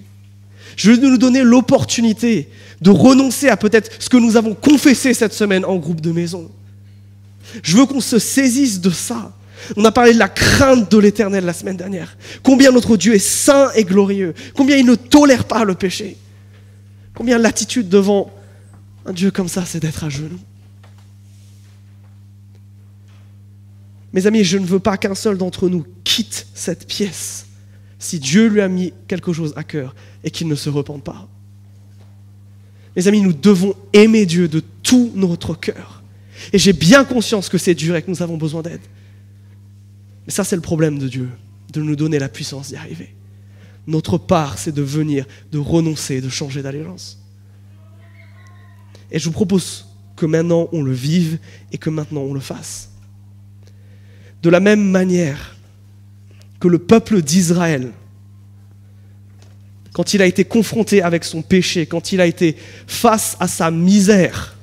Je 0.75 0.91
veux 0.91 1.09
nous 1.09 1.17
donner 1.17 1.43
l'opportunité 1.43 2.49
de 2.81 2.89
renoncer 2.89 3.49
à 3.49 3.57
peut-être 3.57 3.91
ce 3.99 4.09
que 4.09 4.17
nous 4.17 4.37
avons 4.37 4.53
confessé 4.53 5.13
cette 5.13 5.33
semaine 5.33 5.65
en 5.65 5.77
groupe 5.77 6.01
de 6.01 6.11
maison. 6.11 6.49
Je 7.63 7.77
veux 7.77 7.85
qu'on 7.85 8.01
se 8.01 8.19
saisisse 8.19 8.79
de 8.79 8.89
ça 8.89 9.35
on 9.75 9.85
a 9.85 9.91
parlé 9.91 10.13
de 10.13 10.19
la 10.19 10.29
crainte 10.29 10.91
de 10.91 10.97
l'éternel 10.97 11.45
la 11.45 11.53
semaine 11.53 11.77
dernière. 11.77 12.17
Combien 12.43 12.71
notre 12.71 12.97
Dieu 12.97 13.13
est 13.13 13.19
saint 13.19 13.71
et 13.75 13.83
glorieux. 13.83 14.33
Combien 14.55 14.77
il 14.77 14.85
ne 14.85 14.95
tolère 14.95 15.45
pas 15.45 15.63
le 15.63 15.75
péché. 15.75 16.17
Combien 17.13 17.37
l'attitude 17.37 17.89
devant 17.89 18.31
un 19.05 19.13
Dieu 19.13 19.31
comme 19.31 19.47
ça, 19.47 19.65
c'est 19.65 19.79
d'être 19.79 20.03
à 20.03 20.09
genoux. 20.09 20.39
Mes 24.13 24.25
amis, 24.25 24.43
je 24.43 24.57
ne 24.57 24.65
veux 24.65 24.79
pas 24.79 24.97
qu'un 24.97 25.15
seul 25.15 25.37
d'entre 25.37 25.69
nous 25.69 25.85
quitte 26.03 26.47
cette 26.53 26.87
pièce 26.87 27.45
si 27.99 28.19
Dieu 28.19 28.47
lui 28.47 28.61
a 28.61 28.67
mis 28.67 28.93
quelque 29.07 29.33
chose 29.33 29.53
à 29.55 29.63
cœur 29.63 29.93
et 30.23 30.31
qu'il 30.31 30.47
ne 30.47 30.55
se 30.55 30.69
repente 30.69 31.03
pas. 31.03 31.27
Mes 32.95 33.07
amis, 33.07 33.21
nous 33.21 33.33
devons 33.33 33.75
aimer 33.93 34.25
Dieu 34.25 34.47
de 34.47 34.61
tout 34.83 35.11
notre 35.15 35.53
cœur. 35.53 36.01
Et 36.53 36.57
j'ai 36.57 36.73
bien 36.73 37.03
conscience 37.03 37.49
que 37.49 37.57
c'est 37.57 37.75
dur 37.75 37.95
et 37.95 38.01
que 38.01 38.09
nous 38.09 38.23
avons 38.23 38.37
besoin 38.37 38.61
d'aide. 38.61 38.81
Et 40.29 40.31
ça, 40.31 40.43
c'est 40.43 40.55
le 40.55 40.61
problème 40.61 40.99
de 40.99 41.07
Dieu, 41.07 41.27
de 41.73 41.81
nous 41.81 41.95
donner 41.95 42.19
la 42.19 42.29
puissance 42.29 42.67
d'y 42.67 42.75
arriver. 42.75 43.15
Notre 43.87 44.19
part, 44.19 44.59
c'est 44.59 44.71
de 44.71 44.83
venir, 44.83 45.25
de 45.51 45.57
renoncer, 45.57 46.21
de 46.21 46.29
changer 46.29 46.61
d'allégeance. 46.61 47.19
Et 49.09 49.17
je 49.17 49.25
vous 49.25 49.31
propose 49.31 49.87
que 50.15 50.27
maintenant 50.27 50.69
on 50.71 50.83
le 50.83 50.91
vive 50.91 51.39
et 51.71 51.79
que 51.79 51.89
maintenant 51.89 52.21
on 52.21 52.35
le 52.35 52.39
fasse. 52.39 52.91
De 54.43 54.51
la 54.51 54.59
même 54.59 54.83
manière 54.83 55.55
que 56.59 56.67
le 56.67 56.77
peuple 56.77 57.23
d'Israël, 57.23 57.91
quand 59.93 60.13
il 60.13 60.21
a 60.21 60.27
été 60.27 60.45
confronté 60.45 61.01
avec 61.01 61.23
son 61.23 61.41
péché, 61.41 61.87
quand 61.87 62.11
il 62.11 62.21
a 62.21 62.27
été 62.27 62.55
face 62.85 63.35
à 63.39 63.47
sa 63.47 63.71
misère, 63.71 64.55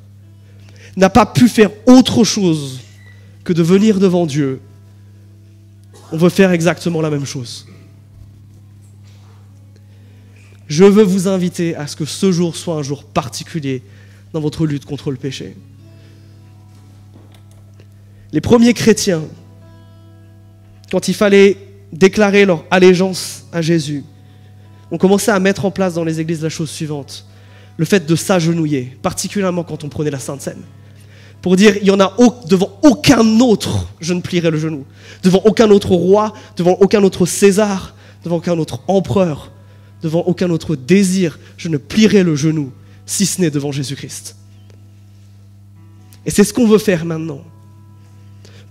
n'a 0.97 1.11
pas 1.11 1.27
pu 1.27 1.49
faire 1.49 1.71
autre 1.87 2.23
chose 2.23 2.83
que 3.43 3.53
de 3.53 3.65
venir 3.65 3.99
devant 3.99 4.27
Dieu 4.27 4.61
on 6.13 6.17
veut 6.17 6.29
faire 6.29 6.53
exactement 6.53 7.01
la 7.01 7.11
même 7.11 7.25
chose. 7.25 7.67
Je 10.69 10.85
veux 10.85 11.03
vous 11.03 11.29
inviter 11.29 11.77
à 11.77 11.87
ce 11.87 11.95
que 11.95 12.05
ce 12.05 12.33
jour 12.33 12.57
soit 12.57 12.75
un 12.75 12.83
jour 12.83 13.05
particulier 13.05 13.83
dans 14.33 14.41
votre 14.41 14.67
lutte 14.67 14.85
contre 14.85 15.11
le 15.11 15.17
péché. 15.17 15.57
Les 18.33 18.41
premiers 18.41 18.75
chrétiens, 18.75 19.23
quand 20.91 21.09
il 21.09 21.15
fallait 21.15 21.57
déclarer 21.93 22.45
leur 22.45 22.65
allégeance 22.71 23.45
à 23.53 23.63
Jésus, 23.63 24.05
ont 24.91 24.99
commencé 24.99 25.31
à 25.31 25.39
mettre 25.39 25.65
en 25.65 25.71
place 25.71 25.95
dans 25.95 26.05
les 26.05 26.21
églises 26.21 26.43
la 26.43 26.49
chose 26.49 26.71
suivante, 26.71 27.27
le 27.77 27.85
fait 27.85 28.07
de 28.07 28.17
s'agenouiller, 28.17 28.97
particulièrement 29.03 29.65
quand 29.65 29.85
on 29.85 29.89
prenait 29.89 30.11
la 30.11 30.19
Sainte 30.19 30.43
Seine 30.43 30.63
pour 31.43 31.57
dire, 31.57 31.77
il 31.77 31.87
y 31.87 31.91
en 31.91 32.01
a 32.01 32.17
devant 32.47 32.79
aucun 32.83 33.41
autre, 33.41 33.89
je 34.01 34.15
ne 34.15 34.21
plierai 34.21 34.51
le 34.51 34.59
genou. 34.59 34.85
Devant 35.23 35.43
aucun 35.45 35.71
autre 35.71 35.91
roi, 35.91 36.33
devant 36.57 36.77
aucun 36.81 37.03
autre 37.03 37.27
César, 37.27 37.95
devant 38.25 38.37
aucun 38.37 38.59
autre 38.59 38.81
empereur, 38.89 39.53
devant 40.03 40.21
aucun 40.21 40.51
autre 40.51 40.77
désir, 40.77 41.39
je 41.57 41.69
ne 41.69 41.77
plierai 41.77 42.23
le 42.23 42.37
genou, 42.37 42.73
si 43.07 43.27
ce 43.27 43.41
n'est 43.41 43.51
devant 43.51 43.73
Jésus-Christ. 43.73 44.37
Et 46.25 46.31
c'est 46.31 46.45
ce 46.45 46.53
qu'on 46.53 46.67
veut 46.67 46.79
faire 46.79 47.05
maintenant. 47.05 47.43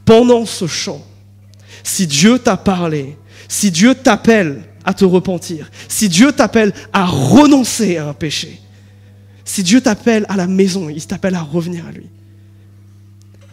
Pendant 0.03 0.45
ce 0.45 0.67
chant, 0.67 1.03
si 1.83 2.05
Dieu 2.05 2.37
t'a 2.39 2.57
parlé, 2.57 3.17
si 3.47 3.71
Dieu 3.71 3.95
t'appelle 3.95 4.63
à 4.83 4.93
te 4.93 5.05
repentir, 5.05 5.71
si 5.87 6.09
Dieu 6.09 6.31
t'appelle 6.31 6.73
à 6.91 7.05
renoncer 7.05 7.97
à 7.97 8.09
un 8.09 8.13
péché, 8.13 8.59
si 9.45 9.63
Dieu 9.63 9.79
t'appelle 9.79 10.25
à 10.27 10.35
la 10.35 10.47
maison, 10.47 10.89
il 10.89 11.05
t'appelle 11.05 11.35
à 11.35 11.41
revenir 11.41 11.85
à 11.87 11.91
lui. 11.91 12.07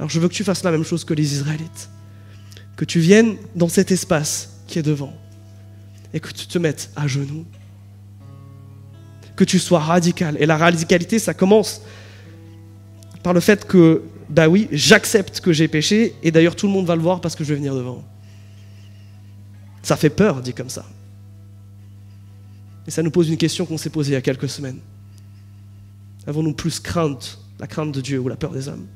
Alors 0.02 0.10
je 0.10 0.18
veux 0.18 0.26
que 0.26 0.34
tu 0.34 0.42
fasses 0.42 0.64
la 0.64 0.72
même 0.72 0.82
chose 0.82 1.04
que 1.04 1.14
les 1.14 1.32
Israélites. 1.32 1.88
Que 2.74 2.84
tu 2.84 2.98
viennes 2.98 3.36
dans 3.54 3.68
cet 3.68 3.92
espace 3.92 4.58
qui 4.66 4.80
est 4.80 4.82
devant 4.82 5.16
et 6.12 6.18
que 6.18 6.32
tu 6.32 6.48
te 6.48 6.58
mettes 6.58 6.90
à 6.96 7.06
genoux. 7.06 7.46
Que 9.36 9.44
tu 9.44 9.60
sois 9.60 9.78
radical. 9.78 10.36
Et 10.40 10.46
la 10.46 10.56
radicalité, 10.56 11.20
ça 11.20 11.34
commence 11.34 11.82
par 13.22 13.32
le 13.32 13.38
fait 13.38 13.64
que, 13.64 14.02
bah 14.28 14.48
oui, 14.48 14.66
j'accepte 14.72 15.40
que 15.40 15.52
j'ai 15.52 15.68
péché 15.68 16.16
et 16.24 16.32
d'ailleurs 16.32 16.56
tout 16.56 16.66
le 16.66 16.72
monde 16.72 16.86
va 16.86 16.96
le 16.96 17.02
voir 17.02 17.20
parce 17.20 17.36
que 17.36 17.44
je 17.44 17.50
vais 17.50 17.60
venir 17.60 17.76
devant. 17.76 18.02
Ça 19.84 19.96
fait 19.96 20.10
peur, 20.10 20.40
dit 20.42 20.52
comme 20.52 20.68
ça. 20.68 20.84
Et 22.88 22.90
ça 22.90 23.04
nous 23.04 23.12
pose 23.12 23.28
une 23.28 23.36
question 23.36 23.66
qu'on 23.66 23.78
s'est 23.78 23.90
posée 23.90 24.10
il 24.10 24.14
y 24.14 24.16
a 24.16 24.20
quelques 24.20 24.48
semaines. 24.48 24.80
Avons-nous 26.26 26.54
plus 26.54 26.80
crainte, 26.80 27.38
la 27.60 27.68
crainte 27.68 27.92
de 27.92 28.00
Dieu 28.00 28.18
ou 28.18 28.26
la 28.26 28.34
peur 28.34 28.50
des 28.50 28.66
hommes? 28.66 28.88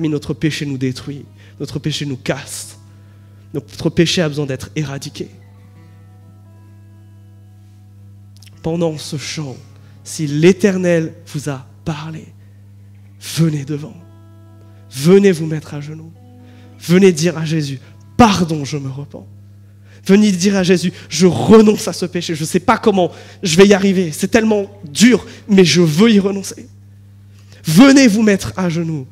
Notre 0.00 0.34
péché 0.34 0.66
nous 0.66 0.78
détruit, 0.78 1.24
notre 1.60 1.78
péché 1.78 2.06
nous 2.06 2.16
casse, 2.16 2.78
notre 3.52 3.90
péché 3.90 4.22
a 4.22 4.28
besoin 4.28 4.46
d'être 4.46 4.70
éradiqué. 4.74 5.28
Pendant 8.62 8.96
ce 8.98 9.16
chant, 9.16 9.56
si 10.02 10.26
l'Éternel 10.26 11.14
vous 11.32 11.48
a 11.48 11.66
parlé, 11.84 12.26
venez 13.36 13.64
devant. 13.64 13.94
Venez 14.90 15.32
vous 15.32 15.46
mettre 15.46 15.74
à 15.74 15.80
genoux. 15.80 16.12
Venez 16.78 17.12
dire 17.12 17.36
à 17.38 17.44
Jésus, 17.44 17.80
pardon, 18.16 18.64
je 18.64 18.76
me 18.76 18.90
repens. 18.90 19.26
Venez 20.06 20.32
dire 20.32 20.56
à 20.56 20.62
Jésus, 20.62 20.92
je 21.08 21.26
renonce 21.26 21.88
à 21.88 21.92
ce 21.92 22.04
péché. 22.04 22.34
Je 22.34 22.42
ne 22.42 22.46
sais 22.46 22.60
pas 22.60 22.76
comment 22.76 23.10
je 23.42 23.56
vais 23.56 23.66
y 23.66 23.74
arriver. 23.74 24.12
C'est 24.12 24.28
tellement 24.28 24.70
dur, 24.84 25.24
mais 25.48 25.64
je 25.64 25.80
veux 25.80 26.10
y 26.10 26.20
renoncer. 26.20 26.68
Venez 27.64 28.06
vous 28.08 28.22
mettre 28.22 28.52
à 28.56 28.68
genoux 28.68 29.06